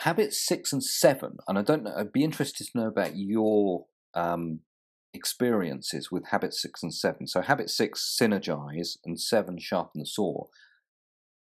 Habits 0.00 0.44
six 0.44 0.72
and 0.72 0.82
seven, 0.82 1.36
and 1.46 1.58
I 1.58 1.62
don't 1.62 1.84
know, 1.84 1.94
I'd 1.96 2.12
be 2.12 2.24
interested 2.24 2.66
to 2.66 2.78
know 2.78 2.88
about 2.88 3.12
your 3.14 3.86
um, 4.14 4.60
experiences 5.12 6.10
with 6.10 6.28
habit 6.30 6.52
six 6.52 6.82
and 6.82 6.92
seven. 6.92 7.28
So, 7.28 7.42
habit 7.42 7.70
six, 7.70 8.16
synergize, 8.20 8.96
and 9.04 9.20
seven, 9.20 9.58
sharpen 9.60 10.00
the 10.00 10.06
saw. 10.06 10.46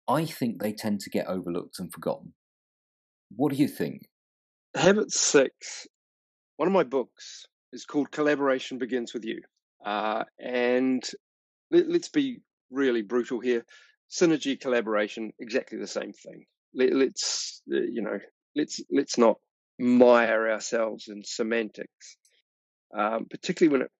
I 0.08 0.26
think 0.26 0.62
they 0.62 0.74
tend 0.74 1.00
to 1.02 1.10
get 1.10 1.28
overlooked 1.28 1.80
and 1.80 1.94
forgotten. 1.94 2.34
What 3.34 3.54
do 3.54 3.58
you 3.58 3.70
think? 3.70 4.10
Habit 4.76 5.12
six, 5.12 5.88
one 6.58 6.68
of 6.68 6.74
my 6.74 6.84
books 6.84 7.46
is 7.72 7.86
called 7.86 8.12
Collaboration 8.12 8.78
Begins 8.78 9.14
with 9.14 9.24
You. 9.24 9.42
Uh, 9.86 10.26
and 10.40 11.10
let, 11.72 11.88
us 11.88 12.10
be 12.10 12.42
really 12.70 13.02
brutal 13.02 13.40
here. 13.40 13.66
Synergy, 14.10 14.60
collaboration, 14.60 15.32
exactly 15.40 15.78
the 15.78 15.88
same 15.88 16.14
thing. 16.14 16.46
Let, 16.74 16.94
let's, 16.94 17.62
uh, 17.72 17.78
you 17.78 18.02
know, 18.02 18.20
let's 18.56 18.82
let's 18.92 19.18
not 19.18 19.38
mire 19.80 20.52
ourselves 20.52 21.08
in 21.08 21.24
semantics, 21.24 22.18
um, 22.96 23.26
particularly 23.30 23.72
when 23.72 23.82
it 23.84 23.92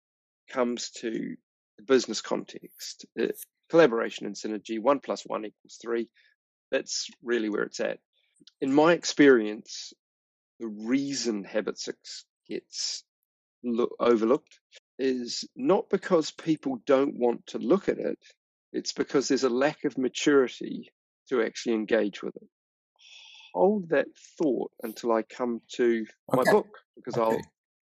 comes 0.50 0.90
to 0.90 1.34
the 1.78 1.84
business 1.84 2.20
context. 2.20 3.06
Uh, 3.20 3.28
collaboration 3.70 4.26
and 4.26 4.36
synergy, 4.36 4.80
one 4.80 5.00
plus 5.00 5.22
one 5.24 5.46
equals 5.46 5.78
three. 5.80 6.08
That's 6.70 7.08
really 7.22 7.48
where 7.48 7.64
it's 7.64 7.80
at. 7.80 7.98
In 8.60 8.72
my 8.72 8.92
experience, 8.92 9.92
the 10.60 10.68
reason 10.68 11.44
habit 11.44 11.78
six 11.78 12.24
gets 12.48 13.04
lo- 13.64 13.94
overlooked 13.98 14.58
is 15.02 15.44
not 15.56 15.90
because 15.90 16.30
people 16.30 16.78
don't 16.86 17.16
want 17.18 17.44
to 17.48 17.58
look 17.58 17.88
at 17.88 17.98
it, 17.98 18.18
it's 18.72 18.92
because 18.92 19.26
there's 19.26 19.42
a 19.42 19.50
lack 19.50 19.84
of 19.84 19.98
maturity 19.98 20.92
to 21.28 21.42
actually 21.42 21.74
engage 21.74 22.22
with 22.22 22.36
it. 22.36 22.48
Hold 23.52 23.88
that 23.88 24.06
thought 24.38 24.70
until 24.84 25.12
I 25.12 25.22
come 25.22 25.60
to 25.72 26.06
okay. 26.32 26.42
my 26.44 26.52
book 26.52 26.68
because 26.94 27.18
okay. 27.18 27.36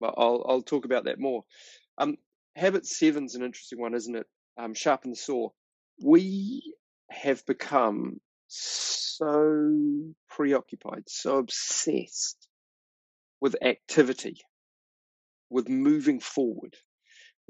I'll, 0.02 0.14
I'll 0.16 0.46
I'll 0.48 0.62
talk 0.62 0.84
about 0.84 1.04
that 1.04 1.18
more. 1.18 1.42
Um, 1.98 2.16
habit 2.54 2.86
seven's 2.86 3.34
an 3.34 3.42
interesting 3.42 3.80
one, 3.80 3.94
isn't 3.94 4.16
it? 4.16 4.26
Um, 4.56 4.72
sharpen 4.72 5.10
the 5.10 5.16
saw. 5.16 5.48
We 6.02 6.74
have 7.10 7.44
become 7.46 8.20
so 8.46 10.14
preoccupied, 10.30 11.04
so 11.08 11.38
obsessed 11.38 12.48
with 13.40 13.56
activity, 13.60 14.38
with 15.50 15.68
moving 15.68 16.20
forward, 16.20 16.76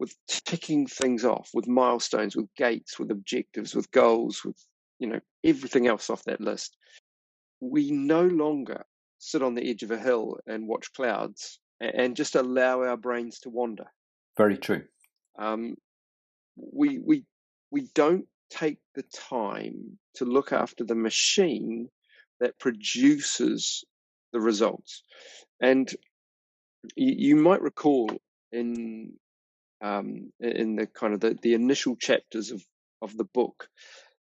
with 0.03 0.16
ticking 0.26 0.84
things 0.84 1.24
off, 1.24 1.50
with 1.55 1.68
milestones, 1.68 2.34
with 2.34 2.53
gates, 2.57 2.98
with 2.98 3.12
objectives, 3.12 3.72
with 3.72 3.88
goals, 3.92 4.42
with 4.44 4.57
you 4.98 5.07
know 5.07 5.20
everything 5.44 5.86
else 5.86 6.11
off 6.11 6.24
that 6.24 6.40
list. 6.40 6.76
We 7.61 7.92
no 7.92 8.24
longer 8.26 8.84
sit 9.20 9.44
on 9.44 9.55
the 9.55 9.70
edge 9.70 9.84
of 9.84 9.92
a 9.92 9.98
hill 9.98 10.38
and 10.44 10.66
watch 10.66 10.92
clouds 10.92 11.61
and 11.80 12.16
just 12.16 12.34
allow 12.34 12.82
our 12.82 12.96
brains 12.96 13.38
to 13.40 13.48
wander. 13.48 13.84
Very 14.36 14.59
true. 14.59 14.82
Um, 15.38 15.76
we 16.57 16.98
we 16.98 17.24
we 17.70 17.86
don't 17.94 18.26
take 18.50 18.78
the 18.96 19.05
time 19.14 19.98
to 20.16 20.24
look 20.24 20.53
after 20.53 20.82
the 20.82 20.96
machine 20.96 21.88
that 22.40 22.59
produces 22.59 23.84
the 24.32 24.40
results. 24.40 25.05
And 25.61 25.88
you, 26.96 27.14
you 27.28 27.36
might 27.36 27.62
recall 27.62 28.11
in 28.50 29.12
um, 29.83 30.33
in 30.41 30.76
the 30.76 30.87
kind 30.87 31.14
of 31.14 31.20
the, 31.20 31.37
the 31.43 31.55
initial 31.55 31.97
chapters 31.97 32.51
of, 32.51 32.62
of 33.01 33.16
the 33.16 33.24
book, 33.24 33.68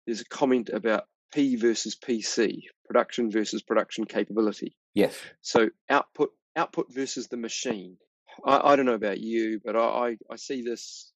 there's 0.06 0.22
a 0.22 0.26
comment 0.26 0.70
about 0.70 1.06
P 1.34 1.56
versus 1.56 1.96
PC, 1.96 2.64
production 2.86 3.32
versus 3.32 3.62
production 3.62 4.06
capability. 4.06 4.76
Yes. 4.94 5.18
So 5.42 5.70
output 5.90 6.32
output 6.56 6.94
versus 6.94 7.28
the 7.28 7.38
machine. 7.38 7.98
I, 8.46 8.74
I 8.74 8.76
don't 8.76 8.86
know 8.86 8.94
about 8.94 9.20
you, 9.20 9.60
but 9.64 9.76
I, 9.76 10.18
I 10.30 10.36
see 10.36 10.62
this 10.62 11.12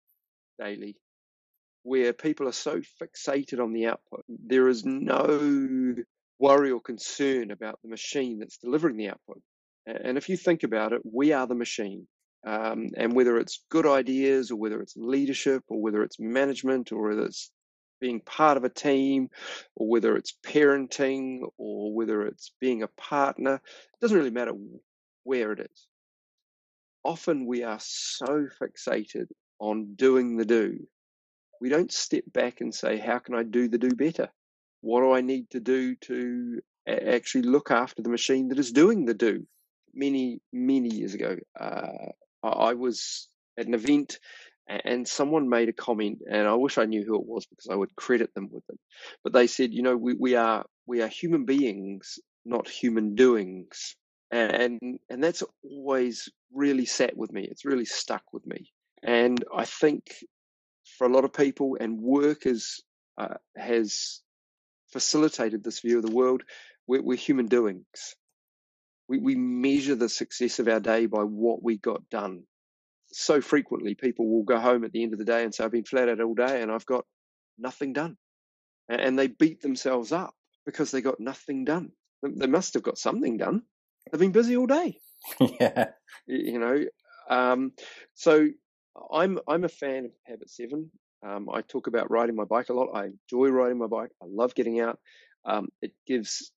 daily 0.60 0.98
where 1.84 2.12
people 2.14 2.48
are 2.48 2.54
so 2.54 2.82
fixated 3.02 3.64
on 3.64 3.74
the 3.74 3.88
output. 3.88 4.26
There 4.28 4.68
is 4.68 4.84
no 4.86 5.96
worry 6.40 6.72
or 6.72 6.82
concern 6.82 7.52
about 7.52 7.80
the 7.82 7.90
machine 7.90 8.40
that's 8.40 8.58
delivering 8.58 8.98
the 8.98 9.10
output. 9.10 9.42
And 9.86 10.18
if 10.18 10.28
you 10.28 10.36
think 10.36 10.64
about 10.64 10.92
it, 10.92 11.02
we 11.06 11.32
are 11.32 11.48
the 11.48 11.56
machine. 11.56 12.08
Um, 12.46 12.90
and 12.96 13.14
whether 13.14 13.38
it's 13.38 13.64
good 13.70 13.86
ideas 13.86 14.52
or 14.52 14.56
whether 14.58 14.80
it's 14.82 14.96
leadership 14.96 15.64
or 15.68 15.82
whether 15.82 16.04
it's 16.04 16.20
management 16.20 16.92
or 16.92 17.10
whether 17.10 17.26
it's 17.26 17.52
being 18.00 18.22
part 18.22 18.58
of 18.58 18.64
a 18.64 18.70
team 18.70 19.30
or 19.76 19.90
whether 19.90 20.16
it's 20.16 20.38
parenting 20.46 21.42
or 21.58 21.94
whether 21.94 22.22
it's 22.24 22.54
being 22.62 22.84
a 22.84 22.88
partner, 22.90 23.56
it 23.56 24.02
doesn't 24.02 24.18
really 24.18 24.30
matter 24.30 24.54
where 25.24 25.52
it 25.52 25.60
is. 25.60 25.88
Often 27.04 27.48
we 27.48 27.64
are 27.64 27.80
so 27.82 28.48
fixated 28.62 29.28
on 29.60 29.96
doing 29.96 30.38
the 30.38 30.46
do, 30.46 30.78
we 31.60 31.70
don't 31.70 31.92
step 31.92 32.24
back 32.32 32.62
and 32.62 32.74
say, 32.74 32.98
How 32.98 33.20
can 33.20 33.36
I 33.36 33.44
do 33.44 33.68
the 33.68 33.78
do 33.78 33.90
better? 33.90 34.30
What 34.82 35.02
do 35.02 35.12
I 35.12 35.22
need 35.22 35.50
to 35.52 35.60
do 35.60 35.96
to 35.96 36.62
actually 36.88 37.44
look 37.44 37.72
after 37.72 38.02
the 38.02 38.10
machine 38.10 38.50
that 38.50 38.60
is 38.60 38.72
doing 38.72 39.06
the 39.06 39.14
do? 39.14 39.46
Many, 39.94 40.42
many 40.54 40.94
years 40.94 41.14
ago, 41.16 41.38
uh, 41.60 42.12
I 42.50 42.74
was 42.74 43.28
at 43.58 43.68
an 43.68 43.74
event 43.74 44.20
and 44.68 45.08
someone 45.08 45.48
made 45.48 45.70
a 45.70 45.74
comment 45.74 46.20
and 46.30 46.46
i 46.46 46.54
wish 46.54 46.78
i 46.78 46.84
knew 46.84 47.02
who 47.02 47.16
it 47.16 47.26
was 47.26 47.46
because 47.46 47.70
i 47.72 47.76
would 47.76 47.96
credit 47.96 48.34
them 48.34 48.50
with 48.52 48.64
it. 48.70 48.78
But 49.24 49.32
they 49.32 49.48
said 49.48 49.74
you 49.74 49.82
know 49.82 49.96
we, 49.96 50.14
we 50.14 50.36
are 50.36 50.66
we 50.86 51.02
are 51.02 51.08
human 51.08 51.46
beings 51.46 52.20
not 52.48 52.68
human 52.68 53.16
doings. 53.16 53.96
And 54.32 55.00
and 55.10 55.24
that's 55.24 55.44
always 55.64 56.30
really 56.54 56.86
sat 56.86 57.16
with 57.16 57.32
me. 57.32 57.48
It's 57.50 57.66
really 57.66 57.86
stuck 57.86 58.24
with 58.34 58.46
me. 58.46 58.72
And 59.04 59.44
i 59.56 59.66
think 59.66 60.04
for 60.98 61.06
a 61.06 61.14
lot 61.14 61.26
of 61.26 61.34
people 61.34 61.78
and 61.80 62.02
work 62.02 62.44
uh, 63.18 63.36
has 63.56 64.22
facilitated 64.92 65.64
this 65.64 65.82
view 65.82 65.98
of 65.98 66.06
the 66.06 66.16
world 66.16 66.44
we're, 66.88 67.02
we're 67.02 67.18
human 67.18 67.48
doings 67.48 68.16
we, 69.08 69.20
we 69.20 69.36
measure 69.36 69.96
the 69.96 70.10
success 70.10 70.60
of 70.60 70.68
our 70.68 70.80
day 70.80 71.06
by 71.06 71.22
what 71.24 71.64
we 71.64 71.78
got 71.78 72.10
done 72.10 72.44
so 73.12 73.42
frequently 73.42 73.96
people 73.96 74.28
will 74.28 74.44
go 74.44 74.60
home 74.60 74.84
at 74.84 74.92
the 74.92 75.04
end 75.04 75.14
of 75.14 75.20
the 75.20 75.26
day 75.26 75.44
and 75.44 75.54
say, 75.54 75.64
I've 75.64 75.72
been 75.72 75.84
flat 75.84 76.10
out 76.10 76.22
all 76.22 76.34
day 76.34 76.62
and 76.62 76.72
I've 76.72 76.86
got 76.86 77.06
nothing 77.58 77.94
done. 77.94 78.18
And 78.90 79.18
they 79.18 79.28
beat 79.28 79.62
themselves 79.62 80.12
up 80.12 80.34
because 80.66 80.92
they 80.92 81.02
got 81.02 81.20
nothing 81.20 81.66
done. 81.66 81.92
They 82.24 82.48
must 82.48 82.74
have 82.74 82.84
got 82.84 82.98
something 82.98 83.38
done. 83.38 83.64
They've 84.12 84.20
been 84.20 84.32
busy 84.32 84.56
all 84.56 84.68
day. 84.68 85.00
yeah. 85.60 85.88
You 86.26 86.60
know, 86.60 86.86
um, 87.30 87.74
so 88.14 88.48
I'm 89.12 89.40
I'm 89.48 89.66
a 89.66 89.70
fan 89.70 90.06
of 90.06 90.12
Habit 90.26 90.50
Seven. 90.50 90.90
Um, 91.26 91.50
I 91.52 91.62
talk 91.62 91.88
about 91.88 92.10
riding 92.10 92.36
my 92.36 92.46
bike 92.46 92.70
a 92.70 92.74
lot. 92.74 92.90
I 92.94 93.06
enjoy 93.06 93.50
riding 93.50 93.78
my 93.78 93.88
bike. 93.88 94.12
I 94.22 94.26
love 94.30 94.56
getting 94.56 94.80
out. 94.80 95.00
Um, 95.46 95.68
it 95.82 95.92
gives 96.06 96.52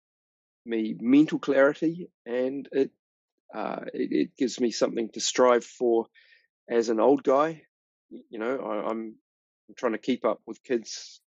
me 0.66 0.96
mental 1.00 1.40
clarity 1.40 2.10
and 2.26 2.68
it, 2.72 2.92
uh, 3.54 3.82
it, 3.94 4.12
it 4.12 4.38
gives 4.38 4.60
me 4.60 4.72
something 4.72 5.10
to 5.14 5.20
strive 5.20 5.64
for 5.64 6.06
as 6.70 6.90
an 6.90 7.00
old 7.00 7.24
guy, 7.24 7.64
you 8.10 8.40
know, 8.40 8.58
I, 8.58 8.90
I'm, 8.90 9.16
I'm 9.68 9.76
trying 9.76 9.94
to 9.94 9.98
keep 9.98 10.24
up 10.26 10.42
with 10.46 10.64
kids. 10.64 11.20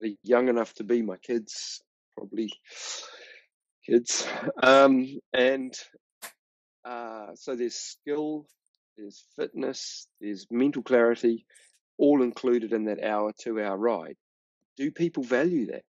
They're 0.00 0.10
young 0.22 0.48
enough 0.48 0.74
to 0.74 0.84
be 0.84 1.02
my 1.02 1.16
kids, 1.16 1.82
probably 2.16 2.52
kids. 3.86 4.26
Um, 4.62 5.18
and 5.32 5.74
uh, 6.84 7.28
so 7.34 7.56
there's 7.56 7.76
skill, 7.76 8.46
there's 8.96 9.24
fitness, 9.36 10.06
there's 10.20 10.46
mental 10.50 10.82
clarity, 10.82 11.46
all 11.98 12.22
included 12.22 12.72
in 12.72 12.86
that 12.86 13.02
hour, 13.02 13.32
two 13.38 13.60
hour 13.60 13.76
ride. 13.76 14.16
Do 14.76 14.90
people 14.90 15.22
value 15.22 15.66
that? 15.66 15.82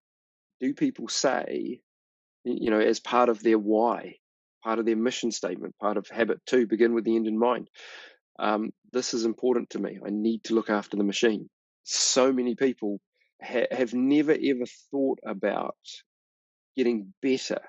Do 0.60 0.74
people 0.74 1.08
say, 1.08 1.80
you 2.44 2.70
know, 2.70 2.80
as 2.80 3.00
part 3.00 3.28
of 3.28 3.42
their 3.42 3.58
why, 3.58 4.16
part 4.64 4.78
of 4.78 4.86
their 4.86 4.96
mission 4.96 5.30
statement, 5.30 5.76
part 5.78 5.96
of 5.96 6.08
habit 6.08 6.40
two, 6.46 6.66
begin 6.66 6.94
with 6.94 7.04
the 7.04 7.16
end 7.16 7.26
in 7.26 7.38
mind? 7.38 7.68
um, 8.38 8.72
this 8.92 9.14
is 9.14 9.24
important 9.24 9.70
to 9.70 9.78
me. 9.78 9.98
I 10.04 10.10
need 10.10 10.44
to 10.44 10.54
look 10.54 10.70
after 10.70 10.96
the 10.96 11.04
machine. 11.04 11.48
So 11.84 12.32
many 12.32 12.54
people 12.54 13.00
ha- 13.42 13.68
have 13.70 13.94
never 13.94 14.32
ever 14.32 14.64
thought 14.90 15.20
about 15.24 15.76
getting 16.76 17.12
better 17.20 17.60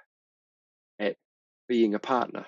at 1.00 1.16
being 1.68 1.96
a 1.96 2.00
partner. 2.00 2.46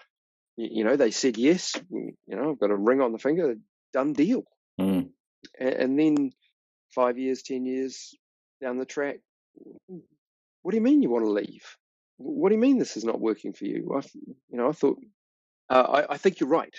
You, 0.57 0.69
you 0.71 0.84
know, 0.84 0.95
they 0.95 1.11
said 1.11 1.38
yes. 1.38 1.76
You 1.91 2.15
know, 2.28 2.51
I've 2.51 2.59
got 2.59 2.71
a 2.71 2.76
ring 2.76 3.01
on 3.01 3.11
the 3.11 3.19
finger. 3.19 3.55
Done 3.93 4.13
deal. 4.13 4.43
Mm. 4.80 5.09
And, 5.59 5.73
and 5.73 5.99
then 5.99 6.32
five 6.93 7.17
years, 7.17 7.43
ten 7.43 7.65
years 7.65 8.15
down 8.61 8.78
the 8.78 8.86
track, 8.86 9.17
what 10.61 10.71
do 10.71 10.78
you 10.78 10.84
mean 10.84 11.01
you 11.01 11.09
want 11.09 11.26
to 11.26 11.32
leave? 11.32 11.65
What 12.18 12.49
do 12.49 12.55
you 12.55 12.61
mean 12.61 12.78
this 12.78 12.97
is 12.97 13.03
not 13.03 13.20
working 13.20 13.53
for 13.53 13.66
you? 13.66 13.91
I, 13.95 14.01
you 14.49 14.57
know, 14.57 14.70
I 14.70 14.72
thought, 14.72 14.97
uh, 15.70 16.03
I, 16.07 16.13
I, 16.13 16.18
think 16.18 16.39
you're 16.39 16.49
right. 16.49 16.76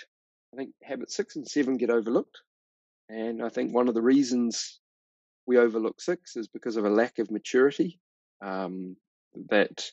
I 0.53 0.57
think 0.57 0.71
habit 0.83 1.11
six 1.11 1.35
and 1.35 1.47
seven 1.47 1.77
get 1.77 1.89
overlooked. 1.89 2.37
And 3.09 3.43
I 3.43 3.49
think 3.49 3.73
one 3.73 3.87
of 3.87 3.93
the 3.93 4.01
reasons 4.01 4.79
we 5.45 5.57
overlook 5.57 6.01
six 6.01 6.35
is 6.35 6.47
because 6.47 6.75
of 6.75 6.85
a 6.85 6.89
lack 6.89 7.19
of 7.19 7.31
maturity, 7.31 7.99
um, 8.43 8.97
that 9.49 9.85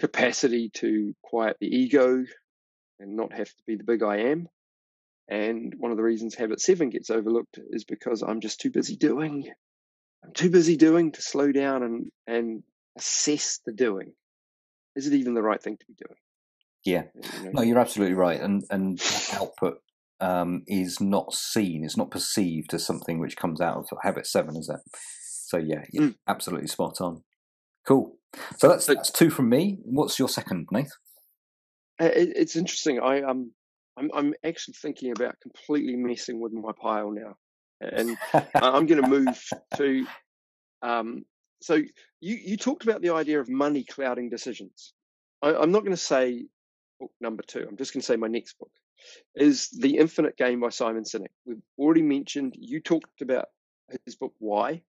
capacity 0.00 0.70
to 0.74 1.14
quiet 1.22 1.56
the 1.60 1.66
ego 1.66 2.24
and 3.00 3.16
not 3.16 3.32
have 3.32 3.48
to 3.48 3.62
be 3.66 3.76
the 3.76 3.84
big 3.84 4.02
I 4.02 4.18
am. 4.18 4.48
And 5.28 5.74
one 5.78 5.90
of 5.90 5.96
the 5.96 6.02
reasons 6.02 6.34
habit 6.34 6.60
seven 6.60 6.90
gets 6.90 7.10
overlooked 7.10 7.58
is 7.70 7.84
because 7.84 8.22
I'm 8.22 8.40
just 8.40 8.60
too 8.60 8.70
busy 8.70 8.96
doing. 8.96 9.50
I'm 10.24 10.32
too 10.32 10.50
busy 10.50 10.76
doing 10.76 11.12
to 11.12 11.22
slow 11.22 11.52
down 11.52 11.82
and, 11.82 12.12
and 12.26 12.62
assess 12.96 13.60
the 13.64 13.72
doing. 13.72 14.12
Is 14.96 15.06
it 15.06 15.14
even 15.14 15.34
the 15.34 15.42
right 15.42 15.62
thing 15.62 15.76
to 15.76 15.86
be 15.86 15.94
doing? 15.94 16.18
Yeah, 16.84 17.04
no, 17.52 17.62
you're 17.62 17.78
absolutely 17.78 18.14
right, 18.14 18.40
and 18.40 18.64
and 18.70 19.00
output 19.32 19.78
um, 20.20 20.62
is 20.66 21.00
not 21.00 21.34
seen, 21.34 21.84
it's 21.84 21.96
not 21.96 22.10
perceived 22.10 22.74
as 22.74 22.86
something 22.86 23.18
which 23.18 23.36
comes 23.36 23.60
out 23.60 23.76
of 23.76 23.98
habit 24.02 24.26
seven, 24.26 24.56
is 24.56 24.68
it? 24.68 24.80
So 25.46 25.58
yeah, 25.58 25.84
yeah 25.92 26.02
mm. 26.02 26.14
absolutely 26.28 26.68
spot 26.68 27.00
on. 27.00 27.22
Cool. 27.86 28.16
So 28.58 28.68
that's 28.68 28.86
that's 28.86 29.10
two 29.10 29.30
from 29.30 29.48
me. 29.48 29.78
What's 29.84 30.18
your 30.18 30.28
second, 30.28 30.68
Nath? 30.70 30.92
It's 31.98 32.56
interesting. 32.56 33.00
I 33.00 33.22
um, 33.22 33.52
I'm 33.98 34.10
I'm 34.14 34.34
actually 34.44 34.74
thinking 34.80 35.12
about 35.12 35.36
completely 35.42 35.96
messing 35.96 36.40
with 36.40 36.52
my 36.52 36.72
pile 36.80 37.10
now, 37.10 37.34
and 37.80 38.16
I'm 38.54 38.86
going 38.86 39.02
to 39.02 39.08
move 39.08 39.44
to 39.76 40.06
um. 40.82 41.24
So 41.62 41.74
you 41.74 42.36
you 42.36 42.56
talked 42.56 42.84
about 42.84 43.02
the 43.02 43.14
idea 43.14 43.40
of 43.40 43.48
money 43.48 43.84
clouding 43.84 44.28
decisions. 44.28 44.92
I, 45.40 45.54
I'm 45.54 45.72
not 45.72 45.80
going 45.80 45.92
to 45.92 45.96
say 45.96 46.46
book 47.00 47.12
number 47.20 47.42
two. 47.42 47.66
I'm 47.68 47.76
just 47.76 47.92
going 47.92 48.00
to 48.00 48.06
say 48.06 48.16
my 48.16 48.28
next 48.28 48.58
book 48.58 48.70
is 49.34 49.68
The 49.70 49.98
Infinite 49.98 50.36
Game 50.36 50.60
by 50.60 50.68
Simon 50.68 51.04
Sinek. 51.04 51.32
We've 51.44 51.62
already 51.78 52.02
mentioned, 52.02 52.54
you 52.56 52.80
talked 52.80 53.20
about 53.20 53.46
his 54.04 54.16
book, 54.16 54.34
Why. 54.38 54.82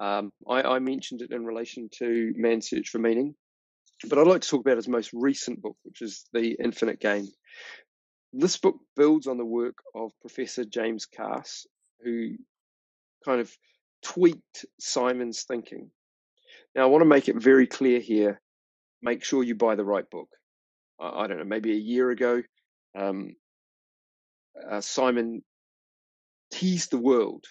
Um, 0.00 0.32
I, 0.48 0.62
I, 0.62 0.78
mentioned 0.78 1.20
it 1.20 1.30
in 1.30 1.44
relation 1.44 1.90
to 1.98 2.32
Man's 2.34 2.70
Search 2.70 2.88
for 2.88 2.98
Meaning, 2.98 3.34
but 4.08 4.18
I'd 4.18 4.26
like 4.26 4.40
to 4.40 4.48
talk 4.48 4.62
about 4.62 4.78
his 4.78 4.88
most 4.88 5.10
recent 5.12 5.60
book, 5.60 5.76
which 5.82 6.00
is 6.00 6.24
The 6.32 6.56
Infinite 6.62 7.00
Game. 7.00 7.28
This 8.32 8.56
book 8.56 8.78
builds 8.96 9.26
on 9.26 9.36
the 9.36 9.44
work 9.44 9.76
of 9.94 10.12
Professor 10.22 10.64
James 10.64 11.04
Carse, 11.04 11.66
who 12.02 12.30
kind 13.26 13.42
of 13.42 13.54
tweaked 14.02 14.64
Simon's 14.78 15.44
thinking. 15.44 15.90
Now, 16.74 16.82
I 16.82 16.86
want 16.86 17.02
to 17.02 17.08
make 17.08 17.28
it 17.28 17.36
very 17.36 17.66
clear 17.66 18.00
here 18.00 18.40
make 19.02 19.24
sure 19.24 19.42
you 19.42 19.54
buy 19.54 19.74
the 19.74 19.84
right 19.84 20.08
book. 20.10 20.28
I 21.00 21.26
don't 21.26 21.38
know, 21.38 21.44
maybe 21.44 21.72
a 21.72 21.76
year 21.76 22.10
ago, 22.10 22.42
um, 22.98 23.34
uh, 24.70 24.82
Simon 24.82 25.42
teased 26.52 26.90
the 26.90 26.98
world 26.98 27.44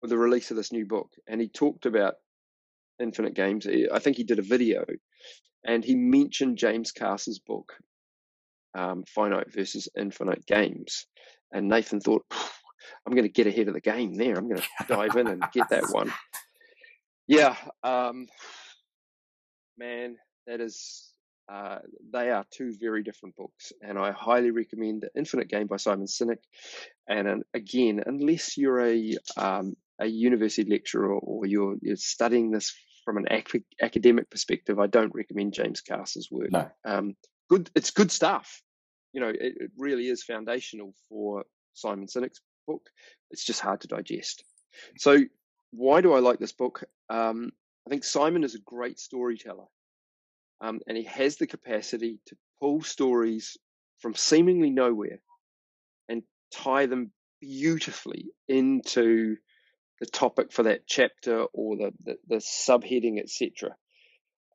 with 0.00 0.10
the 0.10 0.16
release 0.16 0.50
of 0.50 0.56
this 0.56 0.72
new 0.72 0.86
book, 0.86 1.10
and 1.26 1.40
he 1.40 1.48
talked 1.48 1.84
about 1.84 2.14
infinite 2.98 3.34
games. 3.34 3.66
I 3.66 3.98
think 3.98 4.16
he 4.16 4.24
did 4.24 4.38
a 4.38 4.42
video, 4.42 4.86
and 5.66 5.84
he 5.84 5.96
mentioned 5.96 6.56
James 6.56 6.92
Carse's 6.92 7.40
book, 7.40 7.74
um, 8.74 9.04
Finite 9.14 9.52
versus 9.52 9.88
Infinite 9.98 10.46
Games. 10.46 11.06
And 11.52 11.68
Nathan 11.68 12.00
thought, 12.00 12.24
I'm 13.06 13.12
going 13.12 13.24
to 13.24 13.28
get 13.28 13.46
ahead 13.46 13.68
of 13.68 13.74
the 13.74 13.80
game 13.80 14.14
there. 14.14 14.36
I'm 14.36 14.48
going 14.48 14.60
to 14.80 14.86
dive 14.88 15.16
in 15.16 15.26
and 15.26 15.42
get 15.52 15.68
that 15.70 15.90
one. 15.90 16.12
Yeah, 17.30 17.56
um, 17.82 18.26
man, 19.76 20.16
that 20.46 20.62
is 20.62 21.12
uh, 21.52 21.80
they 22.10 22.30
are 22.30 22.46
two 22.50 22.72
very 22.80 23.02
different 23.02 23.36
books, 23.36 23.70
and 23.82 23.98
I 23.98 24.12
highly 24.12 24.50
recommend 24.50 25.02
The 25.02 25.10
Infinite 25.14 25.50
Game 25.50 25.66
by 25.66 25.76
Simon 25.76 26.06
Sinek. 26.06 26.38
And 27.06 27.44
again, 27.52 28.02
unless 28.06 28.56
you're 28.56 28.80
a 28.80 29.18
um, 29.36 29.76
a 29.98 30.06
university 30.06 30.70
lecturer 30.70 31.12
or 31.12 31.46
you're, 31.46 31.76
you're 31.82 31.96
studying 31.96 32.50
this 32.50 32.74
from 33.04 33.16
an 33.16 33.26
ac- 33.30 33.64
academic 33.80 34.30
perspective, 34.30 34.78
I 34.78 34.86
don't 34.86 35.14
recommend 35.14 35.54
James 35.54 35.80
Carse's 35.80 36.28
work. 36.30 36.52
No. 36.52 36.70
Um, 36.84 37.14
good, 37.48 37.70
it's 37.74 37.90
good 37.90 38.12
stuff. 38.12 38.62
You 39.12 39.20
know, 39.20 39.28
it, 39.28 39.38
it 39.40 39.70
really 39.76 40.06
is 40.08 40.22
foundational 40.22 40.94
for 41.08 41.44
Simon 41.74 42.06
Sinek's 42.06 42.40
book. 42.68 42.88
It's 43.30 43.44
just 43.44 43.60
hard 43.60 43.80
to 43.80 43.88
digest. 43.88 44.44
So, 44.96 45.18
why 45.72 46.00
do 46.00 46.12
I 46.12 46.20
like 46.20 46.38
this 46.38 46.52
book? 46.52 46.84
Um, 47.10 47.50
I 47.86 47.90
think 47.90 48.04
Simon 48.04 48.44
is 48.44 48.54
a 48.54 48.60
great 48.60 48.98
storyteller 48.98 49.66
um, 50.60 50.80
and 50.86 50.96
he 50.96 51.04
has 51.04 51.36
the 51.36 51.46
capacity 51.46 52.18
to 52.26 52.36
pull 52.60 52.82
stories 52.82 53.56
from 54.00 54.14
seemingly 54.14 54.70
nowhere 54.70 55.18
and 56.08 56.22
tie 56.52 56.86
them 56.86 57.12
beautifully 57.40 58.26
into 58.48 59.36
the 60.00 60.06
topic 60.06 60.52
for 60.52 60.64
that 60.64 60.86
chapter 60.86 61.44
or 61.52 61.76
the, 61.76 61.92
the, 62.04 62.16
the 62.28 62.36
subheading, 62.36 63.20
etc. 63.20 63.74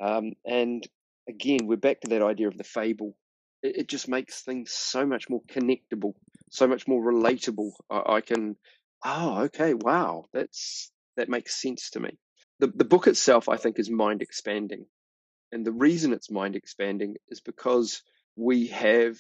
Um, 0.02 0.34
and 0.46 0.86
again, 1.28 1.68
we're 1.68 1.78
back 1.78 2.02
to 2.02 2.10
that 2.10 2.22
idea 2.24 2.48
of 2.48 2.58
the 2.58 2.64
fable. 2.64 3.16
It, 3.62 3.78
it, 3.78 3.88
just 3.88 4.08
makes 4.08 4.42
things 4.42 4.72
so 4.72 5.06
much 5.06 5.30
more 5.30 5.42
connectable, 5.50 6.14
so 6.54 6.68
much 6.68 6.88
more 6.88 7.04
relatable. 7.04 7.72
I, 7.90 8.16
I 8.18 8.22
can, 8.22 8.56
oh, 9.04 9.44
okay, 9.46 9.74
wow, 9.74 10.26
that's 10.34 10.92
that 11.18 11.30
makes 11.30 11.62
sense 11.62 11.90
to 11.92 12.00
me. 12.00 12.18
The 12.60 12.68
the 12.68 12.86
book 12.86 13.08
itself, 13.08 13.50
I 13.50 13.58
think, 13.58 13.80
is 13.80 13.90
mind 13.90 14.22
expanding, 14.22 14.86
and 15.52 15.66
the 15.66 15.72
reason 15.74 16.14
it's 16.14 16.32
mind 16.32 16.56
expanding 16.56 17.16
is 17.30 17.42
because 17.42 18.04
we 18.36 18.68
have 18.68 19.18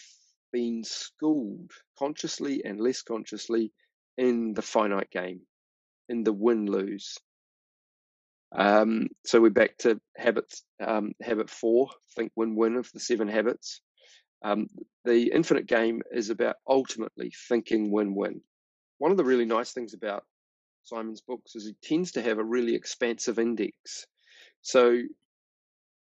been 0.51 0.83
schooled 0.83 1.71
consciously 1.97 2.61
and 2.63 2.79
less 2.79 3.01
consciously 3.01 3.73
in 4.17 4.53
the 4.53 4.61
finite 4.61 5.09
game, 5.11 5.41
in 6.09 6.23
the 6.23 6.33
win 6.33 6.67
lose. 6.67 7.17
Um, 8.55 9.07
so 9.25 9.41
we're 9.41 9.49
back 9.49 9.77
to 9.79 9.99
habits, 10.15 10.63
um, 10.85 11.13
habit 11.23 11.49
four, 11.49 11.89
think 12.15 12.31
win 12.35 12.55
win 12.55 12.75
of 12.75 12.91
the 12.93 12.99
seven 12.99 13.27
habits. 13.27 13.81
Um, 14.43 14.67
the 15.05 15.31
infinite 15.33 15.67
game 15.67 16.01
is 16.11 16.29
about 16.29 16.57
ultimately 16.67 17.33
thinking 17.47 17.91
win 17.91 18.13
win. 18.15 18.41
One 18.97 19.11
of 19.11 19.17
the 19.17 19.23
really 19.23 19.45
nice 19.45 19.71
things 19.71 19.93
about 19.93 20.25
Simon's 20.83 21.21
books 21.21 21.55
is 21.55 21.65
he 21.65 21.75
tends 21.81 22.11
to 22.13 22.21
have 22.21 22.37
a 22.37 22.43
really 22.43 22.75
expansive 22.75 23.39
index. 23.39 24.05
So 24.61 25.01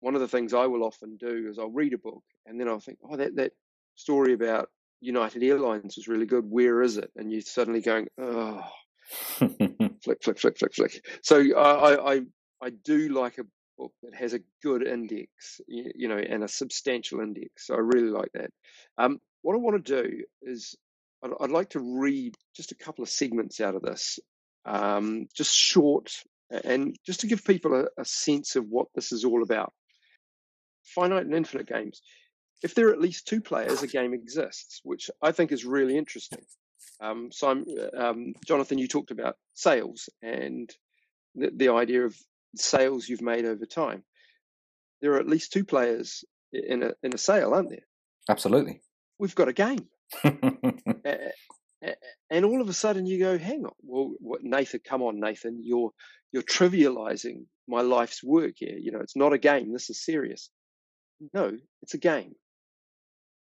one 0.00 0.14
of 0.14 0.20
the 0.20 0.28
things 0.28 0.54
I 0.54 0.66
will 0.66 0.84
often 0.84 1.16
do 1.16 1.48
is 1.50 1.58
I'll 1.58 1.70
read 1.70 1.92
a 1.92 1.98
book 1.98 2.22
and 2.46 2.58
then 2.58 2.68
I'll 2.68 2.80
think, 2.80 2.98
oh, 3.08 3.16
that, 3.16 3.36
that 3.36 3.52
story 3.96 4.32
about 4.32 4.70
United 5.00 5.42
Airlines 5.42 5.96
was 5.96 6.08
really 6.08 6.26
good. 6.26 6.44
Where 6.48 6.82
is 6.82 6.96
it? 6.96 7.10
And 7.16 7.30
you're 7.30 7.42
suddenly 7.42 7.80
going, 7.80 8.08
oh, 8.18 8.62
flick, 9.38 10.22
flick, 10.22 10.38
flick, 10.38 10.58
flick, 10.58 10.74
flick. 10.74 11.04
So 11.22 11.56
I, 11.56 12.14
I, 12.14 12.20
I 12.62 12.70
do 12.70 13.08
like 13.08 13.38
a 13.38 13.44
that 14.02 14.14
has 14.14 14.34
a 14.34 14.40
good 14.62 14.86
index, 14.86 15.60
you 15.68 16.08
know, 16.08 16.18
and 16.18 16.44
a 16.44 16.48
substantial 16.48 17.20
index. 17.20 17.66
So 17.66 17.74
I 17.74 17.78
really 17.78 18.10
like 18.10 18.30
that. 18.34 18.50
Um, 18.98 19.18
what 19.42 19.54
I 19.54 19.58
want 19.58 19.84
to 19.84 20.02
do 20.02 20.24
is 20.42 20.74
I'd, 21.24 21.30
I'd, 21.40 21.50
like 21.50 21.70
to 21.70 21.80
read 21.80 22.34
just 22.54 22.72
a 22.72 22.76
couple 22.76 23.02
of 23.02 23.08
segments 23.08 23.60
out 23.60 23.74
of 23.74 23.82
this, 23.82 24.18
um, 24.64 25.26
just 25.34 25.54
short, 25.54 26.12
and 26.64 26.96
just 27.06 27.20
to 27.20 27.26
give 27.26 27.44
people 27.44 27.74
a, 27.74 28.00
a 28.00 28.04
sense 28.04 28.56
of 28.56 28.66
what 28.68 28.88
this 28.94 29.12
is 29.12 29.24
all 29.24 29.42
about. 29.42 29.72
Finite 30.84 31.26
and 31.26 31.34
infinite 31.34 31.68
games 31.68 32.00
if 32.62 32.74
there 32.74 32.88
are 32.88 32.92
at 32.92 33.00
least 33.00 33.26
two 33.26 33.40
players, 33.40 33.82
a 33.82 33.86
game 33.86 34.12
exists, 34.14 34.80
which 34.82 35.10
I 35.22 35.32
think 35.32 35.52
is 35.52 35.64
really 35.64 35.96
interesting. 35.96 36.40
Um, 37.00 37.30
so, 37.32 37.50
I'm, 37.50 37.64
um, 37.96 38.34
Jonathan, 38.44 38.78
you 38.78 38.86
talked 38.86 39.10
about 39.10 39.36
sales 39.54 40.08
and 40.22 40.70
the, 41.34 41.50
the, 41.54 41.68
idea 41.72 42.04
of 42.04 42.16
sales 42.56 43.08
you've 43.08 43.22
made 43.22 43.44
over 43.44 43.66
time. 43.66 44.02
There 45.00 45.12
are 45.12 45.20
at 45.20 45.28
least 45.28 45.52
two 45.52 45.64
players 45.64 46.24
in 46.52 46.82
a 46.82 46.92
in 47.02 47.14
a 47.14 47.18
sale, 47.18 47.54
aren't 47.54 47.70
there? 47.70 47.86
Absolutely. 48.28 48.82
We've 49.18 49.34
got 49.34 49.48
a 49.48 49.52
game. 49.52 49.86
and 52.30 52.44
all 52.44 52.60
of 52.60 52.68
a 52.68 52.72
sudden 52.72 53.06
you 53.06 53.18
go, 53.18 53.38
hang 53.38 53.64
on, 53.64 53.72
well, 53.82 54.12
what, 54.18 54.42
Nathan, 54.42 54.80
come 54.84 55.02
on, 55.02 55.20
Nathan, 55.20 55.60
you're 55.62 55.90
you're 56.32 56.42
trivializing 56.42 57.44
my 57.66 57.80
life's 57.80 58.22
work 58.22 58.54
here. 58.56 58.76
You 58.78 58.92
know, 58.92 59.00
it's 59.00 59.16
not 59.16 59.32
a 59.32 59.38
game. 59.38 59.72
This 59.72 59.90
is 59.90 60.04
serious. 60.04 60.50
No, 61.34 61.56
it's 61.82 61.94
a 61.94 61.98
game. 61.98 62.34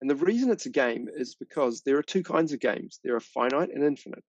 And 0.01 0.09
the 0.09 0.15
reason 0.15 0.51
it's 0.51 0.65
a 0.65 0.71
game 0.71 1.07
is 1.13 1.35
because 1.35 1.81
there 1.81 1.97
are 1.97 2.03
two 2.03 2.23
kinds 2.23 2.51
of 2.51 2.59
games 2.59 2.99
there 3.03 3.15
are 3.15 3.21
finite 3.21 3.69
and 3.73 3.83
infinite. 3.83 4.23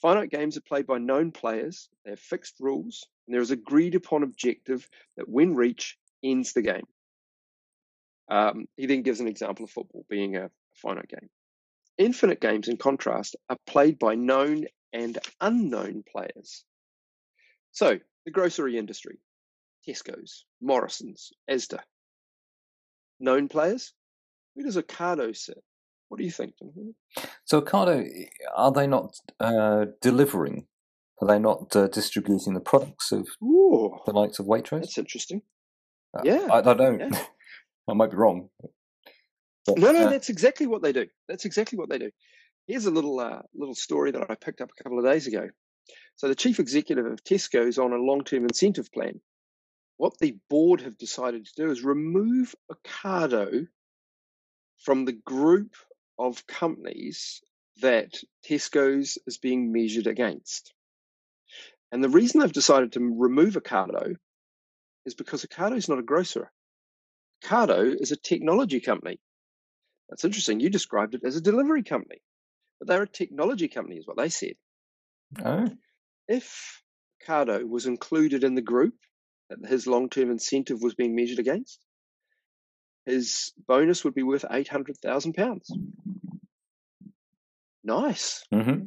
Finite 0.00 0.30
games 0.30 0.56
are 0.56 0.62
played 0.62 0.86
by 0.86 0.98
known 0.98 1.32
players, 1.32 1.88
they 2.04 2.10
have 2.10 2.20
fixed 2.20 2.54
rules, 2.60 3.06
and 3.26 3.34
there 3.34 3.42
is 3.42 3.50
agreed 3.50 3.94
upon 3.94 4.22
objective 4.22 4.88
that, 5.16 5.28
when 5.28 5.54
reached, 5.54 5.96
ends 6.22 6.52
the 6.52 6.62
game. 6.62 6.86
Um, 8.28 8.66
he 8.76 8.86
then 8.86 9.02
gives 9.02 9.20
an 9.20 9.28
example 9.28 9.64
of 9.64 9.70
football 9.70 10.04
being 10.08 10.36
a 10.36 10.50
finite 10.74 11.08
game. 11.08 11.28
Infinite 11.98 12.40
games, 12.40 12.68
in 12.68 12.76
contrast, 12.76 13.36
are 13.48 13.58
played 13.66 13.98
by 13.98 14.14
known 14.14 14.66
and 14.92 15.18
unknown 15.40 16.02
players. 16.10 16.64
So, 17.72 17.98
the 18.24 18.30
grocery 18.30 18.76
industry, 18.76 19.18
Tesco's, 19.86 20.44
Morrison's, 20.60 21.32
Asda. 21.50 21.80
Known 23.20 23.48
players, 23.48 23.92
where 24.54 24.66
does 24.66 24.76
Ocado 24.76 25.34
sit? 25.36 25.62
What 26.08 26.18
do 26.18 26.24
you 26.24 26.30
think? 26.30 26.54
So 27.44 27.60
Ocado, 27.60 28.08
are 28.54 28.72
they 28.72 28.86
not 28.86 29.16
uh, 29.40 29.86
delivering? 30.00 30.66
Are 31.20 31.28
they 31.28 31.38
not 31.38 31.74
uh, 31.74 31.88
distributing 31.88 32.54
the 32.54 32.60
products 32.60 33.10
of 33.10 33.28
Ooh, 33.42 33.98
the 34.06 34.12
likes 34.12 34.38
of 34.38 34.46
Waitrose? 34.46 34.80
That's 34.80 34.98
interesting. 34.98 35.42
Uh, 36.16 36.22
yeah, 36.24 36.46
I, 36.50 36.58
I 36.58 36.74
don't. 36.74 37.00
Yeah. 37.00 37.24
I 37.88 37.94
might 37.94 38.10
be 38.10 38.16
wrong. 38.16 38.48
But, 39.66 39.78
no, 39.78 39.92
no, 39.92 40.06
uh 40.06 40.10
that's 40.10 40.28
exactly 40.28 40.66
what 40.66 40.82
they 40.82 40.92
do. 40.92 41.06
That's 41.28 41.44
exactly 41.44 41.78
what 41.78 41.88
they 41.88 41.98
do. 41.98 42.10
Here's 42.66 42.86
a 42.86 42.90
little 42.90 43.18
uh, 43.18 43.42
little 43.54 43.74
story 43.74 44.10
that 44.12 44.30
I 44.30 44.34
picked 44.34 44.60
up 44.60 44.70
a 44.70 44.82
couple 44.82 44.98
of 44.98 45.04
days 45.04 45.26
ago. 45.26 45.48
So 46.16 46.28
the 46.28 46.34
chief 46.34 46.58
executive 46.58 47.06
of 47.06 47.22
Tesco 47.24 47.66
is 47.66 47.78
on 47.78 47.92
a 47.92 47.96
long-term 47.96 48.44
incentive 48.44 48.90
plan. 48.92 49.20
What 49.98 50.18
the 50.18 50.36
board 50.50 50.80
have 50.82 50.98
decided 50.98 51.46
to 51.46 51.52
do 51.56 51.70
is 51.70 51.82
remove 51.82 52.54
Ocado 52.70 53.66
from 54.78 55.04
the 55.04 55.12
group 55.12 55.74
of 56.18 56.46
companies 56.46 57.42
that 57.82 58.14
Tesco's 58.48 59.18
is 59.26 59.38
being 59.38 59.72
measured 59.72 60.06
against. 60.06 60.72
And 61.92 62.02
the 62.02 62.08
reason 62.08 62.40
they've 62.40 62.52
decided 62.52 62.92
to 62.92 63.00
remove 63.00 63.54
Ocado 63.54 64.16
is 65.04 65.14
because 65.14 65.44
Ocado 65.44 65.76
is 65.76 65.88
not 65.88 65.98
a 65.98 66.02
grocer. 66.02 66.50
Ocado 67.44 67.94
is 67.98 68.12
a 68.12 68.16
technology 68.16 68.80
company. 68.80 69.20
That's 70.08 70.24
interesting. 70.24 70.60
You 70.60 70.70
described 70.70 71.14
it 71.14 71.22
as 71.24 71.36
a 71.36 71.40
delivery 71.40 71.82
company, 71.82 72.22
but 72.78 72.88
they're 72.88 73.02
a 73.02 73.08
technology 73.08 73.68
company, 73.68 73.96
is 73.96 74.06
what 74.06 74.16
they 74.16 74.28
said. 74.28 74.54
Oh. 75.44 75.68
If 76.28 76.82
Ocado 77.22 77.68
was 77.68 77.86
included 77.86 78.44
in 78.44 78.54
the 78.54 78.62
group 78.62 78.94
that 79.50 79.64
his 79.68 79.86
long 79.86 80.08
term 80.08 80.30
incentive 80.30 80.82
was 80.82 80.94
being 80.94 81.14
measured 81.14 81.38
against, 81.38 81.84
his 83.06 83.52
bonus 83.66 84.04
would 84.04 84.14
be 84.14 84.24
worth 84.24 84.44
eight 84.50 84.68
hundred 84.68 84.98
thousand 84.98 85.34
pounds. 85.34 85.70
Nice. 87.84 88.44
Mm-hmm. 88.52 88.86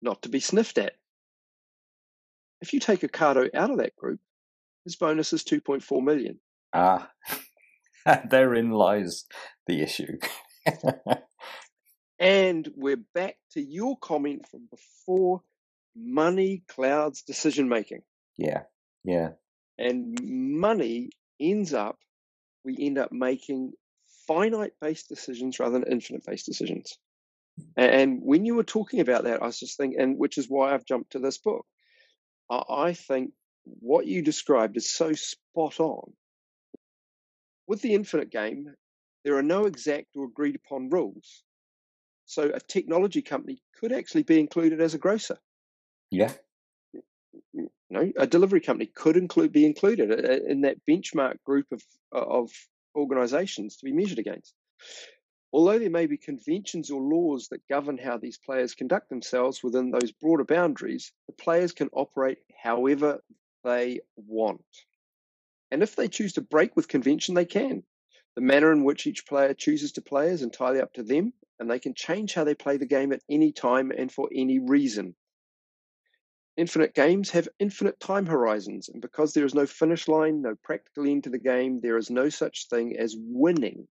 Not 0.00 0.22
to 0.22 0.30
be 0.30 0.40
sniffed 0.40 0.78
at. 0.78 0.94
If 2.62 2.72
you 2.72 2.80
take 2.80 3.00
Ocado 3.00 3.50
out 3.54 3.70
of 3.70 3.78
that 3.78 3.94
group, 3.96 4.20
his 4.84 4.96
bonus 4.96 5.32
is 5.32 5.44
two 5.44 5.60
point 5.60 5.82
four 5.82 6.02
million. 6.02 6.40
Ah, 6.72 7.10
therein 8.28 8.70
lies 8.70 9.26
the 9.66 9.82
issue. 9.82 10.18
and 12.18 12.68
we're 12.74 13.04
back 13.14 13.36
to 13.52 13.60
your 13.60 13.96
comment 13.98 14.46
from 14.50 14.68
before 14.70 15.42
money 15.94 16.62
clouds 16.68 17.22
decision 17.22 17.68
making. 17.68 18.00
Yeah, 18.38 18.62
yeah. 19.04 19.30
And 19.78 20.18
money 20.22 21.10
ends 21.40 21.74
up 21.74 21.98
we 22.64 22.76
end 22.78 22.98
up 22.98 23.12
making 23.12 23.72
finite 24.26 24.72
based 24.80 25.08
decisions 25.08 25.58
rather 25.58 25.78
than 25.78 25.90
infinite 25.90 26.24
based 26.24 26.46
decisions. 26.46 26.98
And 27.76 28.22
when 28.22 28.46
you 28.46 28.54
were 28.54 28.64
talking 28.64 29.00
about 29.00 29.24
that, 29.24 29.42
I 29.42 29.46
was 29.46 29.58
just 29.58 29.76
thinking, 29.76 30.00
and 30.00 30.18
which 30.18 30.38
is 30.38 30.48
why 30.48 30.72
I've 30.72 30.86
jumped 30.86 31.12
to 31.12 31.18
this 31.18 31.38
book. 31.38 31.66
I 32.50 32.92
think 32.94 33.32
what 33.64 34.06
you 34.06 34.22
described 34.22 34.76
is 34.76 34.90
so 34.90 35.12
spot 35.12 35.80
on. 35.80 36.12
With 37.66 37.82
the 37.82 37.94
infinite 37.94 38.30
game, 38.30 38.74
there 39.24 39.36
are 39.36 39.42
no 39.42 39.66
exact 39.66 40.16
or 40.16 40.24
agreed 40.24 40.56
upon 40.56 40.90
rules. 40.90 41.42
So 42.26 42.50
a 42.52 42.60
technology 42.60 43.22
company 43.22 43.62
could 43.78 43.92
actually 43.92 44.22
be 44.24 44.40
included 44.40 44.80
as 44.80 44.94
a 44.94 44.98
grocer. 44.98 45.38
Yeah 46.10 46.32
know, 47.92 48.12
a 48.16 48.26
delivery 48.26 48.60
company 48.60 48.90
could 48.94 49.16
include 49.16 49.52
be 49.52 49.66
included 49.66 50.10
in 50.46 50.62
that 50.62 50.84
benchmark 50.88 51.36
group 51.44 51.66
of 51.72 51.82
of 52.12 52.50
organisations 52.94 53.76
to 53.76 53.84
be 53.84 53.92
measured 53.92 54.18
against. 54.18 54.54
Although 55.52 55.78
there 55.78 55.90
may 55.90 56.06
be 56.06 56.16
conventions 56.16 56.90
or 56.90 57.00
laws 57.00 57.48
that 57.48 57.66
govern 57.68 57.98
how 57.98 58.16
these 58.16 58.38
players 58.38 58.74
conduct 58.74 59.10
themselves 59.10 59.62
within 59.62 59.90
those 59.90 60.12
broader 60.12 60.44
boundaries, 60.44 61.12
the 61.26 61.34
players 61.34 61.72
can 61.72 61.90
operate 61.92 62.38
however 62.62 63.22
they 63.62 64.00
want. 64.16 64.64
And 65.70 65.82
if 65.82 65.94
they 65.94 66.08
choose 66.08 66.34
to 66.34 66.40
break 66.40 66.74
with 66.74 66.88
convention, 66.88 67.34
they 67.34 67.44
can. 67.44 67.82
The 68.34 68.40
manner 68.40 68.72
in 68.72 68.82
which 68.84 69.06
each 69.06 69.26
player 69.26 69.52
chooses 69.52 69.92
to 69.92 70.02
play 70.02 70.28
is 70.28 70.42
entirely 70.42 70.80
up 70.80 70.94
to 70.94 71.02
them, 71.02 71.34
and 71.58 71.70
they 71.70 71.78
can 71.78 71.94
change 71.94 72.32
how 72.32 72.44
they 72.44 72.54
play 72.54 72.78
the 72.78 72.86
game 72.86 73.12
at 73.12 73.22
any 73.28 73.52
time 73.52 73.90
and 73.90 74.10
for 74.10 74.30
any 74.34 74.58
reason. 74.58 75.14
Infinite 76.56 76.94
games 76.94 77.30
have 77.30 77.48
infinite 77.58 77.98
time 77.98 78.26
horizons, 78.26 78.88
and 78.88 79.00
because 79.00 79.32
there 79.32 79.46
is 79.46 79.54
no 79.54 79.66
finish 79.66 80.06
line, 80.06 80.42
no 80.42 80.54
practical 80.62 81.06
end 81.06 81.24
to 81.24 81.30
the 81.30 81.38
game, 81.38 81.80
there 81.80 81.96
is 81.96 82.10
no 82.10 82.28
such 82.28 82.68
thing 82.68 82.96
as 82.98 83.16
winning. 83.18 83.88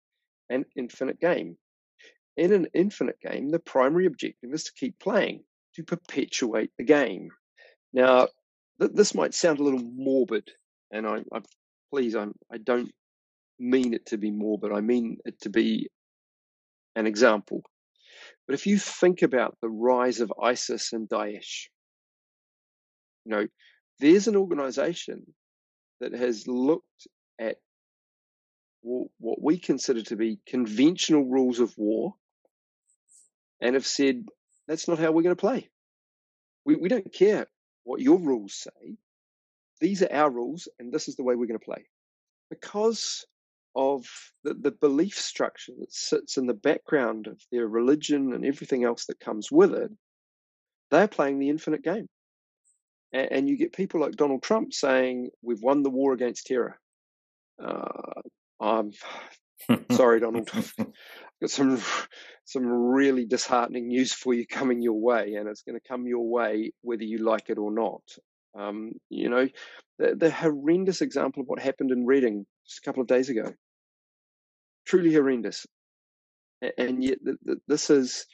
an 0.50 0.64
infinite 0.76 1.18
game. 1.20 1.56
In 2.36 2.52
an 2.52 2.68
infinite 2.74 3.18
game, 3.20 3.48
the 3.48 3.58
primary 3.58 4.06
objective 4.06 4.52
is 4.52 4.64
to 4.64 4.72
keep 4.74 4.98
playing, 4.98 5.44
to 5.74 5.82
perpetuate 5.82 6.70
the 6.76 6.84
game. 6.84 7.30
Now, 7.92 8.28
th- 8.80 8.92
this 8.92 9.14
might 9.14 9.34
sound 9.34 9.58
a 9.58 9.62
little 9.62 9.82
morbid, 9.82 10.50
and 10.90 11.06
I, 11.06 11.24
I 11.32 11.40
please, 11.90 12.14
I'm, 12.14 12.34
I 12.52 12.58
don't 12.58 12.92
mean 13.58 13.94
it 13.94 14.06
to 14.06 14.18
be 14.18 14.30
morbid. 14.30 14.72
I 14.72 14.80
mean 14.80 15.18
it 15.24 15.40
to 15.42 15.50
be 15.50 15.88
an 16.96 17.06
example. 17.06 17.62
But 18.46 18.54
if 18.54 18.66
you 18.66 18.78
think 18.78 19.22
about 19.22 19.56
the 19.60 19.68
rise 19.68 20.20
of 20.20 20.32
ISIS 20.40 20.92
and 20.92 21.08
Daesh, 21.08 21.68
you 23.24 23.30
know, 23.30 23.46
there's 24.00 24.28
an 24.28 24.36
organization 24.36 25.34
that 26.00 26.12
has 26.12 26.46
looked 26.46 27.06
at 27.38 27.56
what 28.82 29.42
we 29.42 29.58
consider 29.58 30.02
to 30.02 30.16
be 30.16 30.38
conventional 30.46 31.24
rules 31.24 31.58
of 31.58 31.72
war 31.78 32.14
and 33.60 33.74
have 33.74 33.86
said, 33.86 34.26
that's 34.68 34.88
not 34.88 34.98
how 34.98 35.10
we're 35.10 35.22
going 35.22 35.34
to 35.34 35.40
play. 35.40 35.70
We, 36.66 36.76
we 36.76 36.88
don't 36.88 37.12
care 37.12 37.46
what 37.84 38.00
your 38.00 38.18
rules 38.18 38.54
say. 38.54 38.96
These 39.80 40.02
are 40.02 40.12
our 40.12 40.30
rules, 40.30 40.68
and 40.78 40.92
this 40.92 41.08
is 41.08 41.16
the 41.16 41.22
way 41.22 41.34
we're 41.34 41.46
going 41.46 41.58
to 41.58 41.64
play. 41.64 41.86
Because 42.50 43.26
of 43.74 44.06
the, 44.44 44.54
the 44.54 44.70
belief 44.70 45.18
structure 45.18 45.72
that 45.78 45.92
sits 45.92 46.36
in 46.36 46.46
the 46.46 46.54
background 46.54 47.26
of 47.26 47.40
their 47.50 47.66
religion 47.66 48.32
and 48.32 48.44
everything 48.44 48.84
else 48.84 49.06
that 49.06 49.18
comes 49.18 49.50
with 49.50 49.72
it, 49.72 49.90
they're 50.90 51.08
playing 51.08 51.38
the 51.38 51.48
infinite 51.48 51.82
game. 51.82 52.08
And, 53.14 53.48
you 53.48 53.56
get 53.56 53.72
people 53.72 54.00
like 54.00 54.16
Donald 54.16 54.42
Trump 54.42 54.74
saying, 54.74 55.30
We've 55.40 55.62
won 55.62 55.84
the 55.84 55.90
war 55.90 56.12
against 56.12 56.46
terror. 56.46 56.78
Uh, 57.62 58.20
I'm 58.60 58.90
sorry, 59.92 60.18
Donald. 60.18 60.50
I've 60.52 60.74
got 61.40 61.50
some 61.50 61.80
some 62.44 62.66
really 62.66 63.24
disheartening 63.24 63.86
news 63.86 64.12
for 64.12 64.34
you 64.34 64.46
coming 64.46 64.82
your 64.82 65.00
way, 65.00 65.34
and 65.34 65.48
it's 65.48 65.62
going 65.62 65.78
to 65.78 65.88
come 65.88 66.06
your 66.06 66.28
way 66.28 66.72
whether 66.82 67.04
you 67.04 67.18
like 67.18 67.50
it 67.50 67.58
or 67.58 67.70
not. 67.72 68.02
Um, 68.58 68.92
you 69.08 69.30
know, 69.30 69.48
the, 69.98 70.16
the 70.16 70.30
horrendous 70.30 71.00
example 71.00 71.42
of 71.42 71.48
what 71.48 71.60
happened 71.60 71.92
in 71.92 72.06
Reading 72.06 72.46
just 72.66 72.80
a 72.80 72.82
couple 72.82 73.00
of 73.02 73.08
days 73.08 73.28
ago 73.28 73.52
truly 74.84 75.12
horrendous. 75.12 75.66
And 76.78 77.02
yet, 77.02 77.18
this 77.66 77.90
is 77.90 78.26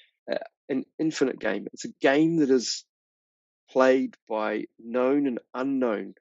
an 0.68 0.84
infinite 0.98 1.40
game. 1.40 1.66
It's 1.72 1.84
a 1.84 1.92
game 2.00 2.36
that 2.38 2.50
is 2.50 2.84
played 3.70 4.16
by 4.28 4.64
known 4.78 5.26
and 5.26 5.40
unknown. 5.54 6.14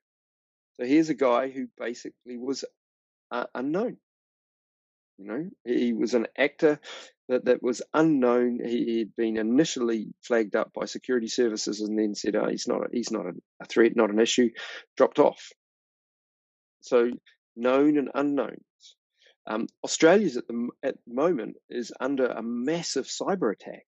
So 0.76 0.86
here's 0.86 1.10
a 1.10 1.16
guy 1.16 1.50
who 1.50 1.68
basically 1.78 2.38
was 2.38 2.66
uh, 3.32 3.46
unknown. 3.54 3.98
You 5.18 5.26
know, 5.26 5.50
he 5.66 5.94
was 5.94 6.14
an 6.14 6.28
actor 6.38 6.80
that, 7.28 7.46
that 7.46 7.62
was 7.62 7.82
unknown. 7.94 8.60
He 8.64 9.00
had 9.00 9.16
been 9.16 9.38
initially 9.38 10.14
flagged 10.24 10.56
up 10.56 10.72
by 10.74 10.86
security 10.86 11.28
services 11.28 11.82
and 11.82 12.00
then 12.00 12.16
said, 12.16 12.36
oh, 12.36 12.48
he's 12.48 12.68
not, 12.68 12.84
a, 12.84 12.88
he's 12.92 13.12
not 13.12 13.26
a 13.26 13.66
threat, 13.66 13.96
not 13.96 14.12
an 14.12 14.20
issue, 14.20 14.50
dropped 14.96 15.20
off. 15.20 15.52
So 16.82 17.12
known 17.58 17.98
and 17.98 18.10
unknown. 18.16 18.58
Um, 19.46 19.68
Australia's 19.84 20.38
at 20.38 20.48
the 20.48 20.70
at 20.84 20.96
the 21.08 21.14
moment 21.14 21.58
is 21.70 21.92
under 22.00 22.28
a 22.28 22.42
massive 22.44 23.06
cyber 23.08 23.52
attack. 23.52 23.86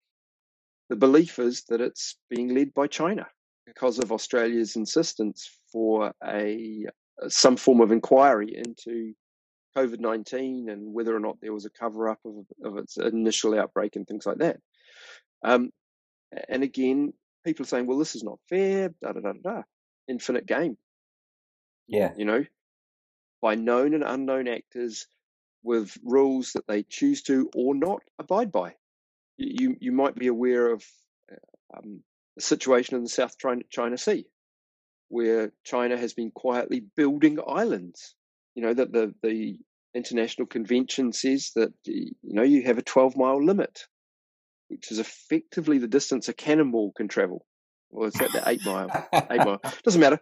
The 0.89 0.95
belief 0.95 1.37
is 1.37 1.65
that 1.69 1.81
it's 1.81 2.17
being 2.29 2.55
led 2.55 2.73
by 2.73 2.87
China 2.87 3.27
because 3.73 3.99
of 3.99 4.11
Australia's 4.11 4.75
insistence 4.75 5.49
for 5.71 6.11
a 6.25 6.85
some 7.27 7.57
form 7.57 7.81
of 7.81 7.91
inquiry 7.91 8.55
into 8.55 9.13
COVID 9.77 9.99
nineteen 9.99 10.69
and 10.69 10.93
whether 10.93 11.15
or 11.15 11.19
not 11.19 11.37
there 11.41 11.53
was 11.53 11.65
a 11.65 11.69
cover 11.69 12.09
up 12.09 12.19
of, 12.25 12.45
of 12.63 12.77
its 12.77 12.97
initial 12.97 13.57
outbreak 13.57 13.95
and 13.95 14.07
things 14.07 14.25
like 14.25 14.39
that. 14.39 14.57
Um, 15.43 15.69
and 16.47 16.63
again, 16.63 17.13
people 17.45 17.63
are 17.63 17.67
saying, 17.67 17.85
"Well, 17.85 17.97
this 17.97 18.15
is 18.15 18.23
not 18.23 18.39
fair." 18.49 18.89
Da 19.01 19.13
da 19.13 19.21
da 19.21 19.33
da. 19.41 19.61
Infinite 20.07 20.45
game. 20.45 20.77
Yeah, 21.87 22.13
you 22.17 22.25
know, 22.25 22.45
by 23.41 23.55
known 23.55 23.93
and 23.93 24.03
unknown 24.03 24.47
actors 24.47 25.07
with 25.63 25.97
rules 26.03 26.53
that 26.53 26.67
they 26.67 26.83
choose 26.83 27.21
to 27.23 27.49
or 27.55 27.75
not 27.75 28.01
abide 28.17 28.51
by. 28.51 28.75
You, 29.37 29.75
you 29.79 29.91
might 29.91 30.15
be 30.15 30.27
aware 30.27 30.71
of 30.71 30.83
uh, 31.31 31.77
um, 31.77 32.01
the 32.39 32.45
situation 32.45 32.95
in 32.95 33.03
the 33.03 33.09
South 33.09 33.35
China 33.69 33.97
Sea, 33.97 34.25
where 35.09 35.51
China 35.63 35.97
has 35.97 36.13
been 36.13 36.31
quietly 36.31 36.83
building 36.95 37.39
islands. 37.45 38.15
You 38.55 38.63
know 38.63 38.73
that 38.73 38.91
the 38.91 39.13
the 39.21 39.59
international 39.93 40.47
convention 40.47 41.13
says 41.13 41.51
that 41.55 41.73
you 41.85 42.13
know 42.23 42.43
you 42.43 42.63
have 42.63 42.77
a 42.77 42.83
12 42.83 43.17
mile 43.17 43.43
limit, 43.43 43.85
which 44.69 44.91
is 44.91 44.99
effectively 44.99 45.77
the 45.77 45.87
distance 45.87 46.29
a 46.29 46.33
cannonball 46.33 46.93
can 46.95 47.07
travel. 47.07 47.45
Or 47.91 48.07
is 48.07 48.13
that 48.13 48.31
the 48.31 48.43
eight 48.47 48.65
mile? 48.65 48.89
eight 49.13 49.45
mile 49.45 49.61
doesn't 49.83 50.01
matter. 50.01 50.19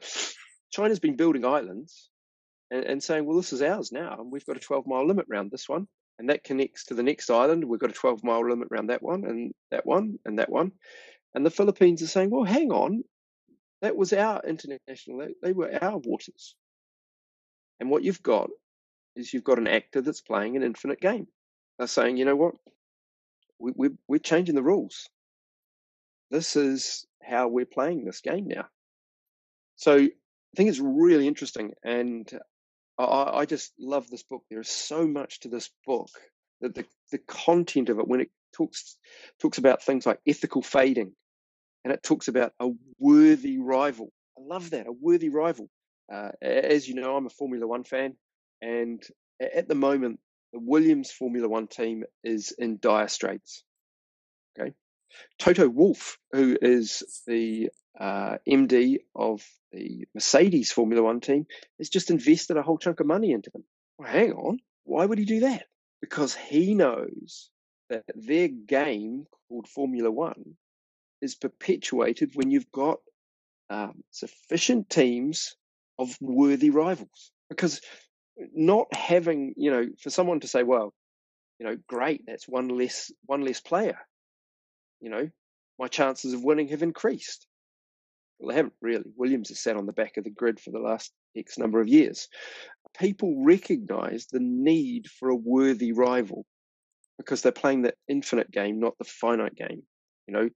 China's 0.72 1.00
been 1.00 1.18
building 1.18 1.46
islands 1.46 2.10
and, 2.72 2.84
and 2.84 3.04
saying, 3.04 3.26
well, 3.26 3.38
this 3.38 3.54
is 3.54 3.62
ours 3.62 3.92
now, 3.92 4.18
and 4.20 4.32
we've 4.32 4.46
got 4.46 4.58
a 4.58 4.62
12 4.62 4.88
mile 4.88 5.06
limit 5.06 5.28
around 5.32 5.52
this 5.52 5.68
one, 5.68 5.88
and 6.20 6.30
that 6.30 6.44
connects 6.44 6.86
to 6.86 6.94
the 6.94 7.04
next 7.04 7.30
island. 7.30 7.64
We've 7.64 7.80
got 7.80 7.90
a 7.90 7.94
12 7.94 8.24
mile 8.24 8.48
limit 8.48 8.70
around 8.72 8.88
that 8.88 9.04
one, 9.04 9.26
and 9.26 9.54
that 9.72 9.86
one, 9.86 10.18
and 10.26 10.40
that 10.40 10.50
one. 10.50 10.72
And 11.34 11.46
the 11.46 11.52
Philippines 11.52 12.02
are 12.02 12.08
saying, 12.08 12.30
well, 12.30 12.44
hang 12.44 12.72
on, 12.72 13.04
that 13.82 13.96
was 13.96 14.14
our 14.14 14.42
international, 14.44 15.28
they, 15.42 15.54
were 15.54 15.72
our 15.84 15.98
waters. 15.98 16.56
And 17.80 17.90
what 17.90 18.04
you've 18.04 18.24
got 18.24 18.50
is 19.16 19.34
you've 19.34 19.44
got 19.44 19.60
an 19.60 19.68
actor 19.68 20.02
that's 20.02 20.22
playing 20.22 20.56
an 20.56 20.64
infinite 20.64 21.00
game. 21.00 21.28
They're 21.78 21.88
saying, 21.88 22.18
you 22.18 22.26
know 22.26 22.36
what, 22.36 22.56
we, 23.60 23.72
we, 23.76 23.90
we're 24.08 24.20
changing 24.20 24.56
the 24.56 24.64
rules. 24.64 25.10
This 26.32 26.56
is 26.56 27.06
how 27.24 27.48
we're 27.48 27.66
playing 27.66 28.04
this 28.04 28.22
game 28.22 28.48
now. 28.48 28.66
So 29.76 29.96
I 29.96 30.10
think 30.56 30.70
it's 30.70 30.80
really 30.80 31.28
interesting. 31.28 31.74
And 31.84 32.28
I, 32.98 33.40
I 33.40 33.46
just 33.46 33.74
love 33.80 34.10
this 34.10 34.24
book. 34.24 34.44
There 34.50 34.60
is 34.60 34.70
so 34.70 35.08
much 35.08 35.42
to 35.42 35.50
this 35.50 35.70
book 35.86 36.10
that 36.62 36.74
the, 36.74 36.86
the 37.12 37.20
content 37.20 37.90
of 37.90 38.00
it, 38.00 38.08
when 38.08 38.22
it 38.22 38.32
talks 38.58 38.98
talks 39.40 39.58
about 39.58 39.84
things 39.84 40.06
like 40.06 40.20
ethical 40.28 40.62
fading, 40.62 41.14
and 41.84 41.94
it 41.94 42.04
talks 42.04 42.28
about 42.28 42.54
a 42.60 42.70
worthy 43.00 43.60
rival. 43.60 44.12
I 44.38 44.42
love 44.42 44.72
that, 44.72 44.88
a 44.88 44.92
worthy 44.92 45.30
rival. 45.30 45.70
Uh, 46.12 46.32
as 46.42 46.88
you 46.88 46.96
know, 46.96 47.16
I'm 47.16 47.26
a 47.26 47.30
Formula 47.30 47.68
One 47.68 47.84
fan, 47.84 48.16
and 48.62 49.04
at 49.40 49.68
the 49.68 49.76
moment, 49.76 50.20
the 50.54 50.60
Williams 50.60 51.12
Formula 51.12 51.48
One 51.48 51.68
team 51.68 52.04
is 52.24 52.54
in 52.58 52.80
dire 52.82 53.08
straits. 53.08 53.64
Okay, 54.60 54.74
Toto 55.38 55.68
Wolff, 55.68 56.18
who 56.32 56.58
is 56.62 57.04
the 57.28 57.70
uh, 58.00 58.38
MD 58.48 59.00
of 59.16 59.46
the 59.72 60.08
Mercedes 60.14 60.72
Formula 60.72 61.04
One 61.04 61.20
team, 61.20 61.46
has 61.78 61.90
just 61.90 62.10
invested 62.10 62.58
a 62.58 62.64
whole 62.64 62.78
chunk 62.78 63.00
of 63.00 63.08
money 63.08 63.32
into 63.32 63.50
them. 63.52 63.64
Well, 63.98 64.10
hang 64.10 64.34
on, 64.34 64.60
why 64.84 65.06
would 65.06 65.20
he 65.20 65.26
do 65.26 65.42
that? 65.42 65.66
Because 66.02 66.36
he 66.36 66.74
knows 66.76 67.50
that 67.90 68.04
their 68.16 68.48
game 68.48 69.26
called 69.48 69.68
Formula 69.68 70.12
One 70.12 70.56
is 71.22 71.36
perpetuated 71.36 72.32
when 72.36 72.52
you've 72.52 72.72
got 72.72 73.00
um, 73.70 74.04
sufficient 74.12 74.90
teams 74.90 75.56
of 76.00 76.16
worthy 76.22 76.70
rivals. 76.70 77.32
Because 77.50 77.82
not 78.54 78.94
having, 78.94 79.54
you 79.58 79.72
know, 79.72 79.88
for 80.02 80.10
someone 80.10 80.40
to 80.42 80.48
say, 80.48 80.64
well, 80.64 80.94
you 81.60 81.66
know, 81.66 81.78
great, 81.88 82.22
that's 82.28 82.48
one 82.48 82.68
less 82.68 83.12
one 83.26 83.42
less 83.42 83.60
player. 83.60 83.98
You 85.00 85.10
know, 85.10 85.30
my 85.80 85.88
chances 85.88 86.34
of 86.34 86.44
winning 86.44 86.68
have 86.70 86.84
increased. 86.84 87.48
Well, 88.38 88.50
they 88.50 88.56
haven't 88.56 88.76
really. 88.82 89.12
Williams 89.16 89.50
has 89.50 89.60
sat 89.60 89.76
on 89.76 89.86
the 89.86 89.94
back 89.94 90.18
of 90.18 90.24
the 90.24 90.30
grid 90.30 90.60
for 90.60 90.72
the 90.72 90.80
last 90.80 91.12
X 91.36 91.58
number 91.58 91.82
of 91.82 91.88
years. 91.88 92.28
People 93.00 93.44
recognize 93.44 94.28
the 94.28 94.40
need 94.40 95.08
for 95.08 95.30
a 95.30 95.36
worthy 95.36 95.92
rival 95.92 96.46
because 97.18 97.42
they're 97.42 97.52
playing 97.52 97.82
the 97.82 97.94
infinite 98.08 98.52
game, 98.52 98.80
not 98.80 98.98
the 98.98 99.06
finite 99.06 99.56
game. 99.56 99.84
You 100.28 100.34
know, 100.34 100.50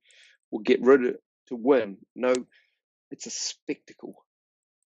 we'll 0.52 0.64
get 0.64 0.82
rid 0.82 1.02
of 1.02 1.08
it 1.16 1.24
to 1.48 1.56
win. 1.56 1.98
No, 2.16 2.34
it's 3.10 3.26
a 3.26 3.32
spectacle. 3.32 4.26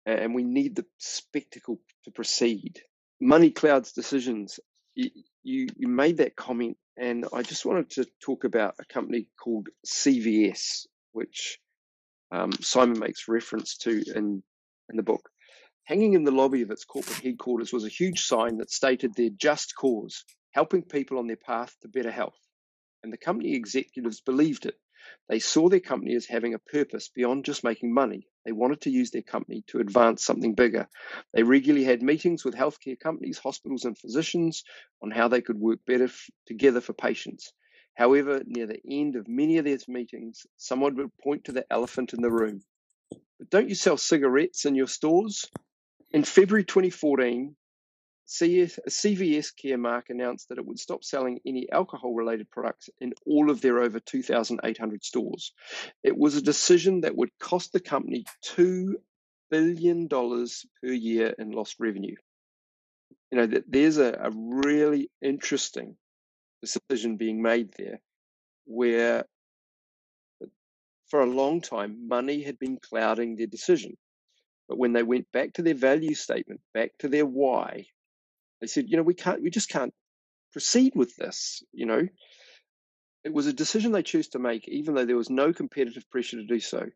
And 0.06 0.34
we 0.34 0.42
need 0.42 0.76
the 0.76 0.86
spectacle 0.98 1.80
to 2.04 2.10
proceed. 2.10 2.80
Money 3.20 3.50
clouds 3.50 3.92
decisions. 3.92 4.58
You, 4.94 5.10
you, 5.42 5.68
you 5.76 5.88
made 5.88 6.18
that 6.18 6.36
comment, 6.36 6.76
and 6.96 7.26
I 7.32 7.42
just 7.42 7.66
wanted 7.66 7.90
to 7.90 8.06
talk 8.20 8.44
about 8.44 8.74
a 8.80 8.84
company 8.84 9.28
called 9.42 9.68
CVS, 9.86 10.86
which 11.12 11.58
um, 12.30 12.52
Simon 12.60 12.98
makes 12.98 13.28
reference 13.28 13.76
to 13.78 14.02
in, 14.14 14.42
in 14.88 14.96
the 14.96 15.02
book. 15.02 15.28
Hanging 15.84 16.14
in 16.14 16.24
the 16.24 16.30
lobby 16.30 16.62
of 16.62 16.70
its 16.70 16.84
corporate 16.84 17.20
headquarters 17.20 17.72
was 17.72 17.84
a 17.84 17.88
huge 17.88 18.22
sign 18.22 18.58
that 18.58 18.70
stated 18.70 19.14
their 19.14 19.30
just 19.30 19.74
cause, 19.74 20.24
helping 20.58 20.82
people 20.82 21.20
on 21.20 21.28
their 21.28 21.36
path 21.36 21.76
to 21.80 21.86
better 21.86 22.10
health. 22.10 22.40
And 23.04 23.12
the 23.12 23.16
company 23.16 23.54
executives 23.54 24.20
believed 24.20 24.66
it. 24.66 24.74
They 25.28 25.38
saw 25.38 25.68
their 25.68 25.78
company 25.78 26.16
as 26.16 26.26
having 26.26 26.52
a 26.52 26.58
purpose 26.58 27.08
beyond 27.14 27.44
just 27.44 27.62
making 27.62 27.94
money. 27.94 28.26
They 28.44 28.50
wanted 28.50 28.80
to 28.80 28.90
use 28.90 29.12
their 29.12 29.22
company 29.22 29.62
to 29.68 29.78
advance 29.78 30.24
something 30.24 30.56
bigger. 30.56 30.88
They 31.32 31.44
regularly 31.44 31.84
had 31.84 32.02
meetings 32.02 32.44
with 32.44 32.56
healthcare 32.56 32.98
companies, 32.98 33.38
hospitals, 33.38 33.84
and 33.84 33.96
physicians 33.96 34.64
on 35.00 35.12
how 35.12 35.28
they 35.28 35.42
could 35.42 35.60
work 35.60 35.78
better 35.86 36.06
f- 36.06 36.28
together 36.48 36.80
for 36.80 36.92
patients. 36.92 37.52
However, 37.94 38.42
near 38.44 38.66
the 38.66 38.80
end 38.90 39.14
of 39.14 39.28
many 39.28 39.58
of 39.58 39.64
these 39.64 39.86
meetings, 39.86 40.44
someone 40.56 40.96
would 40.96 41.16
point 41.22 41.44
to 41.44 41.52
the 41.52 41.66
elephant 41.70 42.14
in 42.14 42.20
the 42.20 42.32
room. 42.32 42.62
But 43.38 43.48
don't 43.50 43.68
you 43.68 43.76
sell 43.76 43.96
cigarettes 43.96 44.64
in 44.64 44.74
your 44.74 44.88
stores? 44.88 45.48
In 46.10 46.24
February 46.24 46.64
2014, 46.64 47.54
CVS 48.28 49.52
Caremark 49.62 50.10
announced 50.10 50.48
that 50.48 50.58
it 50.58 50.66
would 50.66 50.78
stop 50.78 51.02
selling 51.02 51.40
any 51.46 51.70
alcohol 51.72 52.14
related 52.14 52.50
products 52.50 52.90
in 53.00 53.14
all 53.26 53.50
of 53.50 53.60
their 53.62 53.78
over 53.78 54.00
2,800 54.00 55.02
stores. 55.02 55.52
It 56.02 56.16
was 56.16 56.36
a 56.36 56.42
decision 56.42 57.00
that 57.00 57.16
would 57.16 57.30
cost 57.38 57.72
the 57.72 57.80
company 57.80 58.24
$2 58.44 58.94
billion 59.50 60.08
per 60.08 60.58
year 60.82 61.34
in 61.38 61.52
lost 61.52 61.76
revenue. 61.78 62.16
You 63.30 63.38
know, 63.38 63.46
that 63.46 63.64
there's 63.66 63.96
a, 63.96 64.12
a 64.12 64.30
really 64.30 65.10
interesting 65.22 65.96
decision 66.60 67.16
being 67.16 67.40
made 67.40 67.70
there 67.78 68.00
where 68.66 69.24
for 71.08 71.20
a 71.20 71.26
long 71.26 71.62
time 71.62 72.06
money 72.08 72.42
had 72.42 72.58
been 72.58 72.76
clouding 72.76 73.36
their 73.36 73.46
decision. 73.46 73.96
But 74.68 74.76
when 74.76 74.92
they 74.92 75.02
went 75.02 75.32
back 75.32 75.54
to 75.54 75.62
their 75.62 75.74
value 75.74 76.14
statement, 76.14 76.60
back 76.74 76.90
to 76.98 77.08
their 77.08 77.24
why, 77.24 77.86
they 78.60 78.66
said, 78.66 78.86
you 78.88 78.96
know, 78.96 79.02
we 79.02 79.14
can't, 79.14 79.42
we 79.42 79.50
just 79.50 79.68
can't 79.68 79.92
proceed 80.52 80.94
with 80.94 81.14
this. 81.16 81.62
You 81.72 81.86
know, 81.86 82.08
it 83.24 83.32
was 83.32 83.46
a 83.46 83.52
decision 83.52 83.92
they 83.92 84.02
chose 84.02 84.28
to 84.28 84.38
make, 84.38 84.68
even 84.68 84.94
though 84.94 85.04
there 85.04 85.16
was 85.16 85.30
no 85.30 85.52
competitive 85.52 86.08
pressure 86.10 86.36
to 86.36 86.46
do 86.46 86.60
so. 86.60 86.86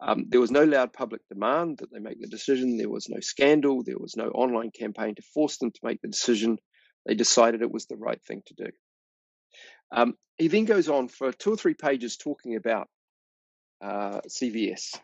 Um, 0.00 0.26
there 0.28 0.40
was 0.40 0.50
no 0.50 0.64
loud 0.64 0.92
public 0.92 1.22
demand 1.28 1.78
that 1.78 1.90
they 1.90 2.00
make 2.00 2.20
the 2.20 2.26
decision. 2.26 2.76
There 2.76 2.90
was 2.90 3.08
no 3.08 3.20
scandal. 3.20 3.82
There 3.82 3.98
was 3.98 4.16
no 4.16 4.28
online 4.28 4.70
campaign 4.70 5.14
to 5.14 5.22
force 5.22 5.56
them 5.58 5.70
to 5.70 5.80
make 5.82 6.02
the 6.02 6.08
decision. 6.08 6.58
They 7.06 7.14
decided 7.14 7.62
it 7.62 7.72
was 7.72 7.86
the 7.86 7.96
right 7.96 8.22
thing 8.22 8.42
to 8.46 8.54
do. 8.54 8.70
Um, 9.92 10.14
he 10.36 10.48
then 10.48 10.66
goes 10.66 10.88
on 10.88 11.08
for 11.08 11.32
two 11.32 11.52
or 11.52 11.56
three 11.56 11.74
pages 11.74 12.16
talking 12.16 12.56
about 12.56 12.88
uh, 13.80 14.20
CVS 14.28 14.98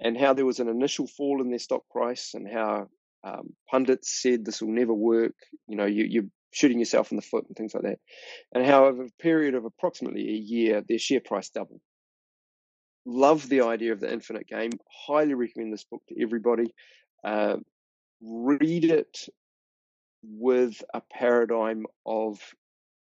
and 0.00 0.16
how 0.16 0.32
there 0.32 0.46
was 0.46 0.60
an 0.60 0.68
initial 0.68 1.06
fall 1.06 1.40
in 1.40 1.50
their 1.50 1.58
stock 1.58 1.82
price 1.90 2.34
and 2.34 2.48
how 2.50 2.88
um, 3.24 3.54
pundits 3.70 4.20
said 4.22 4.44
this 4.44 4.62
will 4.62 4.72
never 4.72 4.94
work. 4.94 5.34
You 5.66 5.76
know, 5.76 5.86
you, 5.86 6.04
you're 6.04 6.24
shooting 6.52 6.78
yourself 6.78 7.10
in 7.10 7.16
the 7.16 7.22
foot 7.22 7.44
and 7.46 7.56
things 7.56 7.74
like 7.74 7.84
that. 7.84 7.98
And 8.54 8.64
how 8.64 8.86
over 8.86 9.04
a 9.04 9.22
period 9.22 9.54
of 9.54 9.64
approximately 9.64 10.28
a 10.28 10.32
year, 10.32 10.82
their 10.88 10.98
share 10.98 11.20
price 11.20 11.50
doubled. 11.50 11.80
Love 13.06 13.48
the 13.48 13.62
idea 13.62 13.92
of 13.92 14.00
the 14.00 14.12
infinite 14.12 14.46
game. 14.46 14.70
Highly 15.06 15.34
recommend 15.34 15.72
this 15.72 15.84
book 15.84 16.02
to 16.08 16.22
everybody. 16.22 16.74
Uh, 17.24 17.56
read 18.22 18.84
it 18.84 19.28
with 20.22 20.82
a 20.92 21.00
paradigm 21.12 21.86
of 22.04 22.38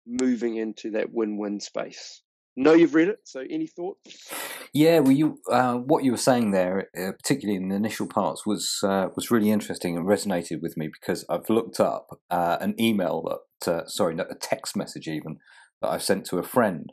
moving 0.05 0.55
into 0.57 0.91
that 0.91 1.11
win-win 1.11 1.59
space 1.59 2.21
know 2.55 2.73
you've 2.73 2.95
read 2.95 3.07
it. 3.07 3.19
So, 3.23 3.43
any 3.49 3.67
thoughts? 3.67 4.31
Yeah, 4.73 4.99
well, 4.99 5.13
you 5.13 5.39
uh, 5.49 5.75
what 5.75 6.03
you 6.03 6.11
were 6.11 6.17
saying 6.17 6.51
there, 6.51 6.89
uh, 6.97 7.13
particularly 7.13 7.55
in 7.55 7.69
the 7.69 7.75
initial 7.75 8.07
parts, 8.07 8.45
was 8.45 8.79
uh, 8.83 9.07
was 9.15 9.31
really 9.31 9.51
interesting 9.51 9.95
and 9.95 10.05
resonated 10.05 10.61
with 10.61 10.75
me 10.75 10.87
because 10.87 11.25
I've 11.29 11.49
looked 11.49 11.79
up 11.79 12.19
uh, 12.29 12.57
an 12.59 12.75
email 12.79 13.39
that, 13.61 13.71
uh, 13.71 13.87
sorry, 13.87 14.17
a 14.17 14.35
text 14.35 14.75
message 14.75 15.07
even 15.07 15.37
that 15.81 15.89
I've 15.89 16.03
sent 16.03 16.25
to 16.25 16.39
a 16.39 16.43
friend. 16.43 16.91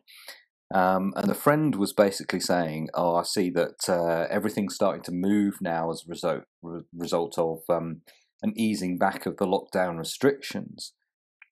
Um, 0.73 1.13
and 1.17 1.29
the 1.29 1.35
friend 1.35 1.75
was 1.75 1.93
basically 1.93 2.41
saying, 2.41 2.89
"Oh, 2.95 3.17
I 3.17 3.25
see 3.25 3.51
that 3.51 3.89
uh, 3.89 4.27
everything's 4.31 4.75
starting 4.75 5.03
to 5.03 5.13
move 5.13 5.59
now 5.61 5.91
as 5.91 6.05
a 6.07 6.09
result 6.09 6.45
re- 6.63 6.83
result 6.97 7.37
of 7.37 7.59
um, 7.69 8.03
an 8.43 8.55
easing 8.57 8.97
back 8.97 9.27
of 9.27 9.37
the 9.37 9.47
lockdown 9.47 9.99
restrictions. 9.99 10.95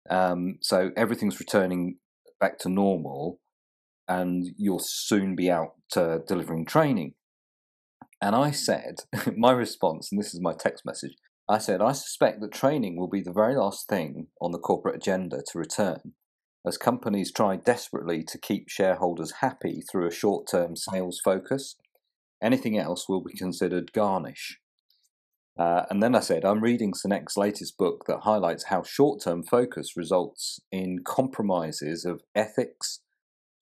Um, 0.08 0.58
so 0.62 0.90
everything's 0.96 1.40
returning 1.40 1.96
back 2.38 2.58
to 2.60 2.68
normal." 2.68 3.39
And 4.10 4.48
you'll 4.58 4.82
soon 4.82 5.36
be 5.36 5.50
out 5.50 5.74
uh, 5.96 6.18
delivering 6.26 6.66
training. 6.66 7.14
And 8.20 8.34
I 8.36 8.50
said, 8.50 8.96
my 9.36 9.52
response, 9.52 10.10
and 10.10 10.20
this 10.20 10.34
is 10.34 10.40
my 10.40 10.52
text 10.52 10.84
message 10.84 11.14
I 11.50 11.58
said, 11.58 11.82
I 11.82 11.90
suspect 11.90 12.40
that 12.40 12.52
training 12.52 12.96
will 12.96 13.08
be 13.08 13.22
the 13.22 13.32
very 13.32 13.56
last 13.56 13.88
thing 13.88 14.28
on 14.40 14.52
the 14.52 14.58
corporate 14.58 14.94
agenda 14.94 15.42
to 15.50 15.58
return, 15.58 16.12
as 16.64 16.78
companies 16.78 17.32
try 17.32 17.56
desperately 17.56 18.22
to 18.22 18.38
keep 18.38 18.68
shareholders 18.68 19.32
happy 19.40 19.80
through 19.80 20.06
a 20.06 20.12
short 20.12 20.46
term 20.48 20.76
sales 20.76 21.20
focus. 21.24 21.74
Anything 22.40 22.78
else 22.78 23.08
will 23.08 23.20
be 23.20 23.32
considered 23.32 23.92
garnish. 23.92 24.60
Uh, 25.58 25.86
and 25.90 26.00
then 26.00 26.14
I 26.14 26.20
said, 26.20 26.44
I'm 26.44 26.62
reading 26.62 26.92
Sinek's 26.92 27.36
latest 27.36 27.76
book 27.76 28.04
that 28.06 28.20
highlights 28.20 28.66
how 28.66 28.84
short 28.84 29.20
term 29.20 29.42
focus 29.42 29.96
results 29.96 30.60
in 30.70 31.00
compromises 31.04 32.04
of 32.04 32.22
ethics, 32.36 33.00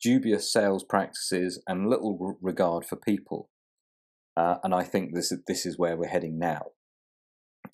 dubious 0.02 0.52
sales 0.52 0.84
practices, 0.84 1.62
and 1.66 1.88
little 1.88 2.38
regard 2.40 2.84
for 2.84 2.96
people. 2.96 3.50
Uh, 4.36 4.56
and 4.62 4.74
I 4.74 4.84
think 4.84 5.14
this 5.14 5.32
this 5.46 5.66
is 5.66 5.78
where 5.78 5.96
we're 5.96 6.08
heading 6.08 6.38
now. 6.38 6.66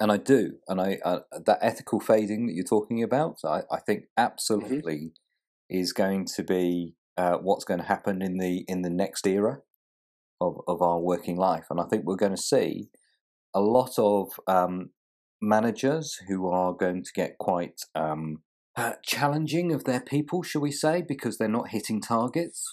And 0.01 0.11
I 0.11 0.17
do, 0.17 0.55
and 0.67 0.81
I 0.81 0.99
uh, 1.05 1.21
that 1.47 1.59
ethical 1.61 2.01
fading 2.01 2.47
that 2.47 2.55
you're 2.55 2.65
talking 2.65 3.03
about, 3.03 3.39
I, 3.45 3.63
I 3.71 3.81
think 3.81 4.01
mm-hmm. 4.03 4.25
absolutely 4.25 4.97
mm-hmm. 4.97 5.77
is 5.79 5.93
going 5.93 6.27
to 6.37 6.43
be 6.43 6.95
uh, 7.17 7.37
what's 7.37 7.65
going 7.65 7.81
to 7.81 7.87
happen 7.87 8.23
in 8.23 8.39
the 8.39 8.65
in 8.67 8.83
the 8.83 8.91
next 8.91 9.27
era 9.27 9.59
of 10.41 10.61
of 10.67 10.83
our 10.83 10.99
working 10.99 11.37
life. 11.37 11.67
And 11.71 11.81
I 11.81 11.85
think 11.85 12.05
we're 12.05 12.17
going 12.17 12.35
to 12.35 12.43
see 12.43 12.89
a 13.55 13.61
lot 13.61 13.99
of 13.99 14.33
um, 14.47 14.91
managers 15.41 16.19
who 16.29 16.49
are 16.49 16.73
going 16.73 17.05
to 17.05 17.13
get 17.15 17.39
quite 17.39 17.81
um, 17.95 18.39
uh, 18.77 18.95
challenging 19.03 19.73
of 19.73 19.85
their 19.85 20.01
people, 20.01 20.43
shall 20.43 20.63
we 20.63 20.73
say, 20.73 21.03
because 21.03 21.39
they're 21.39 21.49
not 21.49 21.69
hitting 21.69 22.01
targets. 22.01 22.73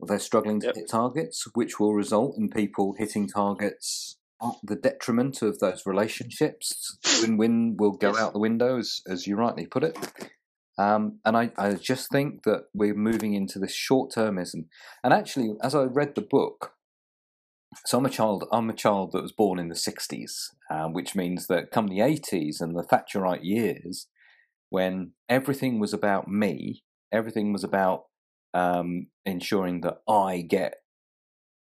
They're 0.00 0.18
struggling 0.18 0.60
to 0.60 0.66
yep. 0.68 0.76
hit 0.76 0.90
targets, 0.90 1.44
which 1.54 1.78
will 1.78 1.94
result 1.94 2.36
in 2.38 2.48
people 2.48 2.94
hitting 2.98 3.28
targets 3.28 4.16
at 4.42 4.54
the 4.62 4.76
detriment 4.76 5.42
of 5.42 5.58
those 5.58 5.84
relationships. 5.84 6.96
Win-win 7.20 7.76
will 7.78 7.92
go 7.92 8.12
yes. 8.12 8.18
out 8.18 8.32
the 8.32 8.38
window, 8.38 8.78
as, 8.78 9.02
as 9.06 9.26
you 9.26 9.36
rightly 9.36 9.66
put 9.66 9.84
it. 9.84 9.96
Um, 10.78 11.18
and 11.26 11.36
I, 11.36 11.52
I 11.58 11.74
just 11.74 12.10
think 12.10 12.44
that 12.44 12.66
we're 12.72 12.94
moving 12.94 13.34
into 13.34 13.58
this 13.58 13.74
short-termism. 13.74 14.66
And 15.04 15.12
actually, 15.12 15.56
as 15.62 15.74
I 15.74 15.82
read 15.82 16.14
the 16.14 16.22
book, 16.22 16.72
so 17.84 17.98
I'm 17.98 18.06
a 18.06 18.10
child. 18.10 18.48
I'm 18.50 18.70
a 18.70 18.74
child 18.74 19.12
that 19.12 19.22
was 19.22 19.32
born 19.32 19.58
in 19.58 19.68
the 19.68 19.76
'60s, 19.76 20.48
uh, 20.70 20.88
which 20.88 21.14
means 21.14 21.46
that 21.46 21.70
come 21.70 21.86
the 21.86 22.00
'80s 22.00 22.60
and 22.60 22.76
the 22.76 22.82
Thatcherite 22.82 23.44
years, 23.44 24.08
when 24.70 25.12
everything 25.28 25.78
was 25.78 25.92
about 25.92 26.28
me, 26.28 26.82
everything 27.12 27.52
was 27.52 27.64
about 27.64 28.04
um, 28.54 29.08
ensuring 29.26 29.82
that 29.82 29.98
I 30.08 30.40
get 30.40 30.76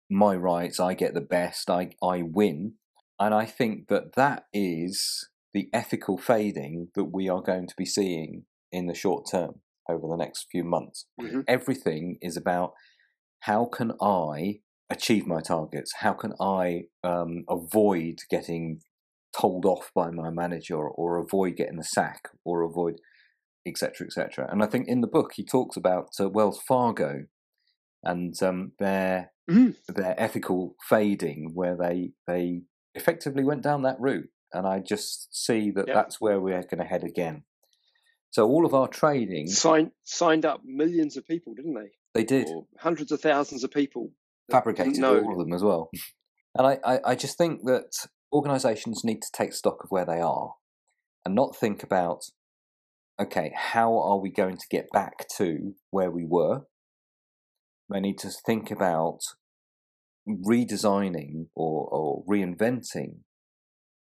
my 0.09 0.35
rights, 0.35 0.79
I 0.79 0.93
get 0.93 1.13
the 1.13 1.21
best, 1.21 1.69
I, 1.69 1.91
I 2.01 2.21
win. 2.21 2.73
And 3.19 3.33
I 3.33 3.45
think 3.45 3.87
that 3.87 4.15
that 4.15 4.45
is 4.53 5.29
the 5.53 5.69
ethical 5.73 6.17
fading 6.17 6.89
that 6.95 7.05
we 7.05 7.27
are 7.27 7.41
going 7.41 7.67
to 7.67 7.73
be 7.77 7.85
seeing 7.85 8.43
in 8.71 8.87
the 8.87 8.93
short 8.93 9.25
term 9.29 9.61
over 9.89 10.07
the 10.07 10.17
next 10.17 10.47
few 10.51 10.63
months. 10.63 11.07
Mm-hmm. 11.19 11.41
Everything 11.47 12.17
is 12.21 12.37
about 12.37 12.73
how 13.41 13.65
can 13.65 13.93
I 14.01 14.59
achieve 14.89 15.25
my 15.25 15.41
targets? 15.41 15.93
How 15.99 16.13
can 16.13 16.33
I 16.39 16.83
um, 17.03 17.43
avoid 17.49 18.19
getting 18.29 18.81
told 19.35 19.65
off 19.65 19.91
by 19.95 20.09
my 20.09 20.29
manager 20.29 20.77
or 20.77 21.17
avoid 21.17 21.55
getting 21.55 21.77
the 21.77 21.83
sack 21.83 22.29
or 22.45 22.61
avoid 22.61 22.95
etc 23.65 24.05
etc 24.07 24.47
and 24.49 24.63
i 24.63 24.65
think 24.65 24.87
in 24.87 25.01
the 25.01 25.07
book 25.07 25.31
he 25.35 25.43
talks 25.43 25.75
about 25.75 26.09
uh, 26.19 26.29
wells 26.29 26.61
fargo 26.67 27.25
and 28.03 28.41
um, 28.41 28.71
their 28.79 29.31
mm. 29.49 29.75
their 29.87 30.15
ethical 30.17 30.75
fading 30.87 31.51
where 31.53 31.75
they 31.75 32.11
they 32.25 32.61
effectively 32.95 33.43
went 33.43 33.61
down 33.61 33.83
that 33.83 33.99
route. 33.99 34.29
And 34.53 34.65
i 34.65 34.79
just 34.79 35.27
see 35.31 35.71
that 35.71 35.87
yep. 35.87 35.95
that's 35.95 36.21
where 36.21 36.39
we're 36.39 36.61
going 36.63 36.79
to 36.79 36.85
head 36.85 37.03
again. 37.03 37.43
So 38.31 38.47
all 38.47 38.65
of 38.65 38.73
our 38.73 38.87
trading 38.87 39.47
signed 39.47 39.91
signed 40.03 40.45
up 40.45 40.61
millions 40.65 41.17
of 41.17 41.25
people 41.25 41.53
didn't 41.53 41.75
they? 41.75 41.91
They 42.13 42.23
did. 42.23 42.47
Or 42.47 42.65
hundreds 42.79 43.11
of 43.11 43.21
thousands 43.21 43.63
of 43.63 43.71
people 43.71 44.11
fabricated 44.49 45.03
all 45.03 45.33
of 45.33 45.37
them 45.37 45.53
as 45.53 45.63
well. 45.63 45.89
And 46.55 46.65
I, 46.65 46.79
I, 46.83 46.99
I 47.07 47.15
just 47.15 47.37
think 47.37 47.61
that 47.65 47.91
organizations 48.31 49.03
need 49.03 49.21
to 49.21 49.31
take 49.33 49.53
stock 49.53 49.83
of 49.83 49.89
where 49.89 50.05
they 50.05 50.19
are 50.19 50.53
and 51.25 51.35
not 51.35 51.55
think 51.55 51.83
about, 51.83 52.23
okay, 53.19 53.51
how 53.55 53.97
are 53.97 54.19
we 54.19 54.31
going 54.31 54.57
to 54.57 54.67
get 54.69 54.87
back 54.91 55.27
to 55.37 55.75
where 55.91 56.11
we 56.11 56.25
were? 56.25 56.61
They 57.89 57.99
need 57.99 58.17
to 58.19 58.29
think 58.29 58.69
about 58.69 59.19
redesigning 60.27 61.47
or, 61.55 61.87
or 61.89 62.23
reinventing 62.29 63.19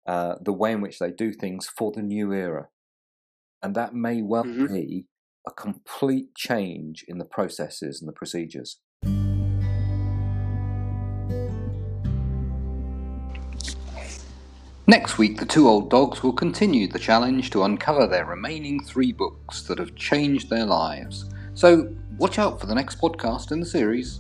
uh, 0.07 0.35
the 0.41 0.53
way 0.53 0.73
in 0.73 0.81
which 0.81 0.99
they 0.99 1.11
do 1.11 1.33
things 1.33 1.67
for 1.67 1.93
the 1.93 2.03
new 2.03 2.33
era. 2.33 2.69
And 3.63 3.75
that 3.75 3.95
may 3.95 4.23
well 4.23 4.45
mm-hmm. 4.45 4.73
be 4.75 5.07
a 5.47 5.51
complete 5.51 6.35
change 6.37 7.05
in 7.09 7.19
the 7.19 7.25
processes 7.25 8.01
and 8.01 8.09
the 8.09 8.13
procedures. 8.13 8.81
Next 14.91 15.19
week, 15.19 15.39
the 15.39 15.47
two 15.47 15.69
old 15.69 15.89
dogs 15.89 16.21
will 16.21 16.33
continue 16.33 16.89
the 16.89 16.99
challenge 16.99 17.51
to 17.51 17.63
uncover 17.63 18.09
their 18.09 18.25
remaining 18.25 18.83
three 18.83 19.13
books 19.13 19.63
that 19.63 19.79
have 19.79 19.95
changed 19.95 20.51
their 20.51 20.67
lives. 20.67 21.27
So, 21.55 21.95
watch 22.19 22.41
out 22.41 22.61
for 22.61 22.67
the 22.67 22.75
next 22.75 23.01
podcast 23.01 23.53
in 23.53 23.61
the 23.61 23.67
series. 23.67 24.19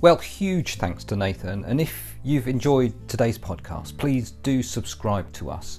Well, 0.00 0.16
huge 0.16 0.78
thanks 0.78 1.04
to 1.04 1.14
Nathan. 1.14 1.64
And 1.64 1.80
if 1.80 2.16
you've 2.24 2.48
enjoyed 2.48 2.92
today's 3.06 3.38
podcast, 3.38 3.96
please 3.98 4.32
do 4.32 4.64
subscribe 4.64 5.32
to 5.34 5.48
us. 5.48 5.78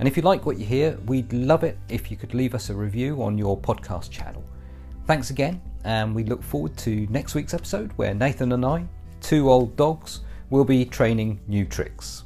And 0.00 0.08
if 0.08 0.16
you 0.16 0.24
like 0.24 0.44
what 0.44 0.58
you 0.58 0.66
hear, 0.66 0.98
we'd 1.06 1.32
love 1.32 1.62
it 1.62 1.78
if 1.88 2.10
you 2.10 2.16
could 2.16 2.34
leave 2.34 2.52
us 2.52 2.68
a 2.68 2.74
review 2.74 3.22
on 3.22 3.38
your 3.38 3.56
podcast 3.56 4.10
channel. 4.10 4.42
Thanks 5.04 5.30
again, 5.30 5.60
and 5.84 6.14
we 6.14 6.22
look 6.22 6.42
forward 6.42 6.76
to 6.78 7.06
next 7.10 7.34
week's 7.34 7.54
episode 7.54 7.90
where 7.96 8.14
Nathan 8.14 8.52
and 8.52 8.64
I, 8.64 8.86
two 9.20 9.50
old 9.50 9.76
dogs, 9.76 10.20
will 10.48 10.64
be 10.64 10.84
training 10.84 11.40
new 11.48 11.64
tricks. 11.64 12.22